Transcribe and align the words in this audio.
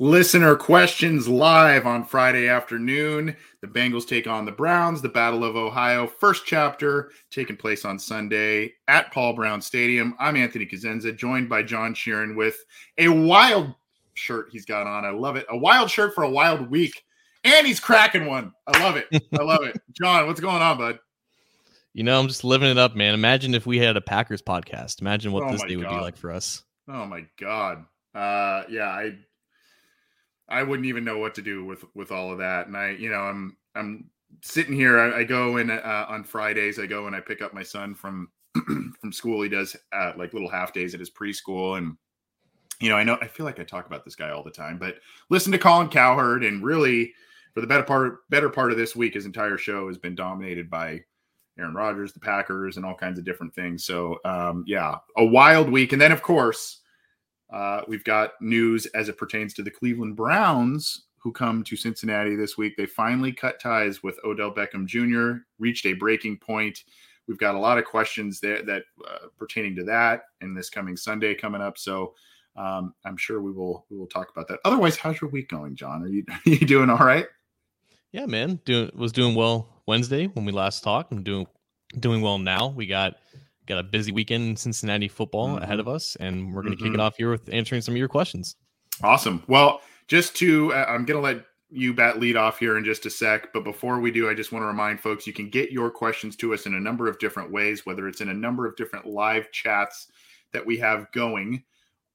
Listener 0.00 0.56
questions 0.56 1.28
live 1.28 1.86
on 1.86 2.04
Friday 2.04 2.48
afternoon. 2.48 3.36
The 3.60 3.68
Bengals 3.68 4.08
take 4.08 4.26
on 4.26 4.44
the 4.44 4.50
Browns, 4.50 5.00
the 5.00 5.08
Battle 5.08 5.44
of 5.44 5.54
Ohio, 5.54 6.08
first 6.08 6.44
chapter 6.46 7.12
taking 7.30 7.56
place 7.56 7.84
on 7.84 8.00
Sunday 8.00 8.72
at 8.88 9.12
Paul 9.12 9.34
Brown 9.34 9.62
Stadium. 9.62 10.16
I'm 10.18 10.34
Anthony 10.34 10.66
Cosenza, 10.66 11.16
joined 11.16 11.48
by 11.48 11.62
John 11.62 11.94
Sheeran 11.94 12.34
with 12.34 12.56
a 12.98 13.06
wild 13.06 13.72
shirt 14.14 14.48
he's 14.50 14.64
got 14.64 14.88
on. 14.88 15.04
I 15.04 15.10
love 15.10 15.36
it. 15.36 15.46
A 15.48 15.56
wild 15.56 15.88
shirt 15.88 16.12
for 16.12 16.24
a 16.24 16.30
wild 16.30 16.68
week. 16.68 17.04
And 17.44 17.64
he's 17.64 17.78
cracking 17.78 18.26
one. 18.26 18.50
I 18.66 18.82
love 18.82 18.96
it. 18.96 19.06
I 19.38 19.44
love 19.44 19.62
it. 19.62 19.80
John, 19.92 20.26
what's 20.26 20.40
going 20.40 20.60
on, 20.60 20.76
bud? 20.76 20.98
You 21.92 22.02
know, 22.02 22.18
I'm 22.18 22.26
just 22.26 22.42
living 22.42 22.68
it 22.68 22.78
up, 22.78 22.96
man. 22.96 23.14
Imagine 23.14 23.54
if 23.54 23.64
we 23.64 23.78
had 23.78 23.96
a 23.96 24.00
Packers 24.00 24.42
podcast. 24.42 25.02
Imagine 25.02 25.30
what 25.30 25.44
Oh 25.44 25.52
this 25.52 25.62
day 25.62 25.76
would 25.76 25.88
be 25.88 25.94
like 25.94 26.16
for 26.16 26.32
us. 26.32 26.64
Oh 26.88 27.06
my 27.06 27.26
god. 27.38 27.84
Uh 28.12 28.64
yeah, 28.68 28.88
I 28.88 29.18
I 30.48 30.62
wouldn't 30.62 30.86
even 30.86 31.04
know 31.04 31.18
what 31.18 31.34
to 31.36 31.42
do 31.42 31.64
with 31.64 31.84
with 31.94 32.12
all 32.12 32.30
of 32.30 32.38
that. 32.38 32.66
And 32.66 32.76
I, 32.76 32.90
you 32.90 33.10
know, 33.10 33.20
I'm 33.20 33.56
I'm 33.74 34.10
sitting 34.42 34.74
here. 34.74 34.98
I, 34.98 35.20
I 35.20 35.24
go 35.24 35.56
in 35.56 35.70
uh, 35.70 36.06
on 36.08 36.24
Fridays. 36.24 36.78
I 36.78 36.86
go 36.86 37.06
and 37.06 37.16
I 37.16 37.20
pick 37.20 37.42
up 37.42 37.54
my 37.54 37.62
son 37.62 37.94
from 37.94 38.28
from 39.00 39.12
school. 39.12 39.42
He 39.42 39.48
does 39.48 39.76
uh, 39.92 40.12
like 40.16 40.32
little 40.32 40.50
half 40.50 40.72
days 40.72 40.94
at 40.94 41.00
his 41.00 41.10
preschool, 41.10 41.78
and 41.78 41.96
you 42.80 42.88
know, 42.88 42.96
I 42.96 43.04
know 43.04 43.18
I 43.20 43.26
feel 43.26 43.46
like 43.46 43.58
I 43.58 43.64
talk 43.64 43.86
about 43.86 44.04
this 44.04 44.16
guy 44.16 44.30
all 44.30 44.42
the 44.44 44.50
time, 44.50 44.78
but 44.78 44.96
listen 45.30 45.52
to 45.52 45.58
Colin 45.58 45.88
Cowherd, 45.88 46.44
and 46.44 46.62
really 46.62 47.12
for 47.54 47.60
the 47.60 47.66
better 47.66 47.84
part 47.84 48.28
better 48.30 48.50
part 48.50 48.70
of 48.70 48.78
this 48.78 48.94
week, 48.94 49.14
his 49.14 49.26
entire 49.26 49.58
show 49.58 49.88
has 49.88 49.98
been 49.98 50.14
dominated 50.14 50.68
by 50.68 51.00
Aaron 51.58 51.74
Rodgers, 51.74 52.12
the 52.12 52.20
Packers, 52.20 52.76
and 52.76 52.84
all 52.84 52.94
kinds 52.94 53.18
of 53.18 53.24
different 53.24 53.54
things. 53.54 53.84
So 53.84 54.18
um, 54.24 54.64
yeah, 54.66 54.96
a 55.16 55.24
wild 55.24 55.70
week, 55.70 55.92
and 55.92 56.00
then 56.00 56.12
of 56.12 56.22
course. 56.22 56.80
Uh, 57.50 57.82
we've 57.86 58.04
got 58.04 58.32
news 58.40 58.86
as 58.86 59.08
it 59.08 59.18
pertains 59.18 59.54
to 59.54 59.62
the 59.62 59.70
Cleveland 59.70 60.16
Browns, 60.16 61.04
who 61.18 61.32
come 61.32 61.62
to 61.64 61.76
Cincinnati 61.76 62.36
this 62.36 62.58
week. 62.58 62.76
They 62.76 62.86
finally 62.86 63.32
cut 63.32 63.60
ties 63.60 64.02
with 64.02 64.18
Odell 64.24 64.52
Beckham 64.52 64.86
Jr., 64.86 65.42
reached 65.58 65.86
a 65.86 65.94
breaking 65.94 66.38
point. 66.38 66.84
We've 67.26 67.38
got 67.38 67.54
a 67.54 67.58
lot 67.58 67.78
of 67.78 67.84
questions 67.84 68.40
there 68.40 68.62
that 68.62 68.82
uh, 69.08 69.28
pertaining 69.38 69.76
to 69.76 69.84
that 69.84 70.24
and 70.40 70.56
this 70.56 70.68
coming 70.68 70.96
Sunday 70.96 71.34
coming 71.34 71.62
up. 71.62 71.78
So 71.78 72.14
um, 72.56 72.94
I'm 73.04 73.16
sure 73.16 73.40
we 73.40 73.52
will 73.52 73.86
we 73.90 73.96
will 73.96 74.06
talk 74.06 74.30
about 74.30 74.48
that. 74.48 74.60
Otherwise, 74.64 74.96
how's 74.96 75.20
your 75.20 75.30
week 75.30 75.48
going, 75.48 75.74
John? 75.74 76.02
Are 76.02 76.08
you 76.08 76.24
are 76.28 76.40
you 76.44 76.66
doing 76.66 76.90
all 76.90 76.98
right? 76.98 77.26
Yeah, 78.12 78.26
man. 78.26 78.60
Doing 78.64 78.90
was 78.94 79.12
doing 79.12 79.34
well 79.34 79.68
Wednesday 79.86 80.26
when 80.26 80.44
we 80.44 80.52
last 80.52 80.84
talked. 80.84 81.12
I'm 81.12 81.22
doing 81.22 81.46
doing 81.98 82.20
well 82.20 82.38
now. 82.38 82.68
We 82.68 82.86
got 82.86 83.16
got 83.66 83.78
a 83.78 83.82
busy 83.82 84.12
weekend 84.12 84.48
in 84.48 84.56
Cincinnati 84.56 85.08
football 85.08 85.58
ahead 85.58 85.80
of 85.80 85.88
us, 85.88 86.16
and 86.16 86.52
we're 86.54 86.62
going 86.62 86.76
to 86.76 86.82
kick 86.82 86.92
Mhm. 86.92 86.94
it 86.94 87.00
off 87.00 87.16
here 87.16 87.30
with 87.30 87.48
answering 87.52 87.80
some 87.80 87.94
of 87.94 87.98
your 87.98 88.08
questions. 88.08 88.56
Awesome. 89.02 89.42
Well, 89.48 89.80
just 90.08 90.36
to, 90.36 90.72
uh, 90.72 90.86
I'm 90.88 91.04
going 91.04 91.16
to 91.16 91.20
let 91.20 91.44
you 91.70 91.92
bat 91.92 92.20
lead 92.20 92.36
off 92.36 92.58
here 92.58 92.76
in 92.78 92.84
just 92.84 93.06
a 93.06 93.10
sec. 93.10 93.52
But 93.52 93.64
before 93.64 93.98
we 93.98 94.10
do, 94.12 94.28
I 94.28 94.34
just 94.34 94.52
want 94.52 94.62
to 94.62 94.66
remind 94.66 95.00
folks 95.00 95.26
you 95.26 95.32
can 95.32 95.48
get 95.50 95.72
your 95.72 95.90
questions 95.90 96.36
to 96.36 96.54
us 96.54 96.66
in 96.66 96.74
a 96.74 96.80
number 96.80 97.08
of 97.08 97.18
different 97.18 97.50
ways, 97.50 97.84
whether 97.84 98.06
it's 98.06 98.20
in 98.20 98.28
a 98.28 98.34
number 98.34 98.66
of 98.66 98.76
different 98.76 99.06
live 99.06 99.50
chats 99.50 100.12
that 100.52 100.64
we 100.64 100.76
have 100.78 101.10
going 101.12 101.64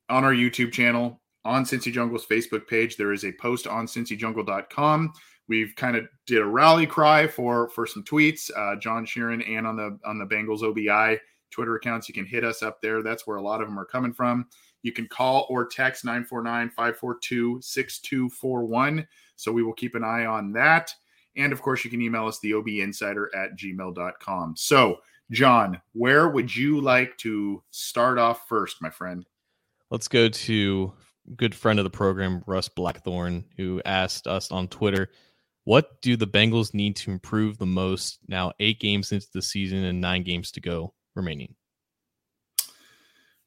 on 0.07 0.23
our 0.23 0.33
YouTube 0.33 0.71
channel, 0.71 1.21
on 1.45 1.65
Cincy 1.65 1.91
Jungle's 1.91 2.25
Facebook 2.25 2.67
page. 2.67 2.95
There 2.95 3.11
is 3.11 3.25
a 3.25 3.31
post 3.33 3.67
on 3.67 3.85
cincyjungle.com. 3.85 5.11
We've 5.47 5.73
kind 5.75 5.95
of 5.97 6.07
did 6.25 6.37
a 6.37 6.45
rally 6.45 6.85
cry 6.85 7.27
for 7.27 7.69
for 7.69 7.85
some 7.87 8.03
tweets. 8.03 8.51
Uh, 8.55 8.75
John 8.79 9.05
Sheeran 9.05 9.47
and 9.49 9.65
on 9.65 9.75
the 9.75 9.97
on 10.05 10.19
the 10.19 10.25
Bengals 10.25 10.61
OBI 10.61 11.19
Twitter 11.51 11.75
accounts. 11.75 12.07
You 12.07 12.13
can 12.13 12.25
hit 12.25 12.43
us 12.43 12.63
up 12.63 12.81
there. 12.81 13.01
That's 13.01 13.25
where 13.25 13.37
a 13.37 13.41
lot 13.41 13.61
of 13.61 13.67
them 13.67 13.79
are 13.79 13.85
coming 13.85 14.13
from. 14.13 14.47
You 14.81 14.91
can 14.91 15.07
call 15.07 15.45
or 15.49 15.65
text 15.65 16.05
949 16.05 16.69
542 16.69 17.61
6241. 17.61 19.07
So 19.35 19.51
we 19.51 19.63
will 19.63 19.73
keep 19.73 19.95
an 19.95 20.03
eye 20.03 20.25
on 20.25 20.51
that. 20.53 20.93
And 21.35 21.53
of 21.53 21.61
course, 21.61 21.83
you 21.83 21.91
can 21.91 22.01
email 22.01 22.27
us 22.27 22.39
the 22.39 22.51
obinsider 22.51 23.27
at 23.35 23.57
gmail.com. 23.57 24.55
So, 24.57 24.97
John, 25.31 25.81
where 25.93 26.29
would 26.29 26.53
you 26.55 26.81
like 26.81 27.17
to 27.17 27.63
start 27.71 28.17
off 28.17 28.47
first, 28.47 28.81
my 28.81 28.89
friend? 28.89 29.25
Let's 29.91 30.07
go 30.07 30.27
to 30.29 30.93
good 31.35 31.53
friend 31.53 31.79
of 31.79 31.83
the 31.83 31.89
program, 31.89 32.43
Russ 32.47 32.67
Blackthorne, 32.67 33.45
who 33.57 33.81
asked 33.85 34.27
us 34.27 34.51
on 34.51 34.67
Twitter, 34.67 35.09
"What 35.65 36.01
do 36.01 36.15
the 36.15 36.27
Bengals 36.27 36.73
need 36.73 36.95
to 36.97 37.11
improve 37.11 37.57
the 37.57 37.65
most 37.65 38.19
now? 38.27 38.51
Eight 38.59 38.79
games 38.79 39.11
into 39.11 39.27
the 39.33 39.41
season 39.41 39.83
and 39.83 40.01
nine 40.01 40.23
games 40.23 40.51
to 40.51 40.61
go 40.61 40.93
remaining." 41.15 41.55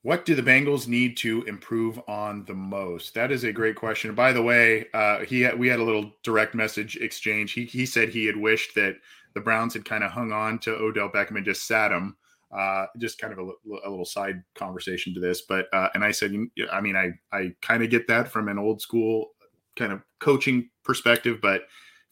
What 0.02 0.24
do 0.24 0.34
the 0.34 0.42
Bengals 0.42 0.88
need 0.88 1.16
to 1.18 1.44
improve 1.44 2.00
on 2.08 2.44
the 2.44 2.54
most? 2.54 3.14
That 3.14 3.30
is 3.30 3.44
a 3.44 3.52
great 3.52 3.76
question. 3.76 4.16
By 4.16 4.32
the 4.32 4.42
way, 4.42 4.86
uh, 4.92 5.20
he 5.20 5.42
had, 5.42 5.56
we 5.56 5.68
had 5.68 5.78
a 5.78 5.84
little 5.84 6.10
direct 6.24 6.56
message 6.56 6.96
exchange. 6.96 7.52
He 7.52 7.64
he 7.64 7.86
said 7.86 8.08
he 8.08 8.26
had 8.26 8.36
wished 8.36 8.74
that 8.74 8.96
the 9.34 9.40
Browns 9.40 9.74
had 9.74 9.84
kind 9.84 10.02
of 10.02 10.10
hung 10.10 10.32
on 10.32 10.58
to 10.60 10.72
Odell 10.72 11.08
Beckham 11.08 11.36
and 11.36 11.44
just 11.44 11.66
sat 11.66 11.92
him. 11.92 12.16
Uh, 12.50 12.84
just 12.98 13.18
kind 13.18 13.32
of 13.32 13.38
a, 13.38 13.52
a 13.86 13.88
little 13.88 14.04
side 14.04 14.42
conversation 14.54 15.14
to 15.14 15.20
this, 15.20 15.40
but 15.40 15.72
uh, 15.72 15.88
and 15.94 16.04
I 16.04 16.10
said, 16.10 16.34
I 16.70 16.82
mean, 16.82 16.96
I 16.96 17.12
I 17.34 17.54
kind 17.62 17.82
of 17.82 17.88
get 17.88 18.06
that 18.08 18.28
from 18.28 18.48
an 18.48 18.58
old 18.58 18.82
school 18.82 19.30
kind 19.74 19.90
of 19.90 20.02
coaching 20.18 20.68
perspective, 20.84 21.38
but 21.40 21.62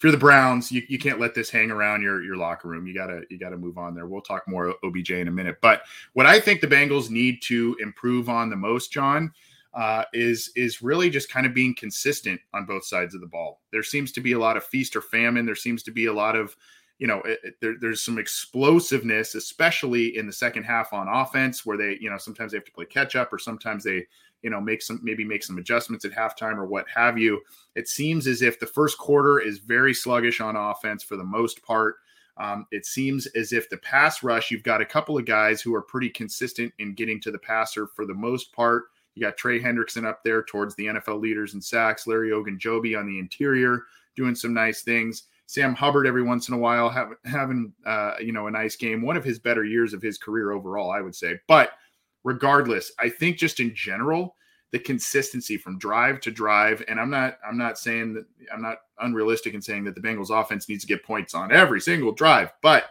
if 0.01 0.05
you're 0.05 0.13
the 0.13 0.17
Browns, 0.19 0.73
you, 0.73 0.83
you 0.89 0.99
can't 0.99 1.21
let 1.21 1.35
this 1.35 1.51
hang 1.51 1.71
around 1.71 2.01
your 2.01 2.23
your 2.23 2.39
locker 2.39 2.69
room. 2.69 2.87
You 2.87 2.95
gotta 2.95 3.21
you 3.29 3.39
gotta 3.39 3.59
move 3.59 3.77
on 3.77 3.95
there. 3.95 4.07
We'll 4.07 4.23
talk 4.23 4.49
more 4.49 4.75
OBJ 4.83 5.11
in 5.11 5.29
a 5.29 5.31
minute, 5.31 5.59
but 5.61 5.83
what 6.15 6.25
I 6.25 6.41
think 6.41 6.63
the 6.63 6.67
Bengals 6.67 7.11
need 7.11 7.43
to 7.43 7.77
improve 7.81 8.31
on 8.31 8.49
the 8.49 8.57
most, 8.57 8.91
John, 8.91 9.31
uh, 9.75 10.05
is 10.15 10.53
is 10.57 10.81
really 10.81 11.11
just 11.11 11.31
kind 11.31 11.45
of 11.45 11.53
being 11.53 11.75
consistent 11.75 12.41
on 12.55 12.65
both 12.65 12.87
sides 12.87 13.15
of 13.15 13.21
the 13.21 13.27
ball. 13.27 13.61
There 13.73 13.83
seems 13.83 14.11
to 14.13 14.23
be 14.23 14.33
a 14.33 14.39
lot 14.39 14.57
of 14.57 14.65
feast 14.65 14.97
or 14.97 15.03
famine. 15.03 15.45
There 15.45 15.55
seems 15.55 15.83
to 15.83 15.91
be 15.91 16.07
a 16.07 16.13
lot 16.15 16.35
of 16.35 16.57
you 16.99 17.07
know 17.07 17.19
it, 17.27 17.39
it- 17.45 17.55
there, 17.61 17.75
there's 17.79 18.01
some 18.01 18.17
explosiveness, 18.19 19.35
especially 19.35 20.17
in 20.17 20.27
the 20.27 20.33
second 20.33 20.63
half 20.63 20.95
on 20.95 21.09
offense, 21.09 21.67
where 21.67 21.77
they 21.77 21.99
you 22.01 22.09
know 22.09 22.17
sometimes 22.17 22.53
they 22.53 22.57
have 22.57 22.65
to 22.65 22.73
play 22.73 22.87
catch 22.87 23.17
up, 23.17 23.35
or 23.35 23.39
sometimes 23.39 23.85
they 23.85 24.07
you 24.43 24.51
know 24.51 24.61
make 24.61 24.83
some 24.83 25.01
maybe 25.03 25.25
make 25.25 25.43
some 25.43 25.59
adjustments 25.59 26.05
at 26.05 26.13
halftime 26.13 26.57
or 26.57 26.67
what 26.67 26.87
have 26.95 27.19
you. 27.19 27.41
It 27.75 27.89
seems 27.89 28.27
as 28.27 28.43
if 28.43 28.59
the 28.59 28.67
first 28.67 28.99
quarter 28.99 29.39
is 29.41 29.59
very 29.59 29.95
sluggish 29.95 30.41
on 30.41 30.57
offense 30.57 31.03
for 31.03 31.17
the 31.17 31.25
most 31.25 31.63
part. 31.63 31.97
Um, 32.37 32.67
it 32.71 32.87
seems 32.87 33.27
as 33.27 33.53
if 33.53 33.69
the 33.69 33.77
pass 33.79 34.23
rush, 34.23 34.51
you've 34.51 34.63
got 34.63 34.81
a 34.81 34.87
couple 34.87 35.19
of 35.19 35.27
guys 35.27 35.61
who 35.61 35.75
are 35.75 35.83
pretty 35.83 36.09
consistent 36.09 36.73
in 36.79 36.95
getting 36.95 37.21
to 37.21 37.31
the 37.31 37.39
passer 37.39 37.87
for 37.87 38.07
the 38.07 38.15
most 38.15 38.53
part. 38.53 38.85
You 39.15 39.23
got 39.23 39.37
Trey 39.37 39.61
Hendrickson 39.61 40.07
up 40.07 40.23
there 40.25 40.43
towards 40.43 40.75
the 40.77 40.87
NFL 40.87 41.21
leaders 41.21 41.55
in 41.55 41.61
sacks, 41.61 42.07
Larry 42.07 42.31
Ogunjobi 42.31 42.99
on 42.99 43.07
the 43.07 43.19
interior 43.19 43.83
doing 44.17 44.35
some 44.35 44.55
nice 44.55 44.83
things. 44.83 45.25
Sam 45.47 45.75
Hubbard 45.75 46.07
every 46.07 46.23
once 46.23 46.49
in 46.49 46.55
a 46.55 46.59
while 46.59 46.89
have, 46.89 47.09
having 47.25 47.73
uh, 47.85 48.15
you 48.21 48.33
know 48.33 48.47
a 48.47 48.51
nice 48.51 48.77
game, 48.77 49.03
one 49.03 49.17
of 49.17 49.25
his 49.25 49.39
better 49.39 49.65
years 49.65 49.93
of 49.93 50.01
his 50.01 50.17
career 50.17 50.53
overall, 50.53 50.91
I 50.91 51.01
would 51.01 51.15
say. 51.15 51.41
But 51.49 51.73
regardless, 52.25 52.93
I 52.99 53.09
think 53.09 53.39
just 53.39 53.61
in 53.61 53.75
general, 53.75 54.37
the 54.73 54.79
consistency 54.79 55.57
from 55.57 55.79
drive 55.79 56.21
to 56.21 56.31
drive, 56.31 56.83
and 56.89 57.01
I'm 57.01 57.11
not 57.11 57.39
I'm 57.47 57.59
not 57.59 57.79
saying 57.79 58.15
that 58.15 58.27
I'm 58.53 58.63
not 58.63 58.79
unrealistic 59.01 59.55
in 59.55 59.63
saying 59.63 59.85
that 59.85 59.95
the 59.95 60.01
Bengals 60.01 60.31
offense 60.31 60.69
needs 60.69 60.83
to 60.83 60.89
get 60.89 61.05
points 61.05 61.35
on 61.35 61.53
every 61.53 61.81
single 61.81 62.13
drive, 62.13 62.53
but 62.63 62.85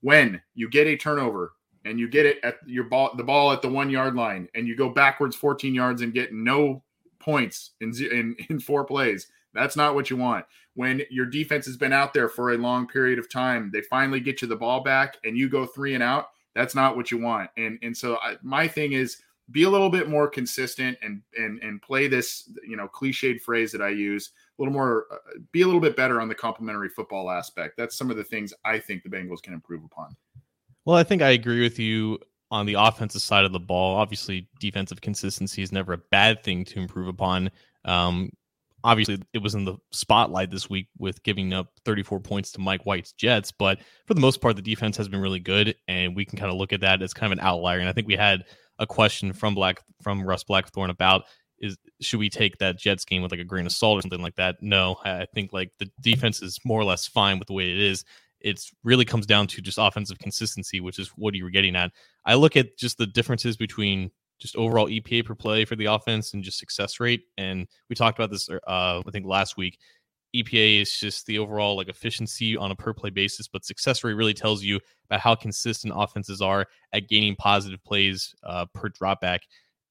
when 0.00 0.40
you 0.54 0.70
get 0.70 0.86
a 0.86 0.96
turnover 0.96 1.52
and 1.84 1.98
you 1.98 2.08
get 2.08 2.26
it 2.26 2.38
at 2.42 2.56
your 2.66 2.84
ball 2.84 3.14
the 3.16 3.24
ball 3.24 3.52
at 3.52 3.62
the 3.62 3.68
one 3.68 3.90
yard 3.90 4.14
line 4.14 4.48
and 4.54 4.66
you 4.66 4.76
go 4.76 4.88
backwards 4.88 5.36
14 5.36 5.74
yards 5.74 6.02
and 6.02 6.14
get 6.14 6.32
no 6.32 6.82
points 7.18 7.72
in 7.80 7.92
in, 8.10 8.36
in 8.48 8.58
four 8.58 8.84
plays 8.84 9.26
that's 9.56 9.76
not 9.76 9.94
what 9.94 10.10
you 10.10 10.16
want. 10.16 10.44
When 10.74 11.02
your 11.10 11.26
defense 11.26 11.64
has 11.66 11.76
been 11.76 11.92
out 11.92 12.12
there 12.12 12.28
for 12.28 12.52
a 12.52 12.58
long 12.58 12.86
period 12.86 13.18
of 13.18 13.30
time, 13.30 13.70
they 13.72 13.80
finally 13.80 14.20
get 14.20 14.42
you 14.42 14.48
the 14.48 14.54
ball 14.54 14.82
back 14.82 15.16
and 15.24 15.36
you 15.36 15.48
go 15.48 15.64
three 15.64 15.94
and 15.94 16.02
out. 16.02 16.26
That's 16.56 16.74
not 16.74 16.96
what 16.96 17.10
you 17.10 17.18
want. 17.18 17.50
And 17.58 17.78
and 17.82 17.96
so 17.96 18.16
I, 18.16 18.36
my 18.42 18.66
thing 18.66 18.94
is 18.94 19.18
be 19.50 19.62
a 19.62 19.70
little 19.70 19.90
bit 19.90 20.08
more 20.08 20.26
consistent 20.26 20.98
and 21.02 21.20
and 21.38 21.62
and 21.62 21.80
play 21.82 22.08
this 22.08 22.50
you 22.66 22.76
know 22.76 22.88
cliched 22.88 23.40
phrase 23.42 23.70
that 23.72 23.82
I 23.82 23.90
use 23.90 24.30
a 24.58 24.62
little 24.62 24.72
more 24.72 25.06
uh, 25.12 25.38
be 25.52 25.62
a 25.62 25.66
little 25.66 25.82
bit 25.82 25.96
better 25.96 26.20
on 26.20 26.28
the 26.28 26.34
complementary 26.34 26.88
football 26.88 27.30
aspect. 27.30 27.76
That's 27.76 27.96
some 27.96 28.10
of 28.10 28.16
the 28.16 28.24
things 28.24 28.54
I 28.64 28.78
think 28.78 29.02
the 29.02 29.10
Bengals 29.10 29.42
can 29.42 29.52
improve 29.52 29.84
upon. 29.84 30.16
Well, 30.86 30.96
I 30.96 31.04
think 31.04 31.20
I 31.20 31.30
agree 31.30 31.60
with 31.60 31.78
you 31.78 32.18
on 32.50 32.64
the 32.64 32.74
offensive 32.74 33.20
side 33.20 33.44
of 33.44 33.52
the 33.52 33.60
ball. 33.60 33.96
Obviously, 33.96 34.48
defensive 34.58 35.00
consistency 35.02 35.62
is 35.62 35.72
never 35.72 35.92
a 35.92 35.98
bad 35.98 36.42
thing 36.42 36.64
to 36.64 36.80
improve 36.80 37.08
upon. 37.08 37.50
Um, 37.84 38.30
obviously 38.86 39.18
it 39.32 39.42
was 39.42 39.56
in 39.56 39.64
the 39.64 39.76
spotlight 39.90 40.48
this 40.48 40.70
week 40.70 40.86
with 40.96 41.20
giving 41.24 41.52
up 41.52 41.72
34 41.84 42.20
points 42.20 42.52
to 42.52 42.60
Mike 42.60 42.86
White's 42.86 43.12
Jets, 43.12 43.50
but 43.50 43.80
for 44.06 44.14
the 44.14 44.20
most 44.20 44.40
part, 44.40 44.54
the 44.54 44.62
defense 44.62 44.96
has 44.96 45.08
been 45.08 45.20
really 45.20 45.40
good, 45.40 45.74
and 45.88 46.14
we 46.14 46.24
can 46.24 46.38
kind 46.38 46.52
of 46.52 46.56
look 46.56 46.72
at 46.72 46.80
that 46.82 47.02
as 47.02 47.12
kind 47.12 47.32
of 47.32 47.38
an 47.38 47.44
outlier. 47.44 47.80
And 47.80 47.88
I 47.88 47.92
think 47.92 48.06
we 48.06 48.14
had 48.14 48.44
a 48.78 48.86
question 48.86 49.32
from 49.32 49.56
Black 49.56 49.82
from 50.02 50.24
Russ 50.24 50.44
Blackthorn 50.44 50.90
about 50.90 51.24
is 51.58 51.76
should 52.00 52.20
we 52.20 52.30
take 52.30 52.58
that 52.58 52.78
Jets 52.78 53.04
game 53.04 53.22
with 53.22 53.32
like 53.32 53.40
a 53.40 53.44
grain 53.44 53.66
of 53.66 53.72
salt 53.72 53.98
or 53.98 54.02
something 54.02 54.22
like 54.22 54.36
that? 54.36 54.56
No, 54.60 54.98
I 55.04 55.26
think 55.34 55.52
like 55.52 55.72
the 55.78 55.90
defense 56.00 56.40
is 56.40 56.60
more 56.64 56.80
or 56.80 56.84
less 56.84 57.08
fine 57.08 57.40
with 57.40 57.48
the 57.48 57.54
way 57.54 57.72
it 57.72 57.78
is. 57.78 58.04
It's 58.40 58.70
really 58.84 59.04
comes 59.04 59.26
down 59.26 59.48
to 59.48 59.62
just 59.62 59.78
offensive 59.80 60.18
consistency, 60.20 60.78
which 60.78 61.00
is 61.00 61.08
what 61.16 61.34
you 61.34 61.42
were 61.42 61.50
getting 61.50 61.74
at. 61.74 61.90
I 62.24 62.34
look 62.34 62.56
at 62.56 62.78
just 62.78 62.98
the 62.98 63.06
differences 63.06 63.56
between 63.56 64.12
just 64.38 64.56
overall 64.56 64.88
EPA 64.88 65.24
per 65.24 65.34
play 65.34 65.64
for 65.64 65.76
the 65.76 65.86
offense 65.86 66.34
and 66.34 66.42
just 66.42 66.58
success 66.58 67.00
rate. 67.00 67.24
And 67.38 67.66
we 67.88 67.96
talked 67.96 68.18
about 68.18 68.30
this, 68.30 68.48
uh, 68.48 68.58
I 69.06 69.10
think 69.10 69.26
last 69.26 69.56
week. 69.56 69.78
EPA 70.34 70.82
is 70.82 70.92
just 70.92 71.24
the 71.26 71.38
overall 71.38 71.76
like 71.76 71.88
efficiency 71.88 72.56
on 72.56 72.70
a 72.70 72.76
per 72.76 72.92
play 72.92 73.10
basis, 73.10 73.48
but 73.48 73.64
success 73.64 74.04
rate 74.04 74.14
really 74.14 74.34
tells 74.34 74.62
you 74.62 74.78
about 75.06 75.20
how 75.20 75.34
consistent 75.34 75.94
offenses 75.96 76.42
are 76.42 76.66
at 76.92 77.08
gaining 77.08 77.34
positive 77.36 77.82
plays 77.84 78.34
uh, 78.42 78.66
per 78.74 78.90
dropback. 78.90 79.40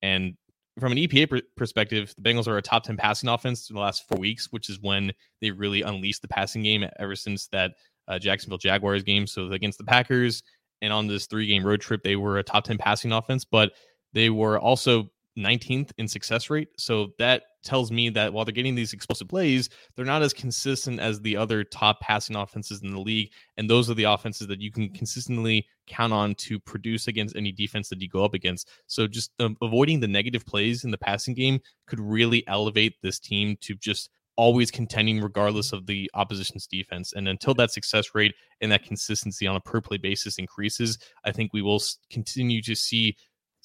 And 0.02 0.36
from 0.80 0.92
an 0.92 0.98
EPA 0.98 1.30
pr- 1.30 1.38
perspective, 1.56 2.14
the 2.16 2.22
Bengals 2.22 2.48
are 2.48 2.58
a 2.58 2.62
top 2.62 2.84
10 2.84 2.98
passing 2.98 3.30
offense 3.30 3.70
in 3.70 3.76
the 3.76 3.82
last 3.82 4.08
four 4.08 4.20
weeks, 4.20 4.48
which 4.52 4.70
is 4.70 4.80
when 4.82 5.12
they 5.42 5.52
really 5.52 5.82
unleashed 5.82 6.22
the 6.22 6.28
passing 6.28 6.64
game 6.64 6.86
ever 7.00 7.16
since 7.16 7.48
that 7.48 7.72
uh, 8.08 8.20
Jacksonville 8.20 8.58
Jaguars 8.58 9.04
game. 9.04 9.26
So 9.26 9.52
against 9.52 9.78
the 9.78 9.86
Packers 9.86 10.44
and 10.82 10.92
on 10.94 11.08
this 11.08 11.26
three 11.26 11.48
game 11.48 11.66
road 11.66 11.82
trip, 11.82 12.04
they 12.04 12.16
were 12.16 12.38
a 12.38 12.44
top 12.44 12.66
10 12.66 12.78
passing 12.78 13.12
offense, 13.12 13.46
but 13.46 13.72
they 14.16 14.32
were 14.32 14.58
also 14.58 15.12
19th 15.38 15.92
in 15.98 16.08
success 16.08 16.50
rate. 16.50 16.70
So 16.78 17.10
that 17.20 17.44
tells 17.64 17.92
me 17.92 18.10
that 18.10 18.32
while 18.32 18.46
they're 18.46 18.54
getting 18.54 18.76
these 18.76 18.94
explosive 18.94 19.28
plays, 19.28 19.70
they're 19.96 20.06
not 20.06 20.22
as 20.22 20.34
consistent 20.34 21.00
as 21.00 21.20
the 21.20 21.36
other 21.36 21.64
top 21.64 22.00
passing 22.00 22.36
offenses 22.36 22.82
in 22.82 22.92
the 22.92 23.00
league. 23.00 23.32
And 23.58 23.70
those 23.70 23.90
are 23.90 23.94
the 23.94 24.06
offenses 24.06 24.48
that 24.48 24.62
you 24.62 24.72
can 24.72 24.90
consistently 24.90 25.68
count 25.88 26.14
on 26.14 26.36
to 26.36 26.60
produce 26.60 27.08
against 27.08 27.36
any 27.36 27.52
defense 27.52 27.90
that 27.90 28.02
you 28.02 28.08
go 28.08 28.24
up 28.24 28.34
against. 28.34 28.70
So 28.88 29.08
just 29.08 29.32
um, 29.40 29.58
avoiding 29.62 30.00
the 30.00 30.08
negative 30.08 30.46
plays 30.46 30.86
in 30.86 30.92
the 30.92 30.98
passing 30.98 31.34
game 31.34 31.60
could 31.86 32.00
really 32.00 32.48
elevate 32.48 32.96
this 33.02 33.20
team 33.20 33.58
to 33.62 33.76
just 33.76 34.10
always 34.38 34.70
contending 34.70 35.22
regardless 35.22 35.74
of 35.74 35.86
the 35.86 36.10
opposition's 36.14 36.68
defense. 36.68 37.14
And 37.14 37.28
until 37.28 37.54
that 37.56 37.72
success 37.72 38.14
rate 38.14 38.34
and 38.62 38.72
that 38.72 38.84
consistency 38.84 39.48
on 39.48 39.56
a 39.56 39.62
per 39.62 39.82
play 39.82 39.98
basis 39.98 40.38
increases, 40.38 40.98
I 41.24 41.32
think 41.32 41.52
we 41.54 41.62
will 41.62 41.82
continue 42.10 42.62
to 42.64 42.76
see 42.76 43.16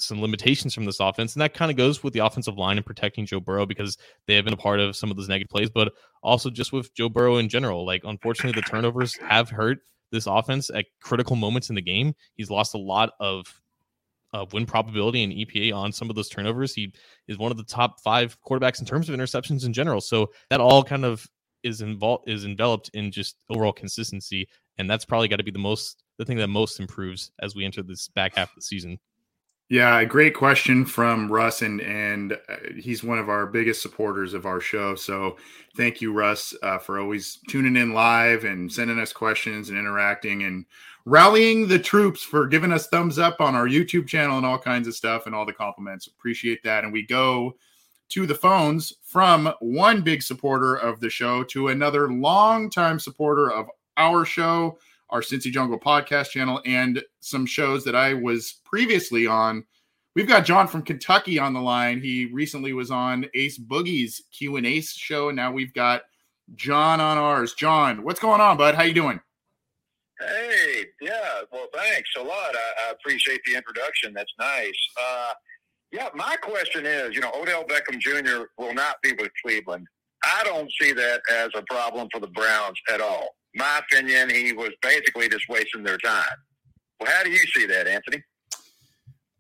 some 0.01 0.21
limitations 0.21 0.75
from 0.75 0.85
this 0.85 1.01
offense. 1.01 1.35
And 1.35 1.43
that 1.43 1.55
kind 1.55 1.71
of 1.71 1.77
goes 1.77 2.03
with 2.03 2.13
the 2.13 2.21
offensive 2.21 2.57
line 2.57 2.77
and 2.77 2.87
protecting 2.87 3.27
Joe 3.27 3.41
Burrow 3.41 3.67
because 3.67 3.97
they 4.27 4.35
have 4.35 4.45
been 4.45 4.55
a 4.55 4.57
part 4.57 4.81
of 4.81 4.97
some 4.97 5.11
of 5.11 5.17
those 5.17 5.29
negative 5.29 5.51
plays, 5.51 5.71
but 5.71 5.93
also 6.23 6.51
just 6.51 6.73
with 6.73 6.95
Joe 6.95 7.09
Burrow 7.09 7.37
in 7.37 7.49
general. 7.49 7.85
Like, 7.87 8.03
unfortunately, 8.05 8.61
the 8.61 8.67
turnovers 8.67 9.17
have 9.17 9.51
hurt 9.51 9.79
this 10.13 10.27
offense 10.27 10.71
at 10.71 10.87
critical 11.01 11.37
moments 11.37 11.69
in 11.69 11.77
the 11.77 11.83
game. 11.83 12.15
He's 12.37 12.51
lost 12.51 12.75
a 12.75 12.79
lot 12.79 13.13
of 13.21 13.47
win 14.53 14.65
probability 14.65 15.23
and 15.23 15.33
EPA 15.33 15.75
on 15.75 15.93
some 15.93 16.09
of 16.09 16.17
those 16.17 16.29
turnovers. 16.29 16.75
He 16.75 16.93
is 17.27 17.39
one 17.39 17.51
of 17.51 17.57
the 17.57 17.65
top 17.65 18.01
five 18.01 18.37
quarterbacks 18.49 18.81
in 18.81 18.87
terms 18.87 19.09
of 19.09 19.17
interceptions 19.17 19.67
in 19.67 19.73
general. 19.73 20.01
So 20.01 20.31
that 20.51 20.61
all 20.61 20.85
kind 20.85 21.05
of 21.05 21.29
is 21.63 21.81
involved 21.81 22.29
is 22.29 22.45
enveloped 22.45 22.91
in 22.95 23.11
just 23.11 23.37
overall 23.51 23.73
consistency, 23.73 24.49
and 24.79 24.89
that's 24.89 25.05
probably 25.05 25.29
got 25.29 25.37
to 25.37 25.45
be 25.45 25.51
the 25.51 25.59
most 25.59 26.03
the 26.19 26.25
thing 26.25 26.37
that 26.39 26.49
most 26.49 26.81
improves 26.81 27.33
as 27.41 27.55
we 27.55 27.65
enter 27.65 27.83
this 27.83 28.09
back 28.09 28.37
half 28.37 28.51
of 28.51 28.55
the 28.57 28.63
season. 28.63 28.99
Yeah, 29.71 30.03
great 30.03 30.35
question 30.35 30.85
from 30.85 31.31
Russ, 31.31 31.63
and 31.63 31.81
and 31.81 32.33
uh, 32.33 32.57
he's 32.77 33.05
one 33.05 33.21
of 33.21 33.29
our 33.29 33.47
biggest 33.47 33.81
supporters 33.81 34.35
of 34.35 34.45
our 34.45 34.61
show. 34.61 34.97
So 34.97 35.37
thank 35.77 36.01
you, 36.01 36.13
Russ, 36.13 36.53
uh, 36.65 36.79
for 36.79 36.99
always 36.99 37.39
tuning 37.49 37.77
in 37.77 37.95
live 37.95 38.43
and 38.43 38.71
sending 38.71 38.99
us 38.99 39.13
questions 39.13 39.69
and 39.69 39.79
interacting 39.79 40.43
and 40.43 40.67
rallying 41.05 41.69
the 41.69 41.79
troops 41.79 42.21
for 42.21 42.49
giving 42.49 42.73
us 42.73 42.89
thumbs 42.89 43.17
up 43.17 43.41
on 43.41 43.55
our 43.55 43.69
YouTube 43.69 44.09
channel 44.09 44.39
and 44.39 44.45
all 44.45 44.59
kinds 44.59 44.89
of 44.89 44.97
stuff 44.97 45.27
and 45.27 45.37
all 45.37 45.47
the 45.47 45.53
compliments. 45.53 46.09
Appreciate 46.09 46.65
that. 46.65 46.83
And 46.83 46.93
we 46.93 47.07
go 47.07 47.55
to 48.09 48.27
the 48.27 48.35
phones 48.35 48.95
from 49.05 49.55
one 49.61 50.03
big 50.03 50.21
supporter 50.21 50.75
of 50.75 50.99
the 50.99 51.09
show 51.09 51.45
to 51.45 51.69
another 51.69 52.13
longtime 52.13 52.99
supporter 52.99 53.53
of 53.53 53.69
our 53.97 54.25
show 54.25 54.79
our 55.11 55.21
Cincy 55.21 55.51
Jungle 55.51 55.79
podcast 55.79 56.31
channel, 56.31 56.61
and 56.65 57.03
some 57.21 57.47
shows 57.47 57.85
that 57.85 57.95
I 57.95 58.15
was 58.15 58.61
previously 58.65 59.27
on. 59.27 59.65
We've 60.17 60.29
got 60.29 60.45
John 60.45 60.67
from 60.67 60.83
Kentucky 60.83 61.39
on 61.39 61.53
the 61.53 61.61
line. 61.61 62.01
He 62.01 62.27
recently 62.27 62.73
was 62.73 62.91
on 62.91 63.27
Ace 63.35 63.59
Boogie's 63.59 64.23
Q 64.37 64.57
and 64.57 64.67
Ace 64.67 64.93
show. 64.93 65.29
And 65.29 65.37
now 65.37 65.53
we've 65.53 65.73
got 65.73 66.03
John 66.57 67.01
on 67.01 67.17
ours. 67.17 67.55
John, 67.55 68.03
what's 68.03 68.19
going 68.19 68.41
on, 68.41 68.57
bud? 68.57 68.75
How 68.75 68.83
you 68.83 68.95
doing? 68.95 69.21
Hey, 70.19 70.85
yeah. 71.01 71.43
Well, 71.53 71.69
thanks 71.73 72.11
a 72.19 72.23
lot. 72.23 72.55
I, 72.55 72.89
I 72.89 72.91
appreciate 72.91 73.41
the 73.47 73.55
introduction. 73.55 74.13
That's 74.13 74.33
nice. 74.39 74.75
Uh, 75.01 75.33
yeah, 75.93 76.09
my 76.15 76.37
question 76.43 76.87
is, 76.87 77.15
you 77.15 77.21
know, 77.21 77.31
Odell 77.35 77.65
Beckham 77.65 77.99
Jr. 78.01 78.45
will 78.59 78.75
not 78.75 78.97
be 79.03 79.13
with 79.13 79.31
Cleveland. 79.45 79.87
I 80.25 80.43
don't 80.45 80.71
see 80.81 80.93
that 80.93 81.23
as 81.33 81.51
a 81.55 81.63
problem 81.63 82.09
for 82.13 82.21
the 82.21 82.29
Browns 82.29 82.79
at 82.93 83.01
all 83.01 83.29
my 83.55 83.81
opinion, 83.81 84.31
he 84.31 84.53
was 84.53 84.71
basically 84.83 85.29
just 85.29 85.49
wasting 85.49 85.83
their 85.83 85.99
time. 85.99 86.25
Well, 87.01 87.11
how 87.11 87.23
do 87.25 87.31
you 87.31 87.39
see 87.55 87.67
that, 87.67 87.87
Anthony? 87.87 88.23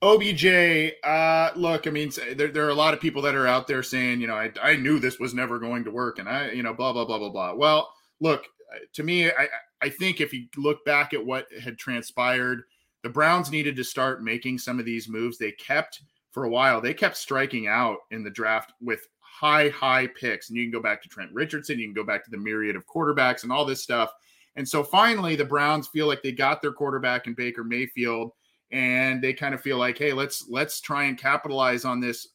OBJ, 0.02 0.94
uh, 1.04 1.50
look, 1.56 1.86
I 1.86 1.90
mean, 1.90 2.10
there, 2.34 2.48
there 2.48 2.64
are 2.64 2.70
a 2.70 2.74
lot 2.74 2.94
of 2.94 3.00
people 3.00 3.20
that 3.22 3.34
are 3.34 3.46
out 3.46 3.66
there 3.66 3.82
saying, 3.82 4.20
you 4.20 4.26
know, 4.26 4.34
I, 4.34 4.50
I 4.62 4.76
knew 4.76 4.98
this 4.98 5.18
was 5.18 5.34
never 5.34 5.58
going 5.58 5.84
to 5.84 5.90
work 5.90 6.18
and 6.18 6.26
I, 6.26 6.52
you 6.52 6.62
know, 6.62 6.72
blah, 6.72 6.92
blah, 6.94 7.04
blah, 7.04 7.18
blah, 7.18 7.28
blah. 7.28 7.54
Well, 7.54 7.92
look, 8.18 8.46
to 8.94 9.02
me, 9.02 9.28
I, 9.28 9.48
I 9.82 9.90
think 9.90 10.20
if 10.20 10.32
you 10.32 10.46
look 10.56 10.84
back 10.86 11.12
at 11.12 11.24
what 11.24 11.46
had 11.62 11.76
transpired, 11.76 12.62
the 13.02 13.10
Browns 13.10 13.50
needed 13.50 13.76
to 13.76 13.84
start 13.84 14.24
making 14.24 14.58
some 14.58 14.78
of 14.78 14.86
these 14.86 15.08
moves. 15.08 15.36
They 15.36 15.52
kept, 15.52 16.00
for 16.32 16.44
a 16.44 16.50
while, 16.50 16.80
they 16.80 16.94
kept 16.94 17.16
striking 17.16 17.66
out 17.66 17.98
in 18.10 18.24
the 18.24 18.30
draft 18.30 18.72
with 18.80 19.06
high, 19.40 19.70
high 19.70 20.06
picks. 20.06 20.50
And 20.50 20.58
you 20.58 20.64
can 20.64 20.70
go 20.70 20.82
back 20.82 21.02
to 21.02 21.08
Trent 21.08 21.32
Richardson, 21.32 21.78
you 21.78 21.86
can 21.86 21.94
go 21.94 22.04
back 22.04 22.22
to 22.24 22.30
the 22.30 22.36
myriad 22.36 22.76
of 22.76 22.86
quarterbacks 22.86 23.42
and 23.42 23.50
all 23.50 23.64
this 23.64 23.82
stuff. 23.82 24.12
And 24.56 24.68
so 24.68 24.84
finally, 24.84 25.34
the 25.34 25.46
Browns 25.46 25.88
feel 25.88 26.06
like 26.06 26.22
they 26.22 26.32
got 26.32 26.60
their 26.60 26.72
quarterback 26.72 27.26
in 27.26 27.32
Baker 27.32 27.64
Mayfield, 27.64 28.32
and 28.70 29.22
they 29.22 29.32
kind 29.32 29.54
of 29.54 29.62
feel 29.62 29.78
like, 29.78 29.96
hey, 29.96 30.12
let's 30.12 30.46
let's 30.50 30.80
try 30.82 31.04
and 31.04 31.16
capitalize 31.16 31.86
on 31.86 32.00
this 32.00 32.28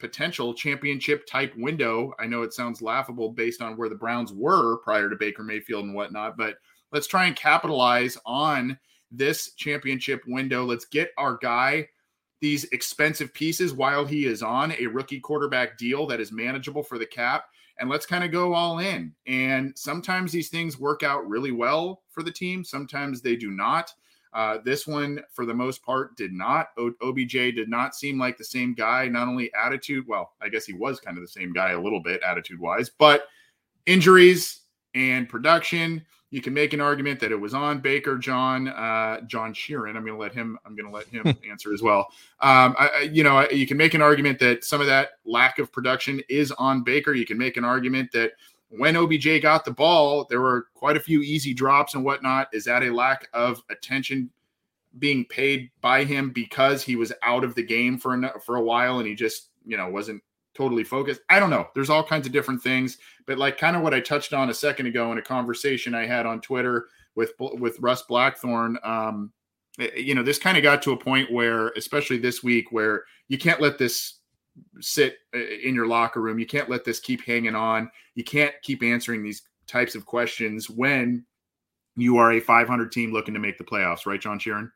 potential 0.00 0.52
championship 0.52 1.26
type 1.26 1.54
window. 1.56 2.12
I 2.18 2.26
know 2.26 2.42
it 2.42 2.52
sounds 2.52 2.82
laughable 2.82 3.30
based 3.30 3.62
on 3.62 3.76
where 3.76 3.88
the 3.88 3.94
Browns 3.94 4.32
were 4.32 4.78
prior 4.78 5.08
to 5.08 5.16
Baker 5.16 5.44
Mayfield 5.44 5.84
and 5.84 5.94
whatnot, 5.94 6.36
but 6.36 6.56
let's 6.90 7.06
try 7.06 7.26
and 7.26 7.36
capitalize 7.36 8.18
on 8.26 8.76
this 9.12 9.52
championship 9.54 10.22
window. 10.26 10.64
Let's 10.64 10.86
get 10.86 11.10
our 11.18 11.38
guy 11.40 11.88
these 12.40 12.64
expensive 12.66 13.32
pieces 13.34 13.72
while 13.72 14.04
he 14.04 14.26
is 14.26 14.42
on 14.42 14.72
a 14.72 14.86
rookie 14.86 15.20
quarterback 15.20 15.76
deal 15.76 16.06
that 16.06 16.20
is 16.20 16.30
manageable 16.32 16.82
for 16.82 16.98
the 16.98 17.06
cap. 17.06 17.46
and 17.80 17.88
let's 17.88 18.06
kind 18.06 18.24
of 18.24 18.32
go 18.32 18.54
all 18.54 18.80
in. 18.80 19.12
And 19.26 19.72
sometimes 19.76 20.32
these 20.32 20.48
things 20.48 20.80
work 20.80 21.02
out 21.04 21.28
really 21.28 21.52
well 21.52 22.02
for 22.10 22.22
the 22.24 22.30
team, 22.32 22.64
sometimes 22.64 23.20
they 23.22 23.36
do 23.36 23.50
not. 23.52 23.92
Uh, 24.32 24.58
this 24.64 24.86
one, 24.86 25.20
for 25.32 25.46
the 25.46 25.54
most 25.54 25.82
part, 25.82 26.16
did 26.16 26.32
not. 26.32 26.68
O- 26.76 26.92
OBJ 27.00 27.32
did 27.54 27.68
not 27.68 27.94
seem 27.94 28.18
like 28.18 28.36
the 28.36 28.44
same 28.44 28.74
guy, 28.74 29.08
not 29.08 29.28
only 29.28 29.50
attitude, 29.54 30.06
well, 30.06 30.32
I 30.42 30.48
guess 30.48 30.66
he 30.66 30.74
was 30.74 31.00
kind 31.00 31.16
of 31.16 31.22
the 31.22 31.28
same 31.28 31.52
guy 31.52 31.70
a 31.70 31.80
little 31.80 32.02
bit 32.02 32.20
attitude 32.22 32.60
wise, 32.60 32.90
but 32.90 33.28
injuries 33.86 34.60
and 34.94 35.28
production. 35.28 36.04
You 36.30 36.42
can 36.42 36.52
make 36.52 36.74
an 36.74 36.80
argument 36.80 37.20
that 37.20 37.32
it 37.32 37.40
was 37.40 37.54
on 37.54 37.80
Baker, 37.80 38.18
John, 38.18 38.68
uh, 38.68 39.22
John 39.22 39.54
Sheeran. 39.54 39.96
I'm 39.96 40.04
going 40.04 40.14
to 40.14 40.20
let 40.20 40.34
him. 40.34 40.58
I'm 40.66 40.76
going 40.76 40.86
to 40.86 40.94
let 40.94 41.06
him 41.06 41.24
answer 41.50 41.72
as 41.72 41.80
well. 41.80 42.08
Um, 42.40 42.74
I, 42.78 43.08
you 43.10 43.24
know, 43.24 43.48
you 43.50 43.66
can 43.66 43.76
make 43.76 43.94
an 43.94 44.02
argument 44.02 44.38
that 44.40 44.64
some 44.64 44.80
of 44.80 44.86
that 44.88 45.12
lack 45.24 45.58
of 45.58 45.72
production 45.72 46.20
is 46.28 46.52
on 46.52 46.84
Baker. 46.84 47.14
You 47.14 47.24
can 47.24 47.38
make 47.38 47.56
an 47.56 47.64
argument 47.64 48.12
that 48.12 48.32
when 48.68 48.96
OBJ 48.96 49.40
got 49.40 49.64
the 49.64 49.70
ball, 49.70 50.26
there 50.28 50.42
were 50.42 50.66
quite 50.74 50.96
a 50.98 51.00
few 51.00 51.22
easy 51.22 51.54
drops 51.54 51.94
and 51.94 52.04
whatnot. 52.04 52.48
Is 52.52 52.64
that 52.64 52.82
a 52.82 52.90
lack 52.90 53.28
of 53.32 53.62
attention 53.70 54.30
being 54.98 55.24
paid 55.26 55.70
by 55.80 56.04
him 56.04 56.30
because 56.30 56.82
he 56.82 56.96
was 56.96 57.12
out 57.22 57.44
of 57.44 57.54
the 57.54 57.62
game 57.62 57.98
for 57.98 58.14
a, 58.14 58.40
for 58.40 58.56
a 58.56 58.62
while 58.62 58.98
and 58.98 59.06
he 59.06 59.14
just 59.14 59.50
you 59.66 59.76
know 59.76 59.88
wasn't 59.88 60.22
totally 60.58 60.84
focused? 60.84 61.20
I 61.30 61.38
don't 61.38 61.50
know. 61.50 61.68
There's 61.74 61.90
all 61.90 62.02
kinds 62.02 62.26
of 62.26 62.32
different 62.32 62.62
things, 62.62 62.98
but 63.26 63.38
like 63.38 63.58
kind 63.58 63.76
of 63.76 63.82
what 63.82 63.94
I 63.94 64.00
touched 64.00 64.32
on 64.32 64.50
a 64.50 64.54
second 64.54 64.86
ago 64.86 65.12
in 65.12 65.18
a 65.18 65.22
conversation 65.22 65.94
I 65.94 66.04
had 66.04 66.26
on 66.26 66.40
Twitter 66.40 66.88
with 67.14 67.32
with 67.38 67.78
Russ 67.80 68.02
Blackthorn. 68.02 68.76
Um, 68.82 69.32
eh, 69.78 69.90
you 69.96 70.14
know, 70.14 70.24
this 70.24 70.38
kind 70.38 70.56
of 70.56 70.64
got 70.64 70.82
to 70.82 70.92
a 70.92 70.96
point 70.96 71.32
where, 71.32 71.68
especially 71.68 72.18
this 72.18 72.42
week, 72.42 72.72
where 72.72 73.04
you 73.28 73.38
can't 73.38 73.60
let 73.60 73.78
this 73.78 74.18
sit 74.80 75.18
uh, 75.34 75.38
in 75.38 75.74
your 75.74 75.86
locker 75.86 76.20
room. 76.20 76.40
You 76.40 76.46
can't 76.46 76.68
let 76.68 76.84
this 76.84 76.98
keep 76.98 77.24
hanging 77.24 77.54
on. 77.54 77.88
You 78.16 78.24
can't 78.24 78.54
keep 78.62 78.82
answering 78.82 79.22
these 79.22 79.42
types 79.68 79.94
of 79.94 80.06
questions 80.06 80.68
when 80.68 81.24
you 81.96 82.16
are 82.16 82.32
a 82.32 82.40
500 82.40 82.90
team 82.90 83.12
looking 83.12 83.34
to 83.34 83.40
make 83.40 83.58
the 83.58 83.64
playoffs, 83.64 84.06
right, 84.06 84.20
John 84.20 84.38
Sheeran? 84.38 84.70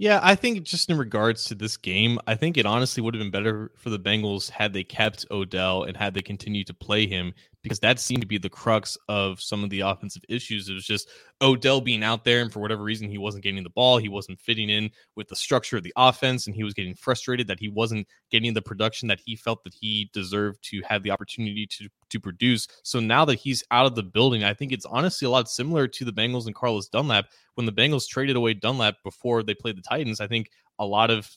Yeah, 0.00 0.18
I 0.22 0.34
think 0.34 0.62
just 0.62 0.88
in 0.88 0.96
regards 0.96 1.44
to 1.44 1.54
this 1.54 1.76
game, 1.76 2.18
I 2.26 2.34
think 2.34 2.56
it 2.56 2.64
honestly 2.64 3.02
would 3.02 3.12
have 3.12 3.20
been 3.20 3.30
better 3.30 3.70
for 3.76 3.90
the 3.90 3.98
Bengals 3.98 4.48
had 4.48 4.72
they 4.72 4.82
kept 4.82 5.26
Odell 5.30 5.82
and 5.82 5.94
had 5.94 6.14
they 6.14 6.22
continued 6.22 6.68
to 6.68 6.74
play 6.74 7.06
him 7.06 7.34
because 7.62 7.80
that 7.80 8.00
seemed 8.00 8.22
to 8.22 8.26
be 8.26 8.38
the 8.38 8.48
crux 8.48 8.96
of 9.08 9.40
some 9.40 9.62
of 9.62 9.70
the 9.70 9.80
offensive 9.80 10.22
issues. 10.28 10.68
It 10.68 10.74
was 10.74 10.86
just 10.86 11.08
Odell 11.42 11.80
being 11.80 12.02
out 12.02 12.24
there, 12.24 12.40
and 12.40 12.52
for 12.52 12.60
whatever 12.60 12.82
reason, 12.82 13.08
he 13.08 13.18
wasn't 13.18 13.44
getting 13.44 13.62
the 13.62 13.70
ball. 13.70 13.98
He 13.98 14.08
wasn't 14.08 14.40
fitting 14.40 14.70
in 14.70 14.90
with 15.16 15.28
the 15.28 15.36
structure 15.36 15.76
of 15.76 15.82
the 15.82 15.92
offense, 15.96 16.46
and 16.46 16.56
he 16.56 16.64
was 16.64 16.74
getting 16.74 16.94
frustrated 16.94 17.46
that 17.48 17.60
he 17.60 17.68
wasn't 17.68 18.06
getting 18.30 18.54
the 18.54 18.62
production 18.62 19.08
that 19.08 19.20
he 19.24 19.36
felt 19.36 19.62
that 19.64 19.74
he 19.74 20.10
deserved 20.12 20.58
to 20.70 20.80
have 20.88 21.02
the 21.02 21.10
opportunity 21.10 21.66
to 21.66 21.88
to 22.10 22.20
produce. 22.20 22.66
So 22.82 23.00
now 23.00 23.24
that 23.24 23.36
he's 23.36 23.62
out 23.70 23.86
of 23.86 23.94
the 23.94 24.02
building, 24.02 24.44
I 24.44 24.54
think 24.54 24.72
it's 24.72 24.86
honestly 24.86 25.26
a 25.26 25.30
lot 25.30 25.48
similar 25.48 25.86
to 25.88 26.04
the 26.04 26.12
Bengals 26.12 26.46
and 26.46 26.54
Carlos 26.54 26.88
Dunlap. 26.88 27.26
When 27.54 27.66
the 27.66 27.72
Bengals 27.72 28.08
traded 28.08 28.36
away 28.36 28.54
Dunlap 28.54 28.96
before 29.04 29.42
they 29.42 29.54
played 29.54 29.76
the 29.76 29.82
Titans, 29.82 30.20
I 30.20 30.26
think 30.26 30.50
a 30.78 30.84
lot 30.84 31.10
of 31.10 31.30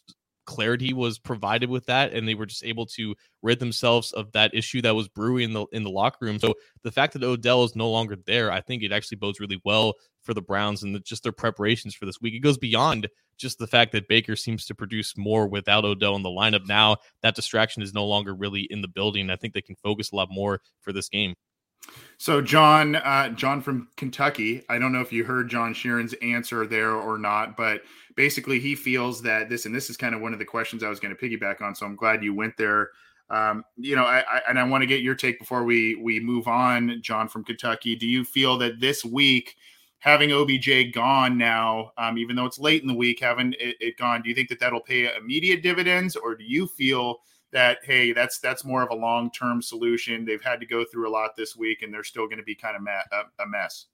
clarity 0.45 0.93
was 0.93 1.19
provided 1.19 1.69
with 1.69 1.85
that 1.85 2.13
and 2.13 2.27
they 2.27 2.35
were 2.35 2.45
just 2.45 2.63
able 2.63 2.85
to 2.85 3.15
rid 3.41 3.59
themselves 3.59 4.11
of 4.13 4.31
that 4.33 4.53
issue 4.53 4.81
that 4.81 4.95
was 4.95 5.07
brewing 5.07 5.45
in 5.45 5.53
the 5.53 5.65
in 5.71 5.83
the 5.83 5.89
locker 5.89 6.25
room. 6.25 6.39
So 6.39 6.53
the 6.83 6.91
fact 6.91 7.13
that 7.13 7.23
odell 7.23 7.63
is 7.63 7.75
no 7.75 7.89
longer 7.89 8.17
there 8.25 8.51
i 8.51 8.61
think 8.61 8.83
it 8.83 8.91
actually 8.91 9.17
bodes 9.17 9.39
really 9.39 9.61
well 9.63 9.93
for 10.23 10.33
the 10.33 10.41
browns 10.41 10.83
and 10.83 10.95
the, 10.95 10.99
just 10.99 11.23
their 11.23 11.31
preparations 11.31 11.93
for 11.93 12.05
this 12.05 12.21
week. 12.21 12.33
It 12.33 12.39
goes 12.39 12.57
beyond 12.57 13.09
just 13.37 13.59
the 13.59 13.67
fact 13.67 13.91
that 13.91 14.07
baker 14.07 14.35
seems 14.35 14.65
to 14.65 14.75
produce 14.75 15.17
more 15.17 15.47
without 15.47 15.85
odell 15.85 16.15
in 16.15 16.23
the 16.23 16.29
lineup 16.29 16.67
now. 16.67 16.97
That 17.21 17.35
distraction 17.35 17.83
is 17.83 17.93
no 17.93 18.05
longer 18.05 18.33
really 18.33 18.61
in 18.69 18.81
the 18.81 18.87
building. 18.87 19.29
I 19.29 19.35
think 19.35 19.53
they 19.53 19.61
can 19.61 19.75
focus 19.75 20.11
a 20.11 20.15
lot 20.15 20.29
more 20.31 20.61
for 20.81 20.93
this 20.93 21.09
game. 21.09 21.35
So 22.17 22.41
John, 22.41 22.95
uh, 22.95 23.29
John 23.29 23.61
from 23.61 23.89
Kentucky. 23.97 24.63
I 24.69 24.79
don't 24.79 24.93
know 24.93 25.01
if 25.01 25.11
you 25.11 25.25
heard 25.25 25.49
John 25.49 25.73
Sheeran's 25.73 26.13
answer 26.21 26.65
there 26.65 26.93
or 26.93 27.17
not, 27.17 27.57
but 27.57 27.81
basically 28.15 28.59
he 28.59 28.75
feels 28.75 29.21
that 29.23 29.49
this, 29.49 29.65
and 29.65 29.73
this 29.73 29.89
is 29.89 29.97
kind 29.97 30.15
of 30.15 30.21
one 30.21 30.33
of 30.33 30.39
the 30.39 30.45
questions 30.45 30.83
I 30.83 30.89
was 30.89 30.99
going 30.99 31.15
to 31.15 31.21
piggyback 31.21 31.61
on. 31.61 31.75
So 31.75 31.85
I'm 31.85 31.95
glad 31.95 32.23
you 32.23 32.33
went 32.33 32.57
there. 32.57 32.89
Um, 33.29 33.63
you 33.77 33.95
know, 33.95 34.03
I, 34.03 34.19
I 34.19 34.41
and 34.49 34.59
I 34.59 34.63
want 34.63 34.81
to 34.81 34.87
get 34.87 35.01
your 35.01 35.15
take 35.15 35.39
before 35.39 35.63
we 35.63 35.95
we 35.95 36.19
move 36.19 36.47
on, 36.47 36.99
John 37.01 37.27
from 37.27 37.43
Kentucky. 37.43 37.95
Do 37.95 38.07
you 38.07 38.23
feel 38.23 38.57
that 38.59 38.79
this 38.79 39.03
week? 39.03 39.55
Having 39.99 40.33
OBJ 40.33 40.93
gone 40.93 41.37
now, 41.37 41.91
um, 41.97 42.17
even 42.17 42.35
though 42.35 42.45
it's 42.45 42.59
late 42.59 42.81
in 42.81 42.89
the 42.89 42.93
week, 42.93 43.21
having 43.21 43.53
it, 43.53 43.77
it 43.79 43.97
gone, 43.97 44.21
do 44.21 44.27
you 44.27 44.35
think 44.35 44.49
that 44.49 44.59
that'll 44.59 44.81
pay 44.81 45.09
immediate 45.15 45.63
dividends, 45.63 46.17
or 46.17 46.35
do 46.35 46.43
you 46.43 46.67
feel 46.67 47.21
that 47.53 47.77
hey 47.83 48.11
that's 48.11 48.39
that's 48.39 48.65
more 48.65 48.81
of 48.81 48.89
a 48.89 48.95
long-term 48.95 49.61
solution 49.61 50.25
they've 50.25 50.41
had 50.41 50.59
to 50.59 50.65
go 50.65 50.83
through 50.83 51.07
a 51.07 51.11
lot 51.11 51.35
this 51.37 51.55
week 51.55 51.83
and 51.83 51.93
they're 51.93 52.03
still 52.03 52.25
going 52.25 52.39
to 52.39 52.43
be 52.43 52.55
kind 52.55 52.75
of 52.75 52.81
ma- 52.81 53.03
a, 53.11 53.43
a 53.43 53.47
mess 53.47 53.85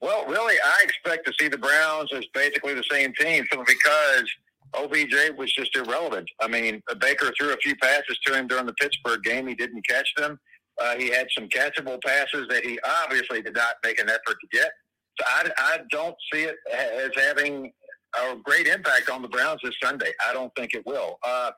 well 0.00 0.26
really 0.26 0.56
i 0.64 0.82
expect 0.82 1.26
to 1.26 1.32
see 1.40 1.48
the 1.48 1.58
browns 1.58 2.10
as 2.12 2.24
basically 2.34 2.74
the 2.74 2.84
same 2.90 3.12
team 3.18 3.44
simply 3.50 3.74
because 3.74 4.28
obj 4.74 5.14
was 5.36 5.52
just 5.52 5.74
irrelevant 5.76 6.28
i 6.40 6.48
mean 6.48 6.82
baker 7.00 7.32
threw 7.38 7.52
a 7.52 7.56
few 7.58 7.76
passes 7.76 8.18
to 8.24 8.34
him 8.34 8.46
during 8.46 8.66
the 8.66 8.74
pittsburgh 8.74 9.22
game 9.22 9.46
he 9.46 9.54
didn't 9.54 9.86
catch 9.86 10.08
them 10.16 10.38
uh, 10.80 10.94
he 10.96 11.08
had 11.08 11.26
some 11.36 11.48
catchable 11.48 11.98
passes 12.04 12.46
that 12.48 12.64
he 12.64 12.78
obviously 13.02 13.42
did 13.42 13.54
not 13.54 13.74
make 13.84 14.00
an 14.00 14.08
effort 14.08 14.36
to 14.40 14.46
get 14.52 14.70
so 15.18 15.26
I, 15.26 15.50
I 15.58 15.78
don't 15.90 16.14
see 16.32 16.42
it 16.42 16.56
as 16.72 17.10
having 17.16 17.72
a 18.16 18.36
great 18.42 18.66
impact 18.66 19.10
on 19.10 19.22
the 19.22 19.28
Browns 19.28 19.60
this 19.62 19.74
Sunday. 19.82 20.12
I 20.28 20.32
don't 20.32 20.54
think 20.54 20.74
it 20.74 20.86
will. 20.86 21.18
Uh, 21.26 21.50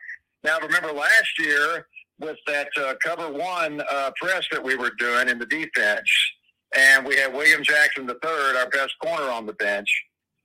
now, 0.43 0.59
remember 0.61 0.93
last 0.93 1.39
year 1.39 1.87
with 2.19 2.39
that 2.47 2.69
uh, 2.79 2.95
cover 3.03 3.31
one 3.31 3.83
uh, 3.91 4.11
press 4.21 4.47
that 4.51 4.63
we 4.63 4.77
were 4.77 4.91
doing 4.99 5.29
in 5.29 5.39
the 5.39 5.47
defense, 5.47 6.11
and 6.77 7.07
we 7.07 7.17
had 7.17 7.33
William 7.33 7.62
Jackson 7.62 8.09
III, 8.09 8.57
our 8.59 8.69
best 8.71 8.95
corner 9.03 9.31
on 9.31 9.47
the 9.47 9.53
bench. 9.55 9.89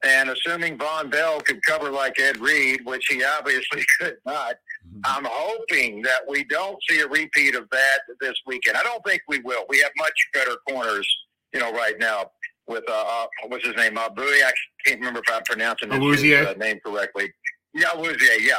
And 0.04 0.30
assuming 0.30 0.78
Vonn 0.78 1.10
Bell 1.10 1.40
could 1.40 1.64
cover 1.64 1.90
like 1.90 2.20
Ed 2.20 2.38
Reed, 2.38 2.82
which 2.84 3.06
he 3.10 3.24
obviously 3.24 3.84
could 4.00 4.18
not, 4.26 4.56
mm-hmm. 4.88 5.00
I'm 5.04 5.26
hoping 5.28 6.02
that 6.04 6.20
we 6.28 6.44
don't 6.44 6.78
see 6.88 7.00
a 7.00 7.08
repeat 7.08 7.56
of 7.56 7.70
that 7.72 8.00
this 8.20 8.36
weekend. 8.46 8.78
I 8.78 8.84
don't 8.84 9.04
think 9.04 9.22
we 9.28 9.40
will. 9.40 9.66
We 9.70 9.80
have 9.80 9.92
much 9.98 10.14
better 10.34 10.56
corners, 10.70 11.08
you 11.54 11.60
know, 11.60 11.72
right 11.72 11.96
now 12.00 12.32
with 12.68 12.84
uh, 12.90 12.94
uh 12.94 13.26
what's 13.48 13.66
his 13.66 13.76
name, 13.76 13.98
Uh, 13.98 14.06
Abu. 14.06 14.24
I 14.24 14.52
can't 14.86 15.00
remember 15.00 15.22
if 15.26 15.34
I'm 15.34 15.44
pronouncing 15.44 15.92
his, 15.92 16.24
uh, 16.24 16.54
name 16.58 16.80
correctly. 16.86 17.32
Yeah, 17.74 17.90
Awuzie, 17.90 18.40
yeah. 18.40 18.56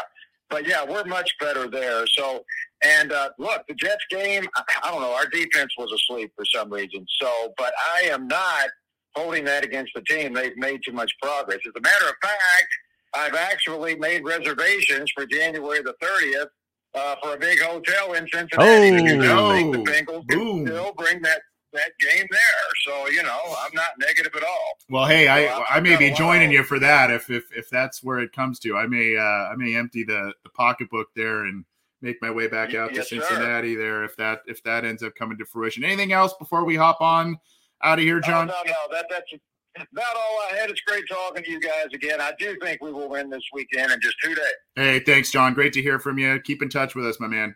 But 0.48 0.66
yeah, 0.66 0.84
we're 0.84 1.04
much 1.04 1.30
better 1.40 1.68
there. 1.68 2.06
So, 2.06 2.44
and 2.84 3.12
uh, 3.12 3.30
look, 3.38 3.62
the 3.68 3.74
Jets 3.74 4.04
game, 4.10 4.46
I, 4.56 4.90
don't 4.90 5.00
know, 5.00 5.12
our 5.12 5.26
defense 5.26 5.72
was 5.76 5.92
asleep 5.92 6.32
for 6.36 6.44
some 6.44 6.72
reason. 6.72 7.04
So, 7.20 7.52
but 7.58 7.72
I 7.96 8.08
am 8.08 8.28
not 8.28 8.68
holding 9.14 9.44
that 9.44 9.64
against 9.64 9.92
the 9.94 10.02
team. 10.02 10.34
They've 10.34 10.56
made 10.56 10.80
too 10.84 10.92
much 10.92 11.12
progress. 11.20 11.58
As 11.66 11.72
a 11.76 11.80
matter 11.80 12.08
of 12.08 12.14
fact, 12.22 12.68
I've 13.14 13.34
actually 13.34 13.96
made 13.96 14.24
reservations 14.24 15.10
for 15.14 15.26
January 15.26 15.82
the 15.82 15.94
30th 16.02 16.46
uh, 16.94 17.16
for 17.22 17.34
a 17.34 17.38
big 17.38 17.60
hotel 17.60 18.12
in 18.12 18.28
Cincinnati. 18.28 18.58
Oh, 18.58 18.82
you 18.82 19.16
know, 19.16 19.72
the 19.72 19.78
Bengals 19.78 20.28
can 20.28 20.66
still 20.66 20.92
bring 20.96 21.22
that 21.22 21.40
that 21.76 21.92
game 22.00 22.26
there. 22.30 22.68
So 22.84 23.08
you 23.08 23.22
know, 23.22 23.40
I'm 23.58 23.70
not 23.74 23.90
negative 23.98 24.32
at 24.36 24.42
all. 24.42 24.78
Well, 24.88 25.06
hey, 25.06 25.26
so 25.26 25.32
I 25.32 25.76
I 25.76 25.80
may 25.80 25.96
be 25.96 26.10
joining 26.12 26.50
you 26.50 26.62
for 26.62 26.78
that 26.78 27.10
if 27.10 27.30
if 27.30 27.44
if 27.56 27.70
that's 27.70 28.02
where 28.02 28.18
it 28.18 28.32
comes 28.32 28.58
to. 28.60 28.76
I 28.76 28.86
may 28.86 29.16
uh, 29.16 29.20
I 29.20 29.54
may 29.56 29.76
empty 29.76 30.04
the, 30.04 30.32
the 30.42 30.50
pocketbook 30.50 31.08
there 31.14 31.44
and 31.44 31.64
make 32.02 32.20
my 32.20 32.30
way 32.30 32.46
back 32.46 32.74
out 32.74 32.94
yes, 32.94 33.08
to 33.08 33.20
Cincinnati 33.20 33.74
sir. 33.74 33.80
there 33.80 34.04
if 34.04 34.16
that 34.16 34.40
if 34.46 34.62
that 34.64 34.84
ends 34.84 35.02
up 35.02 35.14
coming 35.14 35.38
to 35.38 35.44
fruition. 35.44 35.84
Anything 35.84 36.12
else 36.12 36.34
before 36.38 36.64
we 36.64 36.76
hop 36.76 37.00
on 37.00 37.38
out 37.82 37.98
of 37.98 38.04
here, 38.04 38.20
John? 38.20 38.46
no, 38.46 38.54
no, 38.66 38.74
that 38.92 39.06
that's 39.10 39.32
about 39.76 40.16
all 40.16 40.40
I 40.50 40.56
had. 40.56 40.70
It's 40.70 40.80
great 40.82 41.04
talking 41.08 41.44
to 41.44 41.50
you 41.50 41.60
guys 41.60 41.86
again. 41.92 42.20
I 42.20 42.32
do 42.38 42.56
think 42.62 42.82
we 42.82 42.92
will 42.92 43.08
win 43.08 43.30
this 43.30 43.42
weekend 43.52 43.92
in 43.92 44.00
just 44.00 44.16
two 44.22 44.34
days. 44.34 44.44
Hey, 44.74 45.00
thanks, 45.00 45.30
John. 45.30 45.54
Great 45.54 45.72
to 45.74 45.82
hear 45.82 45.98
from 45.98 46.18
you. 46.18 46.40
Keep 46.40 46.62
in 46.62 46.68
touch 46.68 46.94
with 46.94 47.06
us, 47.06 47.20
my 47.20 47.26
man. 47.26 47.54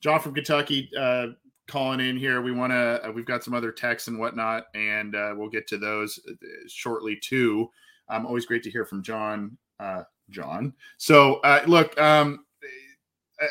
John 0.00 0.20
from 0.20 0.34
Kentucky. 0.34 0.90
Uh, 0.98 1.28
calling 1.70 2.00
in 2.00 2.16
here. 2.16 2.42
We 2.42 2.52
want 2.52 2.72
to. 2.72 3.08
Uh, 3.08 3.12
we've 3.12 3.26
got 3.26 3.44
some 3.44 3.54
other 3.54 3.72
texts 3.72 4.08
and 4.08 4.18
whatnot, 4.18 4.64
and 4.74 5.14
uh, 5.14 5.34
we'll 5.36 5.48
get 5.48 5.66
to 5.68 5.78
those 5.78 6.18
uh, 6.28 6.34
shortly 6.68 7.16
too. 7.16 7.70
Um, 8.08 8.26
always 8.26 8.46
great 8.46 8.62
to 8.64 8.70
hear 8.70 8.84
from 8.84 9.02
John. 9.02 9.56
Uh, 9.78 10.02
John. 10.30 10.74
So 10.98 11.36
uh, 11.36 11.62
look. 11.66 11.98
Um, 12.00 12.44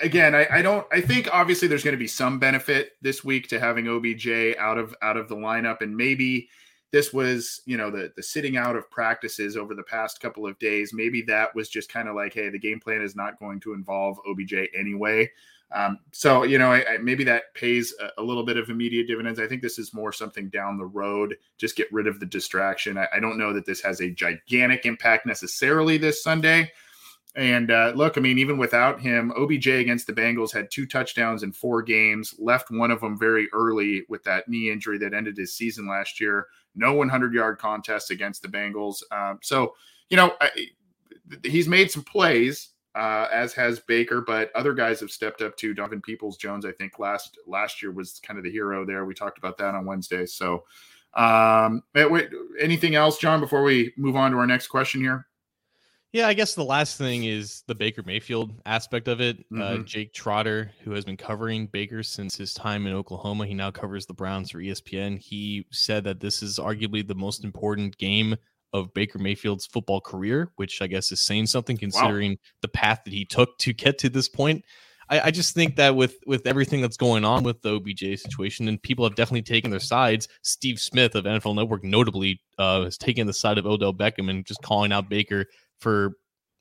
again, 0.01 0.35
I, 0.35 0.47
I, 0.51 0.61
don't. 0.61 0.85
I 0.91 1.01
think 1.01 1.29
obviously 1.33 1.67
there's 1.67 1.83
going 1.83 1.95
to 1.95 1.99
be 1.99 2.07
some 2.07 2.39
benefit 2.39 2.91
this 3.01 3.23
week 3.23 3.47
to 3.49 3.59
having 3.59 3.88
OBJ 3.88 4.55
out 4.57 4.77
of 4.77 4.95
out 5.01 5.17
of 5.17 5.27
the 5.27 5.35
lineup, 5.35 5.81
and 5.81 5.95
maybe 5.95 6.49
this 6.91 7.13
was 7.13 7.61
you 7.65 7.77
know 7.77 7.91
the 7.91 8.11
the 8.15 8.23
sitting 8.23 8.57
out 8.57 8.75
of 8.75 8.89
practices 8.89 9.57
over 9.57 9.75
the 9.75 9.83
past 9.83 10.21
couple 10.21 10.47
of 10.47 10.57
days. 10.59 10.93
Maybe 10.93 11.21
that 11.23 11.53
was 11.55 11.69
just 11.69 11.91
kind 11.91 12.07
of 12.07 12.15
like, 12.15 12.33
hey, 12.33 12.49
the 12.49 12.59
game 12.59 12.79
plan 12.79 13.01
is 13.01 13.15
not 13.15 13.39
going 13.39 13.59
to 13.61 13.73
involve 13.73 14.19
OBJ 14.27 14.53
anyway. 14.77 15.29
Um, 15.71 15.99
so 16.11 16.43
you 16.43 16.57
know, 16.57 16.71
I, 16.71 16.93
I, 16.93 16.97
maybe 16.97 17.23
that 17.25 17.53
pays 17.53 17.93
a, 18.01 18.21
a, 18.21 18.23
little 18.23 18.43
bit 18.43 18.57
of 18.57 18.69
immediate 18.69 19.07
dividends. 19.07 19.39
I 19.39 19.47
think 19.47 19.61
this 19.61 19.77
is 19.77 19.93
more 19.93 20.11
something 20.11 20.49
down 20.49 20.77
the 20.77 20.85
road. 20.85 21.35
Just 21.59 21.75
get 21.75 21.91
rid 21.93 22.07
of 22.07 22.19
the 22.19 22.25
distraction. 22.25 22.97
I, 22.97 23.07
I 23.13 23.19
don't 23.19 23.38
know 23.38 23.53
that 23.53 23.65
this 23.65 23.81
has 23.81 24.01
a 24.01 24.09
gigantic 24.09 24.85
impact 24.85 25.27
necessarily 25.27 25.97
this 25.97 26.23
Sunday. 26.23 26.71
And 27.35 27.69
uh, 27.69 27.93
look, 27.95 28.17
I 28.17 28.21
mean, 28.21 28.39
even 28.39 28.57
without 28.57 28.99
him, 28.99 29.31
OBJ 29.38 29.67
against 29.67 30.07
the 30.07 30.13
Bengals 30.13 30.51
had 30.51 30.71
two 30.71 30.88
touchdowns 30.88 31.43
in 31.43 31.51
four 31.51 31.83
games, 31.83 32.33
left 32.39 32.71
one 32.71 32.89
of 32.89 33.01
them 33.01 33.17
very 33.19 33.47
early 33.53 34.03
with 34.09 34.23
that 34.23 34.49
knee 34.49 34.71
injury 34.71 34.97
that 34.97 35.13
ended 35.13 35.38
his 35.38 35.53
season 35.53 35.88
last 35.88 36.19
year. 36.19 36.47
No 36.75 36.93
100 36.93 37.33
yard 37.33 37.59
contest 37.59 38.09
against 38.09 38.41
the 38.41 38.47
Bengals. 38.47 39.03
Um, 39.11 39.39
so, 39.43 39.75
you 40.09 40.17
know, 40.17 40.33
I, 40.41 40.49
he's 41.43 41.67
made 41.67 41.91
some 41.91 42.03
plays, 42.03 42.69
uh, 42.96 43.27
as 43.31 43.53
has 43.53 43.79
Baker, 43.79 44.22
but 44.22 44.51
other 44.55 44.74
guys 44.74 45.00
have 45.00 45.12
stepped 45.12 45.41
up 45.41 45.55
too. 45.55 45.74
Donovan 45.74 46.01
Peoples 46.01 46.38
Jones, 46.38 46.65
I 46.65 46.72
think 46.74 47.00
last 47.00 47.38
last 47.48 47.81
year 47.81 47.91
was 47.91 48.19
kind 48.25 48.38
of 48.38 48.43
the 48.43 48.51
hero 48.51 48.86
there. 48.86 49.05
We 49.05 49.13
talked 49.13 49.38
about 49.38 49.58
that 49.60 49.75
on 49.75 49.86
Wednesday. 49.86 50.25
So, 50.25 50.63
um, 51.13 51.84
anything 52.60 52.96
else, 52.96 53.17
John, 53.17 53.39
before 53.39 53.63
we 53.63 53.93
move 53.98 54.15
on 54.15 54.31
to 54.31 54.38
our 54.38 54.48
next 54.48 54.67
question 54.67 55.01
here? 55.01 55.25
Yeah, 56.12 56.27
I 56.27 56.34
guess 56.34 56.55
the 56.55 56.63
last 56.63 56.98
thing 56.98 57.25
is 57.25 57.63
the 57.67 57.75
Baker 57.75 58.01
Mayfield 58.03 58.51
aspect 58.65 59.08
of 59.08 59.22
it. 59.22 59.38
Uh, 59.53 59.55
mm-hmm. 59.55 59.81
Uh, 59.81 59.84
Jake 59.84 60.12
Trotter, 60.12 60.72
who 60.84 60.91
has 60.91 61.05
been 61.05 61.17
covering 61.17 61.67
Baker 61.67 62.01
since 62.01 62.36
his 62.36 62.55
time 62.55 62.88
in 62.88 62.93
Oklahoma, 62.93 63.46
he 63.46 63.53
now 63.53 63.69
covers 63.69 64.08
the 64.08 64.13
Browns 64.15 64.50
for 64.50 64.58
ESPN. 64.58 65.19
He 65.19 65.67
said 65.72 66.03
that 66.05 66.19
this 66.19 66.41
is 66.41 66.58
arguably 66.58 67.08
the 67.08 67.13
most 67.13 67.43
important 67.43 67.96
game 68.00 68.36
of 68.73 68.93
Baker 68.93 69.19
Mayfield's 69.19 69.65
football 69.65 70.01
career, 70.01 70.51
which 70.55 70.81
I 70.81 70.88
guess 70.88 71.11
is 71.11 71.21
saying 71.21 71.47
something 71.47 71.77
considering 71.77 72.31
wow. 72.31 72.38
the 72.61 72.67
path 72.67 73.01
that 73.05 73.13
he 73.13 73.25
took 73.25 73.57
to 73.59 73.73
get 73.73 73.97
to 73.99 74.09
this 74.09 74.29
point. 74.29 74.63
I, 75.09 75.19
I, 75.21 75.31
just 75.31 75.55
think 75.55 75.75
that 75.77 75.95
with 75.95 76.17
with 76.27 76.45
everything 76.45 76.81
that's 76.81 76.97
going 76.97 77.25
on 77.25 77.43
with 77.43 77.61
the 77.61 77.75
OBJ 77.75 78.19
situation, 78.19 78.67
and 78.67 78.81
people 78.81 79.05
have 79.05 79.15
definitely 79.15 79.41
taken 79.41 79.71
their 79.71 79.79
sides. 79.79 80.27
Steve 80.43 80.79
Smith 80.79 81.15
of 81.15 81.25
NFL 81.25 81.55
Network 81.55 81.83
notably 81.83 82.41
uh, 82.57 82.83
has 82.83 82.97
taken 82.97 83.25
the 83.25 83.33
side 83.33 83.57
of 83.57 83.65
Odell 83.65 83.93
Beckham 83.93 84.29
and 84.29 84.45
just 84.45 84.61
calling 84.61 84.91
out 84.91 85.09
Baker 85.09 85.45
for 85.79 86.13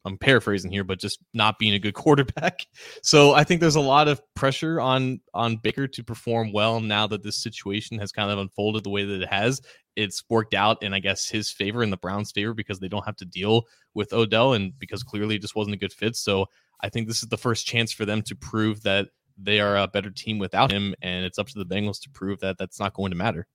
I'm 0.05 0.17
paraphrasing 0.17 0.71
here, 0.71 0.85
but 0.85 0.99
just 0.99 1.19
not 1.35 1.59
being 1.59 1.75
a 1.75 1.79
good 1.79 1.95
quarterback. 1.95 2.67
So 3.03 3.35
I 3.35 3.45
think 3.45 3.61
there's 3.61 3.77
a 3.77 3.81
lot 3.81 4.09
of 4.09 4.21
pressure 4.35 4.81
on 4.81 5.21
on 5.35 5.57
Baker 5.57 5.87
to 5.87 6.03
perform 6.03 6.53
well 6.53 6.81
now 6.81 7.07
that 7.07 7.23
this 7.23 7.37
situation 7.37 7.99
has 7.99 8.13
kind 8.13 8.31
of 8.31 8.39
unfolded 8.39 8.85
the 8.85 8.91
way 8.91 9.05
that 9.05 9.23
it 9.23 9.29
has. 9.29 9.61
It's 9.99 10.23
worked 10.31 10.55
out 10.55 10.83
in 10.83 10.95
I 10.95 11.01
guess 11.01 11.29
his 11.29 11.51
favor 11.51 11.83
and 11.83 11.93
the 11.93 11.97
Browns' 11.97 12.31
favor 12.31 12.55
because 12.55 12.79
they 12.79 12.89
don't 12.89 13.05
have 13.05 13.17
to 13.17 13.25
deal 13.25 13.65
with 13.95 14.13
Odell 14.13 14.53
and 14.53 14.79
because 14.79 15.03
clearly 15.03 15.35
it 15.35 15.43
just 15.43 15.57
wasn't 15.57 15.75
a 15.75 15.79
good 15.79 15.93
fit. 15.93 16.15
So 16.17 16.47
I 16.81 16.89
think 16.89 17.09
this 17.09 17.23
is 17.23 17.29
the 17.29 17.37
first 17.37 17.67
chance 17.67 17.93
for 17.93 18.05
them 18.05 18.23
to 18.23 18.37
prove 18.37 18.83
that 18.83 19.09
they 19.37 19.61
are 19.61 19.77
a 19.77 19.89
better 19.89 20.11
team 20.11 20.39
without 20.39 20.71
him, 20.71 20.95
and 21.03 21.25
it's 21.25 21.39
up 21.39 21.49
to 21.49 21.59
the 21.59 21.67
Bengals 21.67 22.01
to 22.03 22.11
prove 22.11 22.41
that 22.41 22.59
that's 22.59 22.81
not 22.81 22.95
going 22.95 23.11
to 23.11 23.17
matter. 23.17 23.47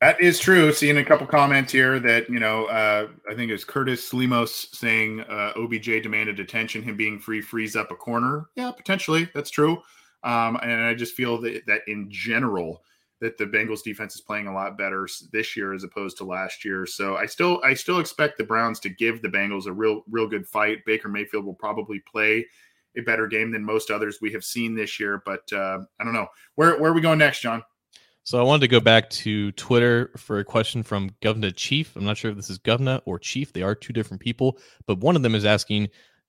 That 0.00 0.18
is 0.18 0.38
true. 0.38 0.72
Seeing 0.72 0.96
a 0.96 1.04
couple 1.04 1.26
comments 1.26 1.72
here 1.72 2.00
that, 2.00 2.30
you 2.30 2.40
know, 2.40 2.64
uh, 2.66 3.08
I 3.30 3.34
think 3.34 3.50
it's 3.50 3.64
Curtis 3.64 4.10
Slimos 4.10 4.74
saying 4.74 5.20
uh, 5.20 5.52
OBJ 5.56 6.02
demanded 6.02 6.40
attention, 6.40 6.82
him 6.82 6.96
being 6.96 7.18
free 7.18 7.42
frees 7.42 7.76
up 7.76 7.90
a 7.90 7.94
corner. 7.94 8.46
Yeah, 8.54 8.70
potentially. 8.70 9.28
That's 9.34 9.50
true. 9.50 9.82
Um, 10.22 10.58
and 10.62 10.84
I 10.84 10.94
just 10.94 11.14
feel 11.14 11.38
that, 11.42 11.66
that 11.66 11.82
in 11.86 12.10
general, 12.10 12.82
that 13.20 13.36
the 13.36 13.44
Bengals 13.44 13.82
defense 13.82 14.14
is 14.14 14.20
playing 14.20 14.46
a 14.46 14.54
lot 14.54 14.78
better 14.78 15.06
this 15.32 15.56
year 15.56 15.74
as 15.74 15.84
opposed 15.84 16.16
to 16.18 16.24
last 16.24 16.64
year. 16.64 16.86
So 16.86 17.16
I 17.16 17.26
still 17.26 17.60
I 17.64 17.74
still 17.74 18.00
expect 18.00 18.38
the 18.38 18.44
Browns 18.44 18.80
to 18.80 18.88
give 18.88 19.22
the 19.22 19.28
Bengals 19.28 19.66
a 19.66 19.72
real 19.72 20.02
real 20.10 20.26
good 20.26 20.46
fight. 20.46 20.78
Baker 20.86 21.08
Mayfield 21.08 21.44
will 21.44 21.54
probably 21.54 22.00
play 22.10 22.46
a 22.96 23.02
better 23.02 23.26
game 23.26 23.50
than 23.52 23.64
most 23.64 23.90
others 23.90 24.18
we 24.20 24.32
have 24.32 24.44
seen 24.44 24.74
this 24.74 24.98
year, 24.98 25.22
but 25.24 25.50
uh, 25.52 25.78
I 26.00 26.04
don't 26.04 26.14
know. 26.14 26.28
Where 26.54 26.80
where 26.80 26.90
are 26.90 26.94
we 26.94 27.00
going 27.00 27.18
next, 27.18 27.40
John? 27.40 27.62
So 28.24 28.38
I 28.38 28.42
wanted 28.42 28.60
to 28.60 28.68
go 28.68 28.80
back 28.80 29.08
to 29.10 29.50
Twitter 29.52 30.12
for 30.16 30.38
a 30.38 30.44
question 30.44 30.82
from 30.82 31.10
Governor 31.22 31.50
Chief. 31.50 31.96
I'm 31.96 32.04
not 32.04 32.16
sure 32.16 32.30
if 32.30 32.36
this 32.36 32.50
is 32.50 32.58
Governor 32.58 33.00
or 33.06 33.18
Chief. 33.18 33.52
They 33.52 33.62
are 33.62 33.74
two 33.74 33.92
different 33.92 34.20
people, 34.20 34.58
but 34.86 34.98
one 34.98 35.16
of 35.16 35.22
them 35.22 35.34
is 35.34 35.46
asking, 35.46 35.88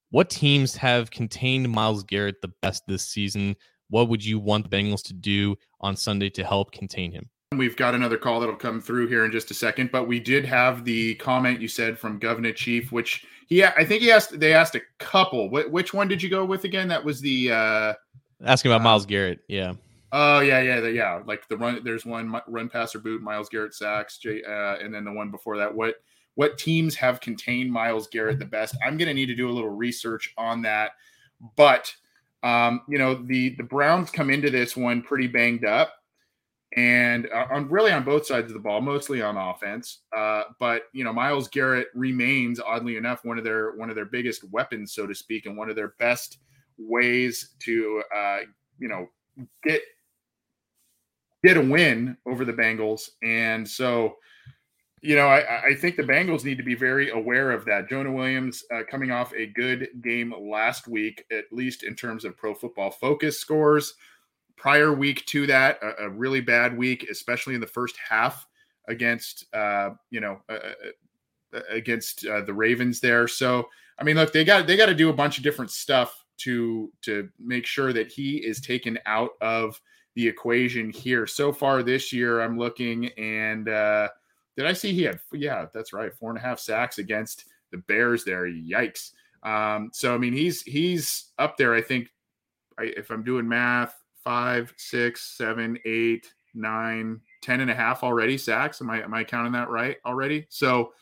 what 0.10 0.30
teams 0.30 0.76
have 0.76 1.12
contained 1.12 1.70
Myles 1.70 2.04
Garrett 2.04 2.42
the 2.42 2.54
best 2.62 2.84
this 2.88 3.04
season? 3.04 3.56
What 3.92 4.10
would 4.10 4.26
you 4.26 4.40
want 4.40 4.68
the 4.68 4.76
Bengals 4.76 5.04
to 5.04 5.14
do 5.14 5.58
on 5.82 5.96
Sunday 5.96 6.30
to 6.32 6.44
help 6.44 6.72
contain 6.72 7.12
him? 7.12 7.30
We've 7.56 7.76
got 7.76 7.94
another 7.94 8.18
call 8.18 8.40
that'll 8.40 8.56
come 8.56 8.80
through 8.80 9.08
here 9.08 9.26
in 9.26 9.32
just 9.32 9.52
a 9.52 9.54
second, 9.54 9.92
but 9.92 10.08
we 10.08 10.22
did 10.22 10.46
have 10.46 10.86
the 10.86 11.16
comment 11.16 11.60
you 11.60 11.68
said 11.68 12.00
from 12.00 12.18
Governor 12.18 12.54
Chief, 12.54 12.94
which 12.94 13.26
he, 13.48 13.64
I 13.66 13.84
think 13.84 14.02
he 14.02 14.10
asked, 14.10 14.40
they 14.40 14.54
asked 14.54 14.76
a 14.76 14.82
couple. 14.98 15.50
which 15.50 15.94
one 15.94 16.08
did 16.08 16.24
you 16.24 16.30
go 16.30 16.46
with 16.46 16.64
again? 16.64 16.88
That 16.88 17.04
was 17.04 17.20
the, 17.20 17.52
uh, 17.52 17.94
asking 18.46 18.72
about 18.72 18.80
uh, 18.80 18.86
Myles 18.86 19.06
Garrett. 19.06 19.40
Yeah. 19.50 19.74
Oh 20.14 20.40
yeah, 20.40 20.62
yeah, 20.62 20.80
the, 20.80 20.92
yeah. 20.92 21.22
Like 21.26 21.48
the 21.48 21.58
run, 21.58 21.82
there's 21.84 22.06
one 22.06 22.42
run 22.48 22.70
passer 22.70 23.00
boot, 23.00 23.22
Myles 23.22 23.50
Garrett 23.50 23.74
sacks, 23.74 24.18
Jay, 24.18 24.42
uh, 24.44 24.78
and 24.78 24.94
then 24.94 25.06
the 25.06 25.12
one 25.12 25.32
before 25.32 25.58
that. 25.58 25.74
What 25.74 25.96
what 26.36 26.58
teams 26.58 26.96
have 26.96 27.22
contained 27.22 27.72
Myles 27.72 28.08
Garrett 28.08 28.40
the 28.40 28.46
best? 28.46 28.76
I'm 28.86 28.98
going 28.98 29.08
to 29.08 29.14
need 29.14 29.28
to 29.28 29.36
do 29.36 29.50
a 29.50 29.52
little 29.52 29.70
research 29.70 30.34
on 30.38 30.62
that. 30.64 30.92
But 31.56 31.94
um, 32.44 32.82
you 32.88 32.98
know, 32.98 33.16
the 33.16 33.56
the 33.56 33.64
Browns 33.64 34.10
come 34.10 34.30
into 34.30 34.50
this 34.50 34.76
one 34.76 35.02
pretty 35.02 35.28
banged 35.28 35.66
up, 35.66 35.94
and 36.76 37.28
uh, 37.34 37.46
on 37.52 37.70
really 37.70 37.92
on 37.92 38.04
both 38.04 38.26
sides 38.26 38.48
of 38.48 38.54
the 38.54 38.60
ball, 38.60 38.82
mostly 38.82 39.22
on 39.22 39.38
offense. 39.38 40.00
Uh, 40.16 40.44
but 40.60 40.84
you 40.94 41.04
know, 41.04 41.14
Myles 41.14 41.48
Garrett 41.48 41.88
remains 41.94 42.60
oddly 42.60 42.98
enough 42.98 43.24
one 43.24 43.38
of 43.38 43.44
their 43.44 43.76
one 43.76 43.90
of 43.90 43.96
their 43.96 44.06
biggest 44.06 44.44
weapons, 44.52 44.94
so 44.94 45.06
to 45.06 45.14
speak, 45.14 45.46
and 45.46 45.58
one 45.58 45.70
of 45.70 45.76
their 45.76 45.94
best 46.00 46.40
ways 46.78 47.56
to 47.60 48.04
uh, 48.16 48.40
you 48.80 48.88
know 48.88 49.08
get 49.64 49.82
get 51.44 51.58
a 51.58 51.62
win 51.62 52.18
over 52.26 52.46
the 52.46 52.54
Bengals. 52.54 53.10
And 53.24 53.68
so, 53.68 54.18
you 55.02 55.16
know, 55.16 55.28
I, 55.28 55.70
I 55.70 55.76
think 55.76 55.96
the 55.96 56.04
Bengals 56.04 56.46
need 56.46 56.58
to 56.58 56.64
be 56.64 56.76
very 56.76 57.10
aware 57.10 57.52
of 57.52 57.66
that. 57.66 57.90
Jonah 57.90 58.12
Williams 58.12 58.64
uh, 58.72 58.82
coming 58.90 59.10
off 59.12 59.34
a 59.34 59.48
good 59.48 59.88
game 60.02 60.34
last 60.40 60.88
week, 60.88 61.26
at 61.32 61.46
least 61.52 61.84
in 61.84 61.96
terms 61.96 62.24
of 62.24 62.38
pro 62.38 62.54
football 62.54 62.92
focus 62.92 63.40
scores. 63.40 63.96
Prior 64.58 64.94
week 64.94 65.26
to 65.26 65.48
that, 65.48 65.80
a, 65.82 66.06
a 66.06 66.10
really 66.10 66.40
bad 66.40 66.78
week, 66.78 67.08
especially 67.10 67.56
in 67.56 67.62
the 67.62 67.68
first 67.68 67.96
half 68.08 68.46
against, 68.88 69.48
uh, 69.56 69.92
you 70.12 70.20
know, 70.20 70.40
uh, 70.50 70.54
uh, 70.54 71.58
uh 71.58 71.62
against 71.70 72.26
uh, 72.28 72.42
the 72.42 72.54
Ravens 72.54 73.00
there. 73.00 73.28
So, 73.28 73.68
I 73.98 74.04
mean, 74.04 74.18
look, 74.18 74.32
they 74.32 74.44
got 74.44 74.68
they 74.68 74.78
got 74.78 74.86
to 74.86 74.96
do 74.96 75.10
a 75.10 75.14
bunch 75.14 75.38
of 75.38 75.44
different 75.44 75.72
stuff 75.72 76.24
to 76.38 76.92
to 77.02 77.28
make 77.40 77.66
sure 77.66 77.92
that 77.92 78.12
he 78.12 78.38
is 78.38 78.62
taken 78.62 79.00
out 79.08 79.32
of 79.42 79.82
the 80.14 80.28
equation 80.28 80.92
here. 80.92 81.26
So 81.26 81.52
far 81.52 81.82
this 81.82 82.14
year, 82.14 82.42
I'm 82.42 82.58
looking 82.58 83.08
and 83.18 83.68
uh, 83.68 84.10
did 84.62 84.70
I 84.70 84.74
see 84.74 84.94
he 84.94 85.04
had? 85.04 85.20
Yeah, 85.34 85.66
that's 85.74 85.94
right, 85.94 86.14
four 86.14 86.30
and 86.30 86.38
a 86.38 86.42
half 86.42 86.60
sacks 86.60 87.00
against 87.00 87.46
the 87.72 87.78
Bears. 87.78 88.24
There, 88.24 88.46
yikes. 88.46 89.12
Um, 89.44 89.90
so 89.94 90.14
I 90.14 90.18
mean, 90.18 90.34
he's 90.34 90.62
he's 90.62 91.32
up 91.40 91.58
there. 91.58 91.74
I 91.74 91.82
think 91.82 92.10
I, 92.80 92.94
if 92.96 93.10
I'm 93.10 93.24
doing 93.24 93.48
math, 93.48 94.00
five, 94.24 94.74
six, 94.78 95.36
seven, 95.38 95.78
eight, 95.86 96.32
nine, 96.54 97.20
ten 97.42 97.62
and 97.62 97.72
a 97.72 97.76
half 97.76 98.04
already 98.04 98.38
sacks. 98.38 98.82
Am 98.82 98.90
I 98.90 99.02
am 99.02 99.14
I 99.14 99.24
counting 99.24 99.54
that 99.54 99.70
right 99.70 99.98
already? 100.06 100.46
So. 100.50 100.94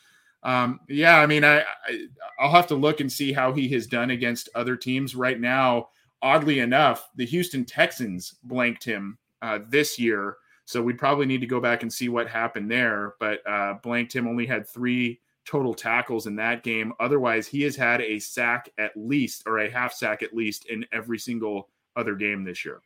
Um, 0.42 0.80
yeah, 0.88 1.18
I 1.18 1.26
mean, 1.26 1.44
I, 1.44 1.60
I 1.60 2.06
I'll 2.40 2.52
have 2.52 2.68
to 2.68 2.76
look 2.76 3.02
and 3.02 3.12
see 3.12 3.34
how 3.34 3.52
he 3.52 3.68
has 3.74 3.88
done 3.88 4.12
against 4.12 4.48
other 4.56 4.78
teams. 4.78 5.14
Right 5.14 5.38
now, 5.38 5.90
oddly 6.22 6.60
enough, 6.60 7.10
the 7.18 7.26
Houston 7.26 7.66
Texans 7.66 8.36
blanked 8.44 8.86
him 8.86 9.18
uh, 9.42 9.60
this 9.68 10.00
year. 10.00 10.38
So 10.70 10.84
we'd 10.84 11.00
probably 11.00 11.26
need 11.26 11.42
to 11.42 11.48
go 11.48 11.60
back 11.60 11.82
and 11.82 11.92
see 11.92 12.10
what 12.10 12.28
happened 12.28 12.70
there. 12.70 13.16
But 13.20 13.40
uh, 13.50 13.74
blanked 13.82 14.16
him 14.16 14.28
only 14.28 14.46
had 14.46 14.68
three 14.68 15.20
total 15.44 15.74
tackles 15.74 16.28
in 16.28 16.36
that 16.36 16.62
game. 16.62 16.94
Otherwise, 17.00 17.48
he 17.48 17.64
has 17.64 17.76
had 17.76 18.02
a 18.02 18.20
sack 18.20 18.70
at 18.78 18.92
least, 18.96 19.42
or 19.48 19.58
a 19.58 19.72
half 19.72 19.94
sack 19.94 20.22
at 20.22 20.32
least, 20.32 20.66
in 20.66 20.86
every 20.92 21.18
single 21.18 21.70
other 21.96 22.14
game 22.14 22.44
this 22.44 22.64
year. 22.64 22.82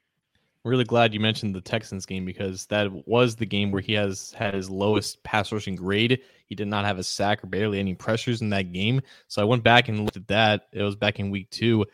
really 0.64 0.86
glad 0.86 1.14
you 1.14 1.20
mentioned 1.20 1.54
the 1.54 1.60
Texans 1.60 2.06
game 2.06 2.24
because 2.24 2.68
that 2.68 2.90
was 3.06 3.36
the 3.36 3.46
game 3.46 3.70
where 3.70 3.82
he 3.82 3.92
has 3.92 4.32
had 4.32 4.54
his 4.54 4.70
lowest 4.70 5.22
pass 5.24 5.52
rushing 5.52 5.76
grade. 5.76 6.22
He 6.46 6.56
did 6.56 6.70
not 6.70 6.86
have 6.86 7.00
a 7.00 7.04
sack 7.04 7.44
or 7.44 7.48
barely 7.48 7.80
any 7.80 7.96
pressures 7.96 8.40
in 8.40 8.50
that 8.52 8.72
game. 8.72 9.02
So 9.28 9.42
I 9.42 9.46
went 9.46 9.62
back 9.62 9.90
and 9.90 10.00
looked 10.00 10.16
at 10.16 10.30
that. 10.30 10.68
It 10.72 10.84
was 10.84 10.96
back 10.96 11.20
in 11.20 11.32
week 11.32 11.50
two. 11.50 11.86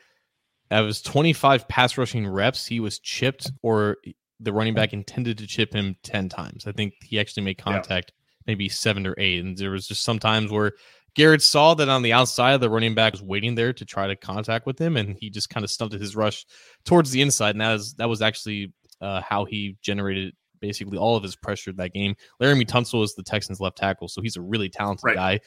Out 0.69 0.85
was 0.85 1.01
25 1.01 1.67
pass 1.67 1.97
rushing 1.97 2.27
reps, 2.27 2.67
he 2.67 2.79
was 2.79 2.99
chipped 2.99 3.51
or 3.63 3.97
the 4.39 4.53
running 4.53 4.73
back 4.73 4.93
intended 4.93 5.37
to 5.37 5.47
chip 5.47 5.73
him 5.73 5.95
10 6.03 6.29
times. 6.29 6.65
I 6.65 6.71
think 6.71 6.93
he 7.03 7.19
actually 7.19 7.43
made 7.43 7.57
contact 7.57 8.11
yeah. 8.11 8.43
maybe 8.47 8.69
seven 8.69 9.05
or 9.05 9.15
eight. 9.17 9.43
And 9.43 9.57
there 9.57 9.71
was 9.71 9.87
just 9.87 10.03
some 10.03 10.19
times 10.19 10.51
where 10.51 10.73
Garrett 11.15 11.41
saw 11.41 11.73
that 11.73 11.89
on 11.89 12.01
the 12.01 12.13
outside, 12.13 12.57
the 12.57 12.69
running 12.69 12.95
back 12.95 13.13
was 13.13 13.21
waiting 13.21 13.55
there 13.55 13.73
to 13.73 13.85
try 13.85 14.07
to 14.07 14.15
contact 14.15 14.65
with 14.65 14.79
him, 14.79 14.95
and 14.95 15.17
he 15.19 15.29
just 15.29 15.49
kind 15.49 15.63
of 15.63 15.71
stunted 15.71 15.99
his 15.99 16.15
rush 16.15 16.45
towards 16.85 17.11
the 17.11 17.21
inside. 17.21 17.51
And 17.51 17.61
that 17.61 17.73
was, 17.73 17.93
that 17.95 18.07
was 18.07 18.21
actually 18.21 18.71
uh, 19.01 19.21
how 19.21 19.45
he 19.45 19.75
generated 19.81 20.33
basically 20.61 20.97
all 20.97 21.15
of 21.15 21.23
his 21.23 21.35
pressure 21.35 21.71
that 21.73 21.93
game. 21.93 22.15
Laremy 22.41 22.65
Tunsil 22.65 23.03
is 23.03 23.15
the 23.15 23.23
Texans 23.23 23.59
left 23.59 23.77
tackle, 23.77 24.07
so 24.07 24.21
he's 24.21 24.37
a 24.37 24.41
really 24.41 24.69
talented 24.69 25.05
right. 25.05 25.15
guy. 25.15 25.39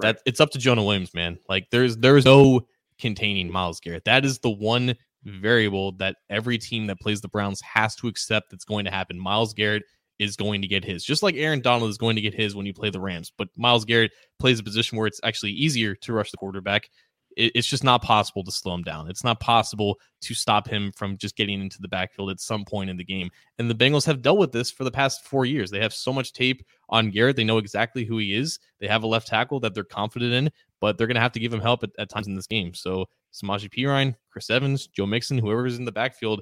That 0.00 0.16
right. 0.16 0.22
it's 0.24 0.40
up 0.40 0.50
to 0.50 0.58
Jonah 0.58 0.82
Williams, 0.82 1.12
man. 1.14 1.38
Like 1.48 1.68
there's 1.70 1.96
there's 1.98 2.24
no 2.24 2.66
containing 2.98 3.52
Myles 3.52 3.80
Garrett. 3.80 4.04
That 4.04 4.24
is 4.24 4.38
the 4.38 4.50
one 4.50 4.94
variable 5.24 5.92
that 5.92 6.16
every 6.28 6.58
team 6.58 6.86
that 6.86 7.00
plays 7.00 7.20
the 7.20 7.28
Browns 7.28 7.60
has 7.60 7.94
to 7.96 8.08
accept 8.08 8.50
that's 8.50 8.64
going 8.64 8.84
to 8.84 8.90
happen. 8.90 9.18
Myles 9.18 9.54
Garrett 9.54 9.82
is 10.18 10.36
going 10.36 10.60
to 10.62 10.68
get 10.68 10.84
his, 10.84 11.04
just 11.04 11.22
like 11.22 11.34
Aaron 11.36 11.60
Donald 11.60 11.90
is 11.90 11.98
going 11.98 12.16
to 12.16 12.22
get 12.22 12.34
his 12.34 12.54
when 12.54 12.66
you 12.66 12.74
play 12.74 12.90
the 12.90 13.00
Rams. 13.00 13.32
But 13.36 13.48
Myles 13.56 13.84
Garrett 13.84 14.12
plays 14.38 14.58
a 14.58 14.62
position 14.62 14.98
where 14.98 15.06
it's 15.06 15.20
actually 15.24 15.52
easier 15.52 15.94
to 15.94 16.12
rush 16.12 16.30
the 16.30 16.36
quarterback. 16.36 16.90
it's 17.36 17.68
just 17.68 17.84
not 17.84 18.02
possible 18.02 18.42
to 18.44 18.50
slow 18.50 18.74
him 18.74 18.82
down. 18.82 19.08
It's 19.08 19.24
not 19.24 19.40
possible 19.40 19.98
to 20.22 20.34
stop 20.34 20.68
him 20.68 20.92
from 20.96 21.16
just 21.16 21.36
getting 21.36 21.60
into 21.60 21.80
the 21.80 21.88
backfield 21.88 22.30
at 22.30 22.40
some 22.40 22.64
point 22.64 22.90
in 22.90 22.96
the 22.96 23.04
game. 23.04 23.30
And 23.58 23.70
the 23.70 23.74
Bengals 23.74 24.04
have 24.06 24.20
dealt 24.20 24.38
with 24.38 24.52
this 24.52 24.70
for 24.70 24.84
the 24.84 24.90
past 24.90 25.24
four 25.24 25.46
years. 25.46 25.70
They 25.70 25.80
have 25.80 25.94
so 25.94 26.12
much 26.12 26.32
tape 26.32 26.62
on 26.88 27.10
Garrett. 27.10 27.36
They 27.36 27.44
know 27.44 27.58
exactly 27.58 28.04
who 28.04 28.18
he 28.18 28.34
is. 28.34 28.58
They 28.80 28.88
have 28.88 29.04
a 29.04 29.06
left 29.06 29.28
tackle 29.28 29.60
that 29.60 29.74
they're 29.74 29.84
confident 29.84 30.32
in, 30.32 30.50
but 30.80 30.98
they're 30.98 31.06
going 31.06 31.14
to 31.14 31.20
have 31.20 31.32
to 31.32 31.40
give 31.40 31.54
him 31.54 31.60
help 31.60 31.84
at, 31.84 31.90
at 31.98 32.10
times 32.10 32.26
in 32.26 32.34
this 32.34 32.48
game. 32.48 32.74
So 32.74 33.06
Samaje 33.32 33.72
Perine, 33.72 34.14
Chris 34.30 34.50
Evans, 34.50 34.86
Joe 34.88 35.06
Mixon, 35.06 35.38
whoever 35.38 35.66
is 35.66 35.78
in 35.78 35.84
the 35.84 35.92
backfield, 35.92 36.40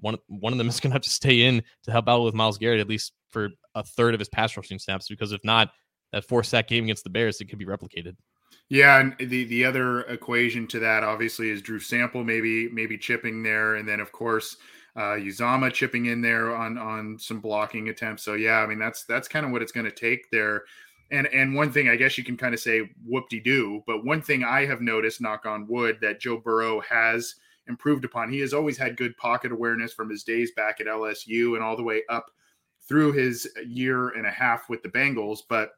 one 0.00 0.16
one 0.26 0.52
of 0.52 0.58
them 0.58 0.68
is 0.68 0.80
going 0.80 0.90
to 0.90 0.94
have 0.94 1.02
to 1.02 1.10
stay 1.10 1.42
in 1.42 1.62
to 1.84 1.92
help 1.92 2.08
out 2.08 2.22
with 2.22 2.34
Myles 2.34 2.58
Garrett 2.58 2.80
at 2.80 2.88
least 2.88 3.12
for 3.28 3.50
a 3.74 3.82
third 3.82 4.14
of 4.14 4.20
his 4.20 4.28
pass 4.28 4.56
rushing 4.56 4.78
snaps. 4.78 5.08
Because 5.08 5.32
if 5.32 5.40
not, 5.44 5.70
that 6.12 6.24
four 6.24 6.42
sack 6.42 6.68
game 6.68 6.84
against 6.84 7.04
the 7.04 7.10
Bears, 7.10 7.40
it 7.40 7.46
could 7.46 7.58
be 7.58 7.66
replicated. 7.66 8.16
Yeah, 8.68 9.00
and 9.00 9.16
the 9.18 9.44
the 9.44 9.64
other 9.64 10.02
equation 10.02 10.66
to 10.68 10.78
that 10.80 11.02
obviously 11.02 11.50
is 11.50 11.62
Drew 11.62 11.80
Sample 11.80 12.24
maybe 12.24 12.68
maybe 12.70 12.98
chipping 12.98 13.42
there, 13.42 13.76
and 13.76 13.88
then 13.88 14.00
of 14.00 14.12
course 14.12 14.56
uh, 14.96 15.16
Uzomah 15.16 15.72
chipping 15.72 16.06
in 16.06 16.20
there 16.20 16.54
on 16.54 16.78
on 16.78 17.18
some 17.18 17.40
blocking 17.40 17.88
attempts. 17.88 18.22
So 18.22 18.34
yeah, 18.34 18.58
I 18.60 18.66
mean 18.66 18.78
that's 18.78 19.04
that's 19.04 19.28
kind 19.28 19.46
of 19.46 19.52
what 19.52 19.62
it's 19.62 19.72
going 19.72 19.86
to 19.86 19.92
take 19.92 20.30
there. 20.30 20.64
And 21.10 21.26
and 21.28 21.54
one 21.54 21.72
thing 21.72 21.88
I 21.88 21.96
guess 21.96 22.16
you 22.16 22.24
can 22.24 22.36
kind 22.36 22.54
of 22.54 22.60
say 22.60 22.90
whoop 23.04 23.28
de 23.28 23.40
doo, 23.40 23.82
but 23.86 24.04
one 24.04 24.22
thing 24.22 24.44
I 24.44 24.64
have 24.66 24.80
noticed, 24.80 25.20
knock 25.20 25.46
on 25.46 25.66
wood, 25.66 25.98
that 26.00 26.20
Joe 26.20 26.38
Burrow 26.38 26.80
has 26.80 27.34
improved 27.66 28.04
upon. 28.04 28.30
He 28.30 28.40
has 28.40 28.52
always 28.52 28.78
had 28.78 28.96
good 28.96 29.16
pocket 29.16 29.52
awareness 29.52 29.92
from 29.92 30.08
his 30.10 30.24
days 30.24 30.52
back 30.52 30.80
at 30.80 30.86
LSU 30.86 31.54
and 31.54 31.62
all 31.62 31.76
the 31.76 31.82
way 31.82 32.02
up 32.08 32.30
through 32.86 33.12
his 33.12 33.48
year 33.66 34.10
and 34.10 34.26
a 34.26 34.30
half 34.30 34.68
with 34.68 34.82
the 34.82 34.88
Bengals. 34.88 35.40
But 35.48 35.72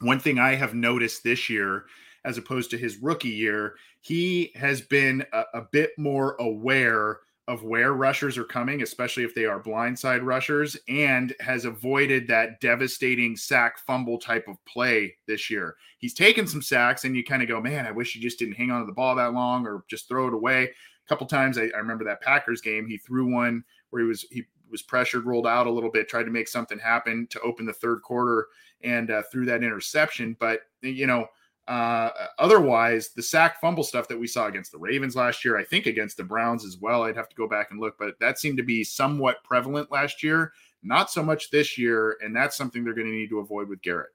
one 0.00 0.20
thing 0.20 0.38
I 0.38 0.54
have 0.54 0.74
noticed 0.74 1.22
this 1.22 1.50
year 1.50 1.84
as 2.24 2.38
opposed 2.38 2.70
to 2.70 2.78
his 2.78 2.98
rookie 2.98 3.28
year, 3.28 3.76
he 4.00 4.52
has 4.54 4.80
been 4.80 5.24
a, 5.32 5.44
a 5.54 5.62
bit 5.72 5.90
more 5.98 6.36
aware 6.38 7.20
of 7.50 7.64
where 7.64 7.94
rushers 7.94 8.38
are 8.38 8.44
coming, 8.44 8.82
especially 8.82 9.24
if 9.24 9.34
they 9.34 9.44
are 9.44 9.60
blindside 9.60 10.22
rushers, 10.22 10.76
and 10.88 11.34
has 11.40 11.64
avoided 11.64 12.28
that 12.28 12.60
devastating 12.60 13.36
sack 13.36 13.76
fumble 13.76 14.18
type 14.18 14.46
of 14.46 14.64
play 14.66 15.12
this 15.26 15.50
year. 15.50 15.74
He's 15.98 16.14
taken 16.14 16.46
some 16.46 16.62
sacks, 16.62 17.04
and 17.04 17.16
you 17.16 17.24
kind 17.24 17.42
of 17.42 17.48
go, 17.48 17.60
man, 17.60 17.88
I 17.88 17.90
wish 17.90 18.12
he 18.12 18.20
just 18.20 18.38
didn't 18.38 18.54
hang 18.54 18.70
on 18.70 18.78
to 18.78 18.86
the 18.86 18.92
ball 18.92 19.16
that 19.16 19.34
long 19.34 19.66
or 19.66 19.82
just 19.90 20.06
throw 20.06 20.28
it 20.28 20.34
away. 20.34 20.62
A 20.62 21.08
couple 21.08 21.26
times, 21.26 21.58
I, 21.58 21.62
I 21.74 21.78
remember 21.78 22.04
that 22.04 22.20
Packers 22.20 22.60
game, 22.60 22.86
he 22.86 22.98
threw 22.98 23.34
one 23.34 23.64
where 23.90 24.02
he 24.02 24.08
was 24.08 24.24
he 24.30 24.44
was 24.70 24.82
pressured, 24.82 25.26
rolled 25.26 25.48
out 25.48 25.66
a 25.66 25.72
little 25.72 25.90
bit, 25.90 26.08
tried 26.08 26.22
to 26.22 26.30
make 26.30 26.46
something 26.46 26.78
happen 26.78 27.26
to 27.30 27.40
open 27.40 27.66
the 27.66 27.72
third 27.72 28.02
quarter, 28.02 28.46
and 28.84 29.10
uh, 29.10 29.22
threw 29.32 29.44
that 29.46 29.64
interception. 29.64 30.36
But 30.38 30.60
you 30.82 31.08
know 31.08 31.26
uh, 31.70 32.10
otherwise, 32.40 33.10
the 33.14 33.22
sack 33.22 33.60
fumble 33.60 33.84
stuff 33.84 34.08
that 34.08 34.18
we 34.18 34.26
saw 34.26 34.48
against 34.48 34.72
the 34.72 34.78
Ravens 34.78 35.14
last 35.14 35.44
year, 35.44 35.56
I 35.56 35.62
think 35.62 35.86
against 35.86 36.16
the 36.16 36.24
Browns 36.24 36.64
as 36.64 36.78
well. 36.78 37.04
I'd 37.04 37.14
have 37.14 37.28
to 37.28 37.36
go 37.36 37.46
back 37.46 37.70
and 37.70 37.78
look, 37.78 37.94
but 37.96 38.18
that 38.18 38.40
seemed 38.40 38.56
to 38.56 38.64
be 38.64 38.82
somewhat 38.82 39.36
prevalent 39.44 39.92
last 39.92 40.20
year. 40.20 40.52
Not 40.82 41.12
so 41.12 41.22
much 41.22 41.48
this 41.50 41.78
year, 41.78 42.18
and 42.24 42.34
that's 42.34 42.56
something 42.56 42.82
they're 42.82 42.92
going 42.92 43.06
to 43.06 43.12
need 43.12 43.30
to 43.30 43.38
avoid 43.38 43.68
with 43.68 43.82
Garrett. 43.82 44.10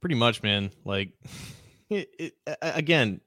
Pretty 0.00 0.14
much, 0.14 0.40
man. 0.40 0.70
Like, 0.84 1.10
it, 1.90 2.08
it, 2.16 2.34
again, 2.60 3.20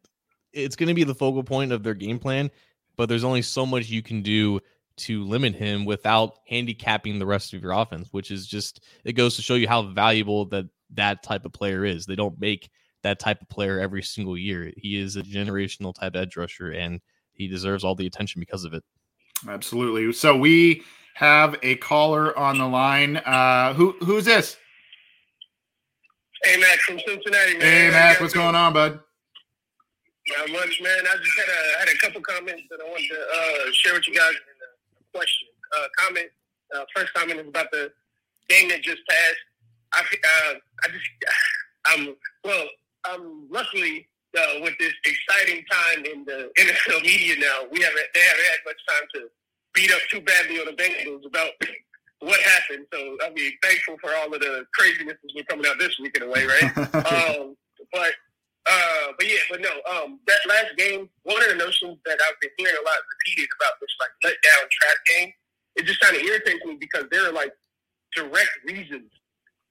it's 0.54 0.78
going 0.78 0.88
to 0.88 0.94
be 0.94 1.04
the 1.04 1.14
focal 1.14 1.44
point 1.44 1.74
of 1.74 1.84
their 1.84 1.96
game 1.96 2.20
plan, 2.20 2.52
but 2.96 3.10
there's 3.10 3.26
only 3.26 3.42
so 3.42 3.66
much 3.66 3.90
you 3.90 4.02
can 4.02 4.22
do 4.22 4.62
to 4.96 5.26
limit 5.26 5.56
him 5.56 5.84
without 5.84 6.40
handicapping 6.48 7.20
the 7.20 7.26
rest 7.26 7.54
of 7.54 7.62
your 7.62 7.74
offense, 7.74 8.08
which 8.12 8.32
is 8.32 8.48
just 8.48 8.80
it 9.04 9.14
goes 9.14 9.36
to 9.36 9.42
show 9.42 9.56
you 9.56 9.68
how 9.68 9.82
valuable 9.82 10.46
that 10.46 10.68
that 10.92 11.22
type 11.22 11.44
of 11.44 11.52
player 11.52 11.84
is. 11.84 12.06
They 12.06 12.16
don't 12.16 12.40
make 12.40 12.70
that 13.04 13.20
type 13.20 13.42
of 13.42 13.50
player 13.50 13.80
every 13.80 14.02
single 14.02 14.38
year. 14.38 14.72
He 14.78 15.00
is 15.00 15.16
a 15.16 15.22
generational 15.22 15.94
type 15.94 16.16
edge 16.16 16.36
rusher, 16.36 16.72
and 16.72 17.00
he 17.34 17.48
deserves 17.48 17.84
all 17.84 17.96
the 17.96 18.08
attention 18.08 18.40
because 18.40 18.64
of 18.64 18.74
it. 18.74 18.84
Absolutely. 19.48 20.12
So 20.14 20.38
we 20.38 20.84
have 21.16 21.56
a 21.62 21.76
caller 21.76 22.38
on 22.38 22.58
the 22.58 22.68
line. 22.68 23.18
Uh, 23.18 23.74
who 23.74 23.96
who's 24.02 24.26
this? 24.26 24.58
Hey, 26.44 26.58
Mac 26.58 26.80
from 26.80 27.00
Cincinnati. 27.06 27.54
Man. 27.54 27.62
Hey, 27.62 27.90
Mac, 27.90 28.20
what's 28.20 28.34
going 28.34 28.56
on, 28.56 28.74
bud? 28.74 29.00
Not 30.38 30.50
much, 30.52 30.82
man. 30.82 31.00
I 31.02 31.18
just 31.18 31.40
had 31.40 31.50
a 31.50 31.80
had 31.80 31.90
a 31.90 31.98
couple 32.00 32.22
comments 32.22 32.64
that 32.70 32.80
I 32.82 32.90
wanted 32.90 33.08
to 33.10 33.68
uh, 33.68 33.72
share 33.72 33.94
with 33.94 34.08
you 34.08 34.14
guys. 34.14 34.30
And 34.30 35.00
a 35.00 35.18
question, 35.18 35.48
uh, 35.78 35.88
comment. 35.98 36.30
Uh, 36.74 36.84
first 36.96 37.14
comment 37.14 37.40
is 37.40 37.48
about 37.48 37.70
the 37.72 37.92
game 38.50 38.70
that 38.70 38.82
just 38.82 39.02
passed. 39.08 39.38
I 39.94 40.00
uh, 40.00 40.54
I 40.84 40.88
just 40.88 41.06
I'm 41.86 42.16
well 42.44 42.66
um, 43.10 43.48
luckily, 43.50 44.08
uh, 44.38 44.60
with 44.62 44.74
this 44.80 44.94
exciting 45.06 45.64
time 45.72 46.06
in 46.06 46.26
the 46.26 46.50
NFL 46.58 47.02
media 47.02 47.36
now, 47.40 47.68
we 47.72 47.82
haven't 47.82 48.08
they 48.14 48.22
haven't 48.22 48.46
had 48.46 48.60
much 48.66 48.82
time 48.90 49.08
to 49.16 49.30
beat 49.74 49.92
up 49.92 50.02
too 50.10 50.22
badly 50.22 50.60
on 50.60 50.66
the 50.66 50.74
Bengals 50.74 51.26
about 51.26 51.52
what 52.20 52.40
happened. 52.42 52.86
So 52.94 53.18
I 53.24 53.30
mean, 53.34 53.52
thankful 53.62 53.98
for 54.02 54.16
all 54.16 54.34
of 54.34 54.40
the 54.40 54.66
craziness 54.74 55.18
that's 55.22 55.34
been 55.34 55.46
coming 55.46 55.66
out 55.68 55.80
this 55.80 55.98
week 56.00 56.16
in 56.18 56.24
a 56.24 56.30
way, 56.30 56.46
right? 56.46 56.78
um, 56.78 57.56
but 57.92 58.14
uh, 58.66 59.08
but 59.18 59.28
yeah, 59.28 59.44
but 59.50 59.62
no, 59.62 59.74
um, 59.92 60.20
that 60.26 60.40
last 60.48 60.76
game, 60.78 61.10
one 61.24 61.42
of 61.44 61.50
the 61.50 61.56
notions 61.56 61.98
that 62.06 62.18
I've 62.22 62.40
been 62.40 62.52
hearing 62.58 62.76
a 62.80 62.86
lot 62.86 62.96
repeated 63.20 63.50
about 63.60 63.80
this 63.82 63.92
like 64.00 64.12
let 64.24 64.42
down 64.42 64.70
trap 64.72 64.98
game, 65.06 65.34
it 65.76 65.86
just 65.86 66.00
kind 66.00 66.16
of 66.16 66.22
irritates 66.24 66.64
me 66.66 66.78
because 66.80 67.06
there 67.12 67.28
are 67.28 67.34
like 67.34 67.52
direct 68.16 68.52
reasons 68.66 69.12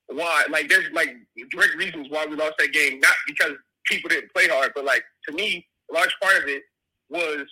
why. 0.09 0.45
Like 0.51 0.69
there's 0.69 0.91
like 0.93 1.15
direct 1.51 1.77
reasons 1.77 2.09
why 2.11 2.27
we 2.27 2.37
lost 2.37 2.55
that 2.59 2.73
game, 2.73 3.01
not 3.01 3.15
because 3.27 3.53
people 3.87 4.09
didn't 4.09 4.33
play 4.33 4.49
hard, 4.49 4.73
but 4.75 4.85
like 4.85 5.03
to 5.29 5.35
me, 5.35 5.67
a 5.91 5.95
large 5.95 6.15
part 6.23 6.43
of 6.43 6.49
it 6.49 6.63
was 7.11 7.47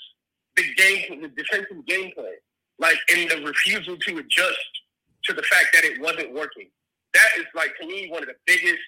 the 0.56 0.64
game, 0.76 1.22
the 1.22 1.28
defensive 1.28 1.84
game 1.86 2.12
plan, 2.12 2.34
like 2.78 2.98
in 3.14 3.28
the 3.28 3.46
refusal 3.46 3.96
to 3.96 4.18
adjust 4.18 4.70
to 5.24 5.32
the 5.32 5.42
fact 5.42 5.68
that 5.74 5.84
it 5.84 6.00
wasn't 6.00 6.34
working. 6.34 6.68
That 7.14 7.28
is 7.38 7.46
like 7.54 7.76
to 7.80 7.86
me 7.86 8.08
one 8.10 8.22
of 8.22 8.28
the 8.28 8.36
biggest 8.46 8.78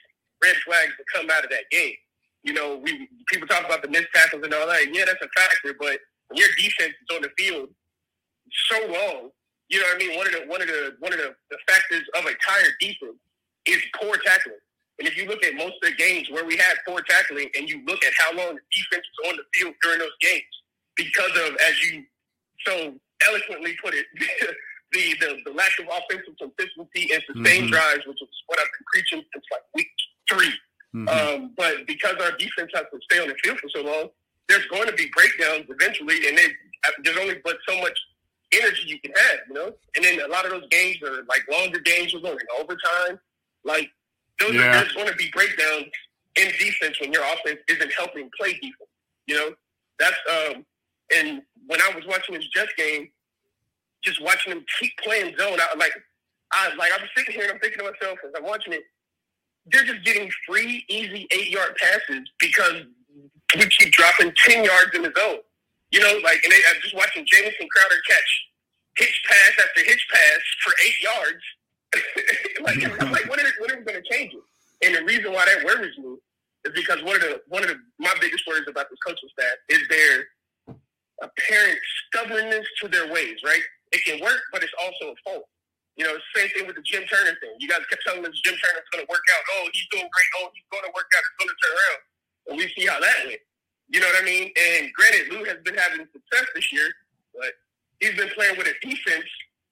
red 0.42 0.57
flags 0.64 0.92
to 0.96 1.05
come 1.14 1.31
out 1.31 1.44
of 1.44 1.51
that 1.51 1.68
game. 1.70 1.94
You 2.42 2.53
know, 2.53 2.77
we 2.83 3.09
people 3.29 3.46
talk 3.46 3.64
about 3.64 3.83
the 3.83 3.88
missed 3.88 4.09
tackles 4.14 4.42
and 4.44 4.55
all 4.55 4.66
that. 4.66 4.92
Yeah, 4.92 5.05
that's 5.07 5.22
a 5.22 5.40
factor, 5.40 5.75
but 5.79 5.98
your 6.35 6.48
defense 6.57 6.94
is 6.94 7.16
on 7.16 7.22
the 7.22 7.31
field 7.38 7.68
so 8.70 8.79
long, 8.87 9.31
you 9.68 9.81
know 9.81 9.87
what 9.87 9.96
I 9.96 9.98
mean. 9.98 10.18
One 10.18 10.27
of 10.27 10.33
the 10.33 10.40
one 10.46 10.62
of 10.62 10.68
the 10.68 10.96
one 11.01 11.12
of 11.12 11.18
the, 11.18 11.35
the 11.51 11.59
factors 11.66 12.03
of 12.16 12.25
a 12.25 12.35
tired 12.46 12.75
defense 12.81 13.16
is 13.66 13.83
poor 14.01 14.16
tackling. 14.25 14.62
And 14.98 15.09
if 15.09 15.16
you 15.16 15.27
look 15.27 15.44
at 15.44 15.55
most 15.55 15.75
of 15.83 15.90
the 15.90 15.96
games 15.96 16.31
where 16.31 16.44
we 16.44 16.57
had 16.57 16.75
poor 16.87 17.01
tackling 17.03 17.48
and 17.59 17.68
you 17.68 17.83
look 17.87 18.05
at 18.05 18.12
how 18.18 18.37
long 18.37 18.55
the 18.55 18.62
defense 18.70 19.07
was 19.18 19.31
on 19.31 19.37
the 19.37 19.44
field 19.55 19.75
during 19.83 19.98
those 19.98 20.16
games, 20.20 20.55
because 20.96 21.33
of, 21.48 21.57
as 21.57 21.75
you 21.83 22.05
so 22.66 22.94
eloquently 23.27 23.75
put 23.83 23.94
it, 23.94 24.07
the, 24.92 25.14
the, 25.20 25.38
the 25.46 25.53
lack 25.53 25.72
of 25.81 25.87
offensive 25.87 26.37
consistency 26.38 27.12
and 27.12 27.22
sustained 27.27 27.66
mm-hmm. 27.66 27.72
drives, 27.72 28.07
which 28.07 28.20
is 28.20 28.29
what 28.46 28.59
I've 28.61 28.66
been 28.66 28.87
preaching 28.92 29.25
since 29.33 29.44
like 29.51 29.62
week 29.75 29.88
3 30.31 30.46
mm-hmm. 30.46 31.09
um, 31.09 31.53
but 31.57 31.87
because 31.87 32.14
our 32.20 32.33
defense 32.37 32.70
has 32.75 32.85
to 32.92 33.01
stay 33.11 33.20
on 33.20 33.29
the 33.29 33.35
field 33.42 33.59
for 33.59 33.68
so 33.70 33.83
long, 33.83 34.09
there's 34.48 34.66
going 34.66 34.87
to 34.87 34.92
be 34.92 35.11
breakdowns 35.16 35.64
eventually, 35.68 36.29
and 36.29 36.38
there's 37.03 37.16
only 37.16 37.40
but 37.42 37.57
so 37.66 37.81
much 37.81 37.98
energy 38.53 38.83
you 38.87 39.01
can 39.01 39.12
have, 39.16 39.38
you 39.48 39.55
know. 39.55 39.72
And 39.96 40.05
then 40.05 40.20
a 40.20 40.29
lot 40.29 40.44
of 40.44 40.51
those 40.53 40.68
games 40.68 40.96
are 41.03 41.25
like 41.25 41.42
longer 41.51 41.81
games, 41.81 42.12
we're 42.12 42.20
going 42.20 42.38
in 42.38 42.61
overtime. 42.61 43.18
Like 43.64 43.90
those 44.40 44.55
yeah. 44.55 44.68
are, 44.68 44.72
there's 44.72 44.92
going 44.92 45.09
to 45.09 45.14
be 45.14 45.31
breakdowns 45.33 45.87
in 46.37 46.48
defense 46.59 47.01
when 47.01 47.12
your 47.12 47.22
offense 47.22 47.61
isn't 47.68 47.92
helping 47.96 48.31
play 48.38 48.55
defense. 48.55 48.90
You 49.27 49.37
know, 49.37 49.55
that's 49.98 50.16
um. 50.31 50.64
And 51.14 51.42
when 51.66 51.81
I 51.83 51.92
was 51.94 52.07
watching 52.07 52.35
this 52.35 52.46
Jets 52.48 52.72
game, 52.77 53.09
just 54.03 54.22
watching 54.22 54.55
them 54.55 54.64
keep 54.81 54.92
playing 55.05 55.37
zone, 55.37 55.59
I 55.61 55.77
like, 55.77 55.92
I 56.53 56.75
like 56.77 56.90
I'm 56.98 57.07
sitting 57.16 57.35
here 57.35 57.44
and 57.44 57.53
I'm 57.53 57.59
thinking 57.61 57.79
to 57.79 57.92
myself 57.92 58.18
as 58.25 58.33
I'm 58.37 58.44
watching 58.44 58.72
it, 58.72 58.83
they're 59.66 59.85
just 59.85 60.05
getting 60.05 60.31
free, 60.48 60.85
easy 60.88 61.27
eight 61.31 61.51
yard 61.51 61.77
passes 61.77 62.29
because 62.40 62.83
we 63.59 63.66
keep 63.79 63.92
dropping 63.92 64.33
ten 64.46 64.64
yards 64.64 64.90
in 64.94 65.03
the 65.03 65.12
zone. 65.16 65.38
You 65.90 66.01
know, 66.01 66.18
like, 66.25 66.42
and 66.42 66.51
they, 66.51 66.61
I'm 66.75 66.81
just 66.81 66.96
watching 66.96 67.27
Jamison 67.31 67.68
Crowder 67.68 68.01
catch 68.09 68.48
hitch 68.96 69.22
pass 69.29 69.53
after 69.66 69.85
hitch 69.85 70.07
pass 70.11 70.40
for 70.64 70.72
eight 70.85 71.03
yards 71.03 71.44
like, 72.66 73.03
I'm 73.03 73.12
like, 73.12 73.29
when 73.29 73.40
are, 73.40 73.53
when 73.61 73.79
we 73.79 73.85
going 73.85 74.03
to 74.03 74.09
change 74.11 74.35
it? 74.35 74.44
And 74.87 74.94
the 74.94 75.05
reason 75.05 75.33
why 75.33 75.46
that 75.46 75.64
worries 75.64 75.96
me 75.98 76.16
is 76.64 76.72
because 76.75 77.03
one 77.03 77.16
of 77.16 77.22
the 77.22 77.42
one 77.48 77.62
of 77.62 77.70
the 77.70 77.79
my 77.98 78.12
biggest 78.20 78.46
worries 78.46 78.66
about 78.68 78.90
this 78.90 78.98
coaching 79.05 79.29
staff 79.35 79.57
is 79.68 79.83
their 79.88 80.27
apparent 81.22 81.79
stubbornness 82.07 82.66
to 82.83 82.88
their 82.88 83.12
ways. 83.12 83.38
Right? 83.44 83.62
It 83.92 84.05
can 84.05 84.20
work, 84.20 84.40
but 84.53 84.62
it's 84.62 84.75
also 84.81 85.12
a 85.12 85.16
fault. 85.22 85.46
You 85.96 86.09
know, 86.09 86.16
same 86.35 86.48
thing 86.57 86.66
with 86.66 86.77
the 86.77 86.83
Jim 86.83 87.05
Turner 87.05 87.37
thing. 87.42 87.53
You 87.61 87.68
guys 87.68 87.85
kept 87.90 88.03
telling 88.07 88.25
us 88.25 88.33
Jim 88.40 88.57
Turner's 88.57 88.88
going 88.90 89.05
to 89.05 89.11
work 89.12 89.22
out. 89.29 89.42
Oh, 89.59 89.68
he's 89.72 89.87
doing 89.92 90.09
great. 90.09 90.31
Oh, 90.40 90.48
he's 90.57 90.64
going 90.72 90.85
to 90.88 90.92
work 90.96 91.11
out. 91.12 91.20
It's 91.20 91.37
going 91.37 91.53
to 91.53 91.59
turn 91.61 91.75
around. 91.77 92.01
And 92.48 92.55
we 92.57 92.64
see 92.72 92.88
how 92.88 92.98
that 92.98 93.29
went. 93.29 93.44
You 93.92 94.01
know 94.01 94.09
what 94.09 94.22
I 94.22 94.25
mean? 94.25 94.48
And 94.57 94.88
granted, 94.96 95.29
Lou 95.29 95.44
has 95.44 95.61
been 95.68 95.77
having 95.77 96.09
success 96.09 96.48
this 96.57 96.72
year, 96.72 96.88
but 97.37 97.53
he's 98.01 98.16
been 98.16 98.33
playing 98.33 98.57
with 98.57 98.72
a 98.72 98.77
defense 98.81 99.29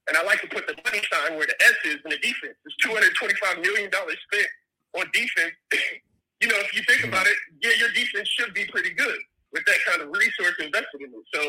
and 0.09 0.17
I 0.17 0.23
like 0.25 0.41
to 0.43 0.49
put 0.49 0.67
the 0.67 0.75
money 0.85 1.03
sign 1.13 1.37
where 1.37 1.47
the 1.47 1.57
S 1.63 1.77
is 1.85 1.99
in 2.05 2.11
the 2.11 2.19
defense. 2.19 2.57
It's 2.65 2.77
$225 2.87 3.63
million 3.63 3.91
spent 3.91 4.49
on 4.97 5.07
defense. 5.13 5.55
you 6.41 6.49
know, 6.49 6.57
if 6.59 6.75
you 6.75 6.83
think 6.89 7.05
about 7.05 7.27
it, 7.27 7.37
yeah, 7.63 7.77
your 7.79 7.91
defense 7.93 8.29
should 8.29 8.55
be 8.55 8.65
pretty 8.67 8.91
good 8.95 9.21
with 9.53 9.65
that 9.67 9.79
kind 9.87 10.03
of 10.03 10.09
resource 10.09 10.57
invested 10.59 11.01
in 11.05 11.11
it. 11.13 11.27
So 11.35 11.43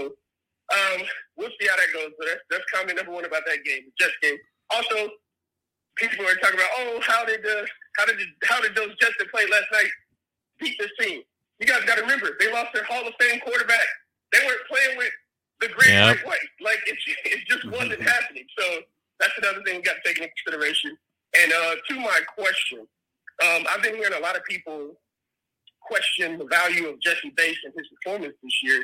um, 0.72 1.00
we'll 1.38 1.54
see 1.60 1.68
how 1.68 1.78
that 1.78 1.92
goes. 1.94 2.12
But 2.20 2.28
that's, 2.28 2.44
that's 2.50 2.66
comment 2.74 2.98
number 2.98 3.12
one 3.12 3.26
about 3.26 3.44
that 3.48 3.64
game, 3.64 3.88
the 3.88 3.94
Jets 3.98 4.18
game. 4.22 4.38
Also, 4.72 5.10
people 5.96 6.26
are 6.26 6.36
talking 6.36 6.60
about, 6.60 6.72
oh, 6.80 7.00
how 7.04 7.26
did 7.26 7.44
the 7.44 7.68
how 7.98 8.06
did 8.06 8.18
the, 8.18 8.28
how 8.48 8.62
did 8.62 8.76
those 8.76 8.96
Jets 9.00 9.16
that 9.20 9.32
played 9.32 9.50
last 9.50 9.68
night 9.72 9.92
beat 10.60 10.76
this 10.80 10.92
team? 11.00 11.22
You 11.60 11.68
guys 11.68 11.84
got 11.86 11.96
to 11.96 12.02
remember, 12.02 12.36
they 12.40 12.52
lost 12.52 12.74
their 12.74 12.84
Hall 12.86 13.06
of 13.08 13.14
Fame 13.20 13.40
quarterback. 13.42 13.86
They 14.34 14.40
weren't 14.46 14.66
playing 14.68 14.98
with 14.98 15.12
the 15.62 15.70
great 15.70 15.90
yep. 15.90 16.18
Mike 16.18 16.28
White. 16.28 16.50
Like 16.60 16.80
it, 16.88 16.98
it 17.26 17.48
just 17.48 17.66
wasn't 17.66 18.02
happening. 18.02 18.46
So 18.58 18.66
that's 19.20 19.34
another 19.38 19.64
thing 19.64 19.78
we 19.78 19.82
got 19.84 19.96
to 20.04 20.04
take 20.06 20.18
into 20.18 20.30
consideration. 20.44 20.98
And 21.42 21.54
uh, 21.54 21.76
to 21.90 21.96
my 22.00 22.20
question, 22.38 22.80
um, 22.80 23.66
I've 23.72 23.82
been 23.82 23.96
hearing 23.96 24.14
a 24.18 24.20
lot 24.20 24.36
of 24.36 24.44
people 24.44 24.98
question 25.82 26.38
the 26.38 26.46
value 26.46 26.88
of 26.88 27.00
Jessie 27.02 27.34
Bates 27.36 27.60
and 27.66 27.74
his 27.76 27.88
performance 27.88 28.36
this 28.44 28.64
year. 28.64 28.84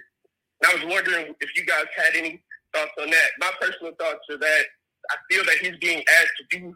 And 0.61 0.71
I 0.71 0.75
was 0.75 0.93
wondering 0.93 1.35
if 1.39 1.55
you 1.55 1.65
guys 1.65 1.85
had 1.95 2.15
any 2.15 2.41
thoughts 2.73 2.91
on 3.01 3.09
that. 3.09 3.29
My 3.39 3.51
personal 3.59 3.93
thoughts 3.99 4.25
are 4.29 4.37
that 4.37 4.63
I 5.11 5.15
feel 5.29 5.43
that 5.45 5.57
he's 5.61 5.77
being 5.77 6.03
asked 6.19 6.33
to 6.37 6.59
do 6.59 6.75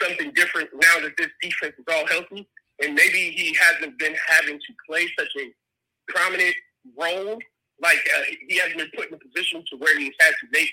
something 0.00 0.32
different 0.34 0.70
now 0.74 1.00
that 1.02 1.16
this 1.16 1.28
defense 1.40 1.74
is 1.78 1.84
all 1.90 2.06
healthy. 2.06 2.48
And 2.82 2.94
maybe 2.94 3.30
he 3.30 3.56
hasn't 3.60 3.98
been 3.98 4.16
having 4.28 4.58
to 4.58 4.74
play 4.88 5.06
such 5.18 5.28
a 5.38 6.12
prominent 6.12 6.54
role. 6.98 7.38
Like 7.82 7.98
uh, 8.16 8.22
he 8.48 8.58
hasn't 8.58 8.78
been 8.78 8.90
put 8.96 9.08
in 9.08 9.14
a 9.14 9.18
position 9.18 9.64
to 9.70 9.76
where 9.76 9.98
he's 9.98 10.14
had 10.20 10.30
to 10.40 10.46
make 10.52 10.70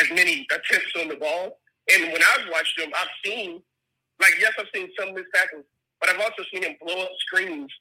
as 0.00 0.08
many 0.10 0.46
attempts 0.52 0.92
on 1.00 1.08
the 1.08 1.16
ball. 1.16 1.58
And 1.92 2.12
when 2.12 2.20
I've 2.22 2.46
watched 2.52 2.78
him, 2.78 2.92
I've 2.94 3.08
seen, 3.24 3.62
like, 4.20 4.34
yes, 4.38 4.52
I've 4.58 4.68
seen 4.74 4.88
some 4.98 5.14
missed 5.14 5.32
tackles, 5.34 5.64
but 6.00 6.10
I've 6.10 6.20
also 6.20 6.44
seen 6.52 6.62
him 6.62 6.76
blow 6.80 7.02
up 7.02 7.10
screens 7.26 7.72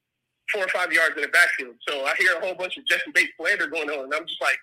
four 0.52 0.64
or 0.64 0.70
five 0.70 0.92
yards 0.92 1.16
in 1.16 1.22
the 1.22 1.28
backfield. 1.28 1.76
So 1.88 2.06
I 2.06 2.16
hear 2.18 2.36
a 2.38 2.40
whole 2.40 2.56
bunch 2.56 2.78
of 2.78 2.86
Jessie 2.88 3.12
Bates 3.14 3.34
slander 3.38 3.68
going 3.68 3.90
on, 3.90 4.06
and 4.06 4.14
I'm 4.14 4.26
just 4.26 4.42
like, 4.42 4.58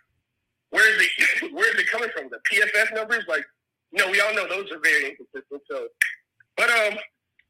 where 0.70 0.88
is 0.90 0.98
it? 0.98 1.52
where 1.54 1.72
is 1.72 1.80
it 1.80 1.88
coming 1.90 2.08
from? 2.16 2.28
The 2.30 2.40
PFF 2.50 2.94
numbers? 2.94 3.24
Like, 3.28 3.44
you 3.92 4.04
know, 4.04 4.10
we 4.10 4.20
all 4.20 4.34
know 4.34 4.48
those 4.48 4.70
are 4.72 4.80
very 4.80 5.10
inconsistent. 5.10 5.62
So, 5.70 5.86
but 6.56 6.70
um, 6.70 6.98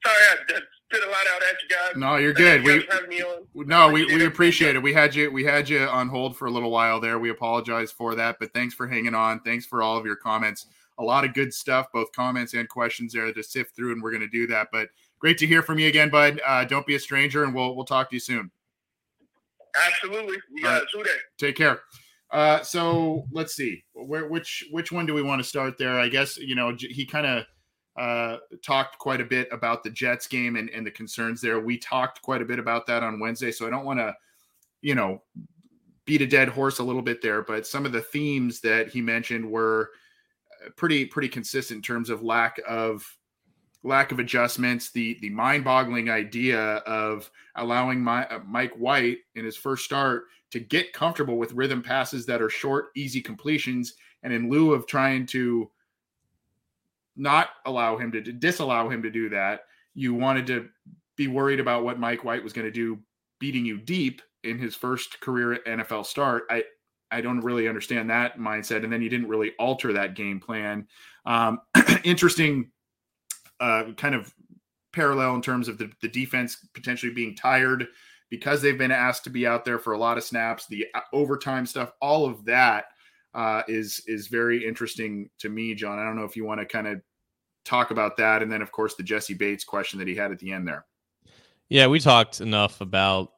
sorry, 0.05 0.23
I 0.31 0.61
spit 0.91 1.03
a 1.07 1.11
lot 1.11 1.27
out 1.35 1.43
at 1.43 1.63
you 1.63 1.69
guys. 1.69 1.97
No, 1.97 2.17
you're 2.17 2.33
good. 2.33 2.65
We 2.65 3.65
no, 3.65 3.91
we, 3.91 4.07
we 4.07 4.25
appreciate 4.25 4.77
it. 4.77 4.83
We 4.83 4.93
had 4.93 5.15
you 5.15 5.31
we 5.31 5.45
had 5.45 5.69
you 5.69 5.81
on 5.81 6.09
hold 6.09 6.37
for 6.37 6.47
a 6.47 6.51
little 6.51 6.71
while 6.71 7.01
there. 7.01 7.19
We 7.19 7.31
apologize 7.31 7.91
for 7.91 8.15
that, 8.15 8.37
but 8.39 8.53
thanks 8.53 8.75
for 8.75 8.87
hanging 8.87 9.15
on. 9.15 9.41
Thanks 9.41 9.67
for 9.67 9.83
all 9.83 9.97
of 9.97 10.07
your 10.07 10.17
comments. 10.17 10.67
A 10.99 11.03
lot 11.03 11.25
of 11.25 11.35
good 11.35 11.53
stuff, 11.53 11.89
both 11.93 12.11
comments 12.13 12.55
and 12.55 12.69
questions 12.69 13.13
there 13.13 13.31
to 13.31 13.43
sift 13.43 13.77
through, 13.77 13.93
and 13.93 14.03
we're 14.03 14.13
going 14.13 14.23
to 14.23 14.29
do 14.29 14.47
that. 14.47 14.69
But 14.73 14.89
great 15.19 15.39
to 15.39 15.47
hear 15.47 15.63
from 15.63 15.79
you 15.79 15.89
again, 15.89 16.09
bud. 16.09 16.41
Uh, 16.47 16.65
don't 16.65 16.87
be 16.87 16.95
a 16.95 17.01
stranger, 17.01 17.45
and 17.45 17.55
we'll 17.55 17.75
we'll 17.77 17.85
talk 17.85 18.09
to 18.11 18.17
you 18.17 18.21
soon. 18.21 18.51
Absolutely. 19.87 20.39
Yeah, 20.57 20.81
right. 20.97 21.07
Take 21.37 21.57
care. 21.57 21.81
Uh, 22.31 22.63
so 22.63 23.25
let's 23.31 23.55
see, 23.55 23.85
where 23.93 24.27
which 24.29 24.65
which 24.71 24.91
one 24.91 25.07
do 25.07 25.15
we 25.15 25.23
want 25.23 25.41
to 25.41 25.47
start 25.47 25.79
there? 25.79 25.99
I 25.99 26.09
guess 26.09 26.39
you 26.39 26.55
know 26.55 26.75
he 26.79 27.05
kind 27.05 27.27
of 27.27 27.45
uh, 27.99 28.39
talked 28.63 28.99
quite 28.99 29.21
a 29.21 29.25
bit 29.25 29.49
about 29.53 29.83
the 29.83 29.91
Jets 29.91 30.27
game 30.27 30.57
and, 30.57 30.69
and 30.71 30.87
the 30.87 30.91
concerns 30.91 31.41
there. 31.41 31.61
We 31.61 31.79
talked 31.79 32.23
quite 32.23 32.43
a 32.43 32.45
bit 32.45 32.59
about 32.59 32.87
that 32.87 33.03
on 33.03 33.21
Wednesday, 33.21 33.51
so 33.51 33.67
I 33.67 33.71
don't 33.71 33.87
want 33.87 33.99
to, 33.99 34.15
you 34.83 34.95
know, 34.95 35.23
beat 36.05 36.23
a 36.23 36.27
dead 36.27 36.49
horse 36.49 36.79
a 36.79 36.85
little 36.85 37.03
bit 37.03 37.23
there. 37.23 37.43
But 37.43 37.67
some 37.67 37.87
of 37.87 37.93
the 37.93 38.03
themes 38.03 38.61
that 38.61 38.89
he 38.89 39.01
mentioned 39.01 39.51
were 39.51 39.91
uh, 40.65 40.71
pretty 40.77 41.07
pretty 41.07 41.29
consistent 41.29 41.79
in 41.79 41.83
terms 41.83 42.11
of 42.11 42.23
lack 42.23 42.61
of 42.69 43.05
lack 43.83 44.13
of 44.13 44.19
adjustments, 44.19 44.91
the 44.91 45.17
the 45.21 45.31
mind-boggling 45.31 46.11
idea 46.11 46.61
of 46.61 47.31
allowing 47.55 48.03
my, 48.03 48.27
uh, 48.27 48.41
Mike 48.47 48.75
White 48.75 49.19
in 49.37 49.45
his 49.45 49.57
first 49.57 49.85
start 49.85 50.25
to 50.51 50.61
get 50.61 50.93
comfortable 50.93 51.39
with 51.39 51.53
rhythm 51.53 51.83
passes 51.83 52.27
that 52.27 52.43
are 52.43 52.51
short, 52.51 52.87
easy 52.95 53.21
completions, 53.21 53.95
and 54.23 54.33
in 54.33 54.51
lieu 54.51 54.73
of 54.73 54.87
trying 54.87 55.27
to 55.27 55.71
not 57.17 57.49
allow 57.65 57.97
him 57.97 58.13
to, 58.13 58.21
disallow 58.21 58.89
him 58.89 59.03
to 59.03 59.11
do 59.11 59.29
that, 59.31 59.61
you 59.95 60.15
wanted 60.15 60.47
to 60.49 60.69
be 61.17 61.29
worried 61.29 61.61
about 61.61 61.85
what 61.85 61.99
Mike 61.99 62.25
White 62.25 62.45
was 62.45 62.53
going 62.53 62.67
to 62.67 62.71
do 62.71 62.99
beating 63.41 63.65
you 63.65 63.79
deep 63.79 64.23
in 64.45 64.59
his 64.59 64.75
first 64.75 65.21
career 65.21 65.59
NFL 65.67 66.07
start. 66.07 66.45
I 66.51 66.65
I 67.11 67.21
don't 67.21 67.41
really 67.41 67.69
understand 67.69 68.11
that 68.11 68.39
mindset. 68.39 68.83
And 68.83 68.93
then 68.93 69.01
you 69.01 69.09
didn't 69.09 69.29
really 69.29 69.53
alter 69.61 69.93
that 69.93 70.17
game 70.17 70.41
plan. 70.41 70.89
Um, 71.25 71.61
interesting 72.05 72.73
uh, 73.61 73.93
kind 73.97 74.15
of 74.15 74.35
parallel 74.93 75.37
in 75.37 75.43
terms 75.43 75.69
of 75.69 75.79
the, 75.79 75.91
the 76.03 76.09
defense 76.09 76.57
potentially 76.75 77.13
being 77.13 77.37
tired 77.37 77.87
because 78.29 78.61
they've 78.61 78.79
been 78.79 78.91
asked 78.91 79.25
to 79.25 79.31
be 79.31 79.47
out 79.47 79.65
there 79.65 79.79
for 79.79 79.93
a 79.93 79.99
lot 79.99 80.19
of 80.19 80.25
snaps, 80.25 80.67
the 80.67 80.87
uh, 80.95 81.01
overtime 81.13 81.65
stuff, 81.65 81.93
all 82.01 82.27
of 82.27 82.45
that 82.45 82.87
uh, 83.35 83.63
is 83.69 84.03
is 84.07 84.29
very 84.29 84.67
interesting 84.67 85.29
to 85.39 85.49
me, 85.49 85.75
John. 85.75 85.99
I 85.99 86.05
don't 86.05 86.17
know 86.17 86.25
if 86.25 86.37
you 86.37 86.45
want 86.45 86.61
to 86.61 86.67
kind 86.67 86.87
of 86.87 87.03
talk 87.67 87.91
about 87.91 88.17
that, 88.17 88.43
and 88.43 88.51
then 88.51 88.63
of 88.63 88.73
course 88.73 88.95
the 88.95 89.03
Jessie 89.03 89.35
Bates 89.35 89.65
question 89.65 89.99
that 89.99 90.09
he 90.09 90.15
had 90.15 90.33
at 90.33 90.39
the 90.39 90.53
end 90.53 90.67
there. 90.67 90.87
Yeah, 91.69 91.89
we 91.89 91.99
talked 91.99 92.41
enough 92.41 92.81
about 92.81 93.33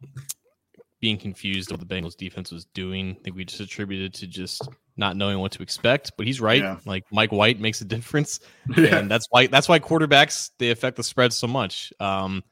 being 1.00 1.16
confused 1.16 1.70
what 1.70 1.80
the 1.80 1.86
Bengals 1.86 2.16
defense 2.16 2.50
was 2.50 2.66
doing. 2.66 3.16
I 3.18 3.22
think 3.22 3.36
we 3.36 3.44
just 3.44 3.60
attributed 3.60 4.12
to 4.14 4.26
just 4.26 4.68
not 4.96 5.16
knowing 5.16 5.38
what 5.38 5.52
to 5.52 5.62
expect. 5.62 6.12
But 6.16 6.26
he's 6.26 6.40
right. 6.40 6.62
Yeah. 6.62 6.78
Like 6.84 7.04
Mike 7.10 7.32
White 7.32 7.60
makes 7.60 7.80
a 7.80 7.84
difference, 7.84 8.40
yeah. 8.76 8.98
and 8.98 9.10
that's 9.10 9.26
why 9.30 9.46
that's 9.46 9.68
why 9.68 9.78
quarterbacks 9.78 10.50
they 10.58 10.70
affect 10.70 10.96
the 10.96 11.04
spread 11.04 11.32
so 11.32 11.46
much. 11.46 11.92
Um, 12.00 12.42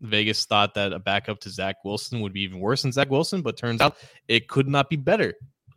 Vegas 0.00 0.44
thought 0.44 0.74
that 0.74 0.92
a 0.92 0.98
backup 0.98 1.38
to 1.40 1.50
Zach 1.50 1.76
Wilson 1.84 2.20
would 2.20 2.32
be 2.32 2.42
even 2.42 2.58
worse 2.58 2.82
than 2.82 2.92
Zach 2.92 3.08
Wilson, 3.08 3.40
but 3.40 3.56
turns 3.56 3.80
out 3.80 3.96
it 4.26 4.48
could 4.48 4.68
not 4.68 4.90
be 4.90 4.96
better 4.96 5.34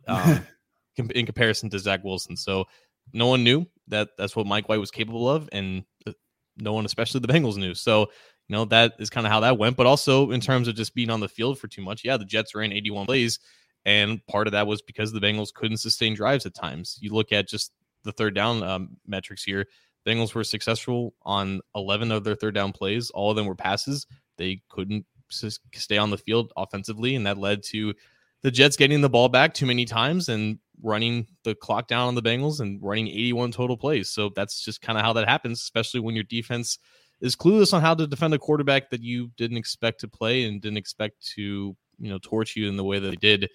um, 0.08 0.44
in 0.96 1.24
comparison 1.24 1.70
to 1.70 1.78
Zach 1.78 2.02
Wilson. 2.02 2.36
So 2.36 2.64
no 3.12 3.28
one 3.28 3.44
knew 3.44 3.66
that 3.88 4.10
that's 4.18 4.36
what 4.36 4.46
Mike 4.46 4.68
White 4.68 4.80
was 4.80 4.90
capable 4.90 5.28
of, 5.28 5.48
and 5.52 5.84
uh, 6.06 6.12
no 6.56 6.72
one, 6.72 6.84
especially 6.84 7.20
the 7.20 7.28
Bengals, 7.28 7.56
knew. 7.56 7.74
So 7.74 8.08
you 8.48 8.54
know, 8.54 8.64
that 8.66 8.94
is 8.98 9.10
kind 9.10 9.26
of 9.26 9.32
how 9.32 9.40
that 9.40 9.58
went. 9.58 9.76
But 9.76 9.86
also 9.86 10.30
in 10.30 10.40
terms 10.40 10.68
of 10.68 10.76
just 10.76 10.94
being 10.94 11.10
on 11.10 11.20
the 11.20 11.28
field 11.28 11.58
for 11.58 11.68
too 11.68 11.82
much, 11.82 12.04
yeah, 12.04 12.16
the 12.16 12.24
Jets 12.24 12.54
ran 12.54 12.72
81 12.72 13.06
plays. 13.06 13.38
And 13.84 14.24
part 14.26 14.46
of 14.46 14.52
that 14.52 14.66
was 14.66 14.82
because 14.82 15.12
the 15.12 15.20
Bengals 15.20 15.52
couldn't 15.54 15.78
sustain 15.78 16.14
drives 16.14 16.46
at 16.46 16.54
times. 16.54 16.98
You 17.00 17.12
look 17.12 17.32
at 17.32 17.48
just 17.48 17.72
the 18.04 18.12
third 18.12 18.34
down 18.34 18.62
um, 18.62 18.96
metrics 19.06 19.44
here. 19.44 19.66
The 20.04 20.12
Bengals 20.12 20.34
were 20.34 20.44
successful 20.44 21.14
on 21.22 21.60
11 21.74 22.12
of 22.12 22.24
their 22.24 22.34
third 22.34 22.54
down 22.54 22.72
plays. 22.72 23.10
All 23.10 23.30
of 23.30 23.36
them 23.36 23.46
were 23.46 23.54
passes. 23.54 24.06
They 24.38 24.62
couldn't 24.68 25.06
stay 25.28 25.98
on 25.98 26.10
the 26.10 26.18
field 26.18 26.52
offensively, 26.56 27.16
and 27.16 27.26
that 27.26 27.38
led 27.38 27.62
to 27.64 27.94
the 28.42 28.50
Jets 28.50 28.76
getting 28.76 29.00
the 29.00 29.08
ball 29.08 29.28
back 29.28 29.54
too 29.54 29.66
many 29.66 29.84
times 29.84 30.28
and 30.28 30.58
running 30.82 31.26
the 31.44 31.54
clock 31.54 31.88
down 31.88 32.08
on 32.08 32.14
the 32.14 32.22
Bengals 32.22 32.60
and 32.60 32.82
running 32.82 33.08
81 33.08 33.52
total 33.52 33.76
plays. 33.76 34.10
So 34.10 34.30
that's 34.34 34.64
just 34.64 34.80
kind 34.80 34.98
of 34.98 35.04
how 35.04 35.12
that 35.14 35.28
happens, 35.28 35.60
especially 35.60 36.00
when 36.00 36.14
your 36.14 36.24
defense 36.24 36.78
is 37.20 37.36
clueless 37.36 37.72
on 37.72 37.80
how 37.80 37.94
to 37.94 38.06
defend 38.06 38.34
a 38.34 38.38
quarterback 38.38 38.90
that 38.90 39.02
you 39.02 39.30
didn't 39.36 39.56
expect 39.56 40.00
to 40.00 40.08
play 40.08 40.44
and 40.44 40.60
didn't 40.60 40.76
expect 40.76 41.26
to, 41.34 41.76
you 41.98 42.10
know, 42.10 42.18
torch 42.22 42.56
you 42.56 42.68
in 42.68 42.76
the 42.76 42.84
way 42.84 42.98
that 42.98 43.08
they 43.08 43.16
did. 43.16 43.50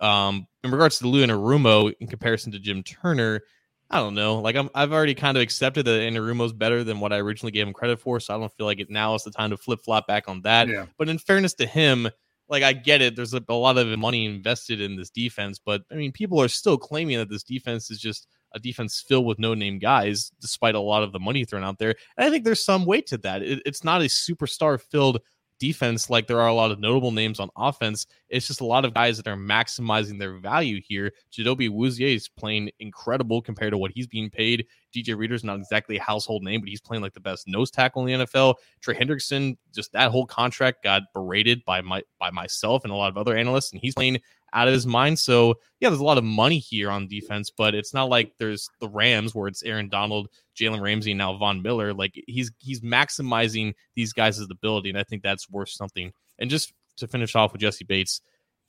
Um, 0.00 0.46
in 0.64 0.70
regards 0.70 0.98
to 0.98 1.08
Lou 1.08 1.24
Anarumo 1.24 1.92
in 2.00 2.06
comparison 2.06 2.52
to 2.52 2.58
Jim 2.58 2.82
Turner, 2.82 3.42
I 3.90 3.98
don't 3.98 4.14
know. 4.14 4.38
Like 4.38 4.56
I'm, 4.56 4.70
I've 4.74 4.92
already 4.92 5.14
kind 5.14 5.36
of 5.36 5.42
accepted 5.42 5.84
that 5.86 6.00
Anarumo's 6.00 6.52
better 6.52 6.84
than 6.84 7.00
what 7.00 7.12
I 7.12 7.18
originally 7.18 7.50
gave 7.50 7.66
him 7.66 7.72
credit 7.72 8.00
for, 8.00 8.20
so 8.20 8.34
I 8.34 8.38
don't 8.38 8.52
feel 8.52 8.66
like 8.66 8.80
it 8.80 8.88
now 8.88 9.14
is 9.14 9.24
the 9.24 9.32
time 9.32 9.50
to 9.50 9.56
flip 9.56 9.80
flop 9.84 10.06
back 10.06 10.28
on 10.28 10.42
that. 10.42 10.68
Yeah. 10.68 10.86
But 10.96 11.08
in 11.08 11.18
fairness 11.18 11.54
to 11.54 11.66
him, 11.66 12.08
like 12.50 12.62
I 12.62 12.72
get 12.72 13.00
it. 13.00 13.16
There's 13.16 13.32
a, 13.32 13.42
a 13.48 13.54
lot 13.54 13.78
of 13.78 13.98
money 13.98 14.26
invested 14.26 14.80
in 14.80 14.96
this 14.96 15.08
defense, 15.08 15.58
but 15.64 15.82
I 15.90 15.94
mean, 15.94 16.12
people 16.12 16.42
are 16.42 16.48
still 16.48 16.76
claiming 16.76 17.16
that 17.18 17.30
this 17.30 17.44
defense 17.44 17.90
is 17.90 18.00
just 18.00 18.26
a 18.52 18.58
defense 18.58 19.02
filled 19.06 19.26
with 19.26 19.38
no 19.38 19.54
name 19.54 19.78
guys, 19.78 20.32
despite 20.40 20.74
a 20.74 20.80
lot 20.80 21.04
of 21.04 21.12
the 21.12 21.20
money 21.20 21.44
thrown 21.44 21.62
out 21.62 21.78
there. 21.78 21.94
And 22.16 22.26
I 22.26 22.30
think 22.30 22.44
there's 22.44 22.64
some 22.64 22.84
weight 22.84 23.06
to 23.06 23.18
that. 23.18 23.42
It, 23.42 23.62
it's 23.64 23.84
not 23.84 24.02
a 24.02 24.06
superstar 24.06 24.80
filled 24.80 25.20
defense 25.60 26.08
like 26.10 26.26
there 26.26 26.40
are 26.40 26.48
a 26.48 26.54
lot 26.54 26.72
of 26.72 26.80
notable 26.80 27.12
names 27.12 27.38
on 27.38 27.50
offense. 27.56 28.06
It's 28.28 28.48
just 28.48 28.62
a 28.62 28.66
lot 28.66 28.84
of 28.84 28.94
guys 28.94 29.18
that 29.18 29.28
are 29.28 29.36
maximizing 29.36 30.18
their 30.18 30.38
value 30.38 30.80
here. 30.84 31.12
Chidobe 31.30 31.70
Awuzie 31.70 32.16
is 32.16 32.28
playing 32.28 32.70
incredible 32.80 33.42
compared 33.42 33.72
to 33.72 33.78
what 33.78 33.92
he's 33.94 34.06
being 34.06 34.30
paid. 34.30 34.66
DJ 34.94 35.16
Reader's 35.16 35.44
not 35.44 35.58
exactly 35.58 35.96
a 35.96 36.02
household 36.02 36.42
name, 36.42 36.60
but 36.60 36.68
he's 36.68 36.80
playing 36.80 37.02
like 37.02 37.14
the 37.14 37.20
best 37.20 37.46
nose 37.46 37.70
tackle 37.70 38.06
in 38.06 38.18
the 38.18 38.26
NFL. 38.26 38.56
Trey 38.80 38.94
Hendrickson, 38.94 39.56
just 39.74 39.92
that 39.92 40.10
whole 40.10 40.26
contract 40.26 40.82
got 40.82 41.02
berated 41.12 41.64
by 41.64 41.80
my 41.80 42.02
by 42.18 42.30
myself 42.30 42.84
and 42.84 42.92
a 42.92 42.96
lot 42.96 43.10
of 43.10 43.16
other 43.16 43.36
analysts, 43.36 43.72
and 43.72 43.80
he's 43.80 43.94
playing 43.94 44.20
out 44.52 44.68
of 44.68 44.74
his 44.74 44.86
mind. 44.86 45.18
So 45.18 45.54
yeah, 45.80 45.88
there's 45.88 46.00
a 46.00 46.04
lot 46.04 46.18
of 46.18 46.24
money 46.24 46.58
here 46.58 46.90
on 46.90 47.06
defense, 47.06 47.50
but 47.50 47.74
it's 47.74 47.94
not 47.94 48.08
like 48.08 48.32
there's 48.38 48.68
the 48.80 48.88
Rams 48.88 49.34
where 49.34 49.48
it's 49.48 49.62
Aaron 49.62 49.88
Donald, 49.88 50.28
Jalen 50.56 50.80
Ramsey, 50.80 51.12
and 51.12 51.18
now 51.18 51.36
Von 51.36 51.62
Miller. 51.62 51.94
Like 51.94 52.20
he's 52.26 52.50
he's 52.58 52.80
maximizing 52.80 53.74
these 53.94 54.12
guys' 54.12 54.40
ability, 54.40 54.90
and 54.90 54.98
I 54.98 55.04
think 55.04 55.22
that's 55.22 55.48
worth 55.50 55.70
something. 55.70 56.12
And 56.38 56.50
just 56.50 56.72
to 56.96 57.08
finish 57.08 57.34
off 57.34 57.52
with 57.52 57.60
Jessie 57.60 57.84
Bates, 57.84 58.20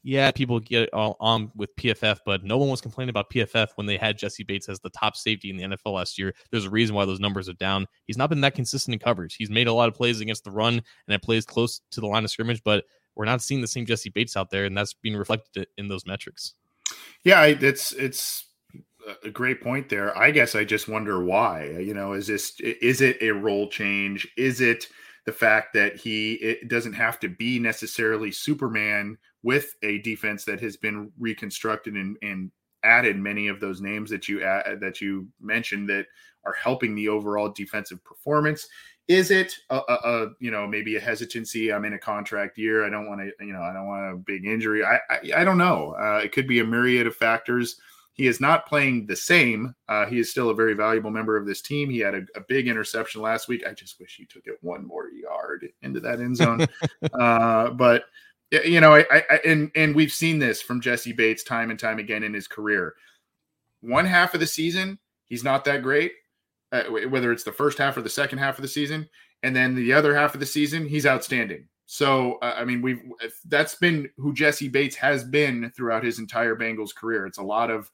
yeah, 0.04 0.32
people 0.32 0.60
get 0.60 0.90
on 0.94 1.52
with 1.56 1.76
PFF, 1.76 2.20
but 2.26 2.44
no 2.44 2.58
one 2.58 2.70
was 2.70 2.82
complaining 2.82 3.10
about 3.10 3.30
PFF 3.30 3.70
when 3.76 3.86
they 3.86 3.98
had 3.98 4.18
Jessie 4.18 4.44
Bates 4.44 4.68
as 4.68 4.80
the 4.80 4.90
top 4.90 5.16
safety 5.16 5.50
in 5.50 5.58
the 5.58 5.64
NFL 5.64 5.94
last 5.94 6.18
year. 6.18 6.34
There's 6.50 6.66
a 6.66 6.70
reason 6.70 6.96
why 6.96 7.06
those 7.06 7.20
numbers 7.20 7.48
are 7.48 7.54
down. 7.54 7.88
He's 8.08 8.18
not 8.18 8.30
been 8.30 8.42
that 8.42 8.56
consistent 8.56 8.94
in 8.94 9.00
coverage. 9.00 9.36
He's 9.36 9.50
made 9.50 9.68
a 9.68 9.74
lot 9.74 9.90
of 9.90 9.94
plays 9.94 10.20
against 10.20 10.44
the 10.44 10.52
run 10.52 10.74
and 10.74 11.16
it 11.16 11.22
plays 11.22 11.46
close 11.46 11.82
to 11.92 12.02
the 12.02 12.08
line 12.08 12.24
of 12.24 12.32
scrimmage, 12.32 12.64
but 12.64 12.86
we're 13.16 13.26
not 13.26 13.42
seeing 13.42 13.62
the 13.62 13.68
same 13.68 13.86
Jessie 13.86 14.10
Bates 14.10 14.38
out 14.38 14.50
there, 14.50 14.66
and 14.66 14.76
that's 14.76 14.94
being 14.94 15.16
reflected 15.16 15.68
in 15.78 15.88
those 15.88 16.06
metrics. 16.06 16.54
Yeah, 17.24 17.44
it's 17.44 17.92
it's 17.92 18.46
a 19.24 19.30
great 19.30 19.62
point 19.62 19.90
there. 19.90 20.18
I 20.18 20.32
guess 20.32 20.56
I 20.56 20.64
just 20.64 20.88
wonder 20.88 21.24
why. 21.24 21.78
You 21.80 21.94
know, 21.94 22.14
is 22.14 22.28
this 22.28 22.60
is 22.60 23.02
it 23.02 23.22
a 23.22 23.32
role 23.32 23.68
change? 23.70 24.28
Is 24.38 24.62
it 24.62 24.88
the 25.26 25.32
fact 25.32 25.74
that 25.74 25.96
he 25.96 26.34
it 26.34 26.68
doesn't 26.68 26.94
have 26.94 27.20
to 27.20 27.30
be 27.30 27.60
necessarily 27.60 28.32
Superman 28.32 29.18
with 29.44 29.76
a 29.84 30.00
defense 30.00 30.46
that 30.46 30.60
has 30.62 30.78
been 30.78 31.12
reconstructed 31.20 31.96
and, 31.96 32.18
and 32.22 32.52
added 32.84 33.18
many 33.18 33.48
of 33.48 33.60
those 33.60 33.82
names 33.82 34.10
that 34.10 34.28
you 34.28 34.44
add, 34.44 34.80
that 34.80 35.02
you 35.02 35.28
mentioned 35.40 35.90
that 35.90 36.08
are 36.46 36.54
helping 36.54 36.96
the 36.96 37.08
overall 37.08 37.50
defensive 37.50 38.04
performance. 38.04 38.68
Is 39.08 39.30
it 39.30 39.54
a, 39.70 39.78
a, 39.78 39.94
a, 39.94 40.28
you 40.40 40.52
know 40.52 40.68
maybe 40.68 40.96
a 40.96 41.00
hesitancy? 41.00 41.72
I'm 41.72 41.86
in 41.86 41.94
a 41.94 42.00
contract 42.00 42.58
year. 42.58 42.86
I 42.86 42.90
don't 42.90 43.08
want 43.08 43.22
to 43.22 43.46
you 43.46 43.54
know 43.54 43.62
I 43.62 43.74
don't 43.74 43.88
want 43.88 44.14
a 44.14 44.18
big 44.18 44.46
injury. 44.46 44.84
I 44.84 45.00
I, 45.10 45.42
I 45.42 45.44
don't 45.44 45.58
know. 45.58 45.96
Uh, 46.00 46.22
it 46.24 46.32
could 46.32 46.48
be 46.48 46.60
a 46.60 46.66
myriad 46.66 47.08
of 47.08 47.16
factors. 47.16 47.78
He 48.14 48.28
is 48.28 48.42
not 48.42 48.68
playing 48.68 49.06
the 49.06 49.16
same. 49.16 49.74
Uh, 49.88 50.06
he 50.06 50.20
is 50.20 50.30
still 50.30 50.50
a 50.50 50.56
very 50.56 50.74
valuable 50.74 51.12
member 51.12 51.38
of 51.38 51.46
this 51.46 51.62
team. 51.62 51.90
He 51.90 52.00
had 52.00 52.14
a, 52.14 52.26
a, 52.36 52.42
big 52.42 52.68
interception 52.68 53.22
last 53.22 53.48
week. 53.48 53.66
I 53.66 53.72
just 53.74 54.00
wish 54.00 54.16
he 54.18 54.26
took 54.26 54.48
it 54.48 54.58
one 54.62 54.86
more 54.86 55.10
yard 55.10 55.70
into 55.82 56.02
that 56.02 56.20
end 56.20 56.36
zone. 56.36 56.68
uh, 57.20 57.70
but 57.70 58.04
you 58.52 58.82
know, 58.82 58.94
I, 58.96 59.06
I, 59.10 59.40
and 59.46 59.72
and 59.76 59.96
we've 59.96 60.12
seen 60.12 60.40
this 60.40 60.62
from 60.62 60.82
Jessie 60.82 61.14
Bates 61.14 61.44
time 61.44 61.70
and 61.70 61.80
time 61.80 62.00
again 62.00 62.24
in 62.24 62.34
his 62.34 62.48
career. 62.48 62.96
One 63.80 64.06
half 64.06 64.34
of 64.34 64.42
the 64.42 64.48
season, 64.48 65.00
he's 65.26 65.44
not 65.44 65.64
that 65.66 65.82
great, 65.82 66.12
uh, 66.72 66.84
whether 66.84 67.32
it's 67.32 67.46
the 67.46 67.52
first 67.52 67.78
half 67.78 67.96
or 67.96 68.02
the 68.02 68.10
second 68.10 68.40
half 68.40 68.58
of 68.58 68.62
the 68.62 68.68
season, 68.68 69.10
and 69.42 69.56
then 69.56 69.74
the 69.74 69.94
other 69.94 70.14
half 70.14 70.34
of 70.34 70.42
the 70.42 70.46
season, 70.46 70.86
he's 70.86 71.06
outstanding. 71.06 71.68
So, 71.94 72.36
uh, 72.36 72.56
I 72.58 72.64
mean, 72.64 72.82
we've 72.82 73.02
that's 73.50 73.76
been 73.76 74.10
who 74.16 74.34
Jessie 74.34 74.70
Bates 74.70 74.96
has 74.96 75.26
been 75.26 75.74
throughout 75.76 76.06
his 76.06 76.20
entire 76.20 76.56
Bengals 76.56 76.96
career. 76.96 77.26
It's 77.26 77.38
a 77.38 77.44
lot 77.44 77.70
of 77.70 77.92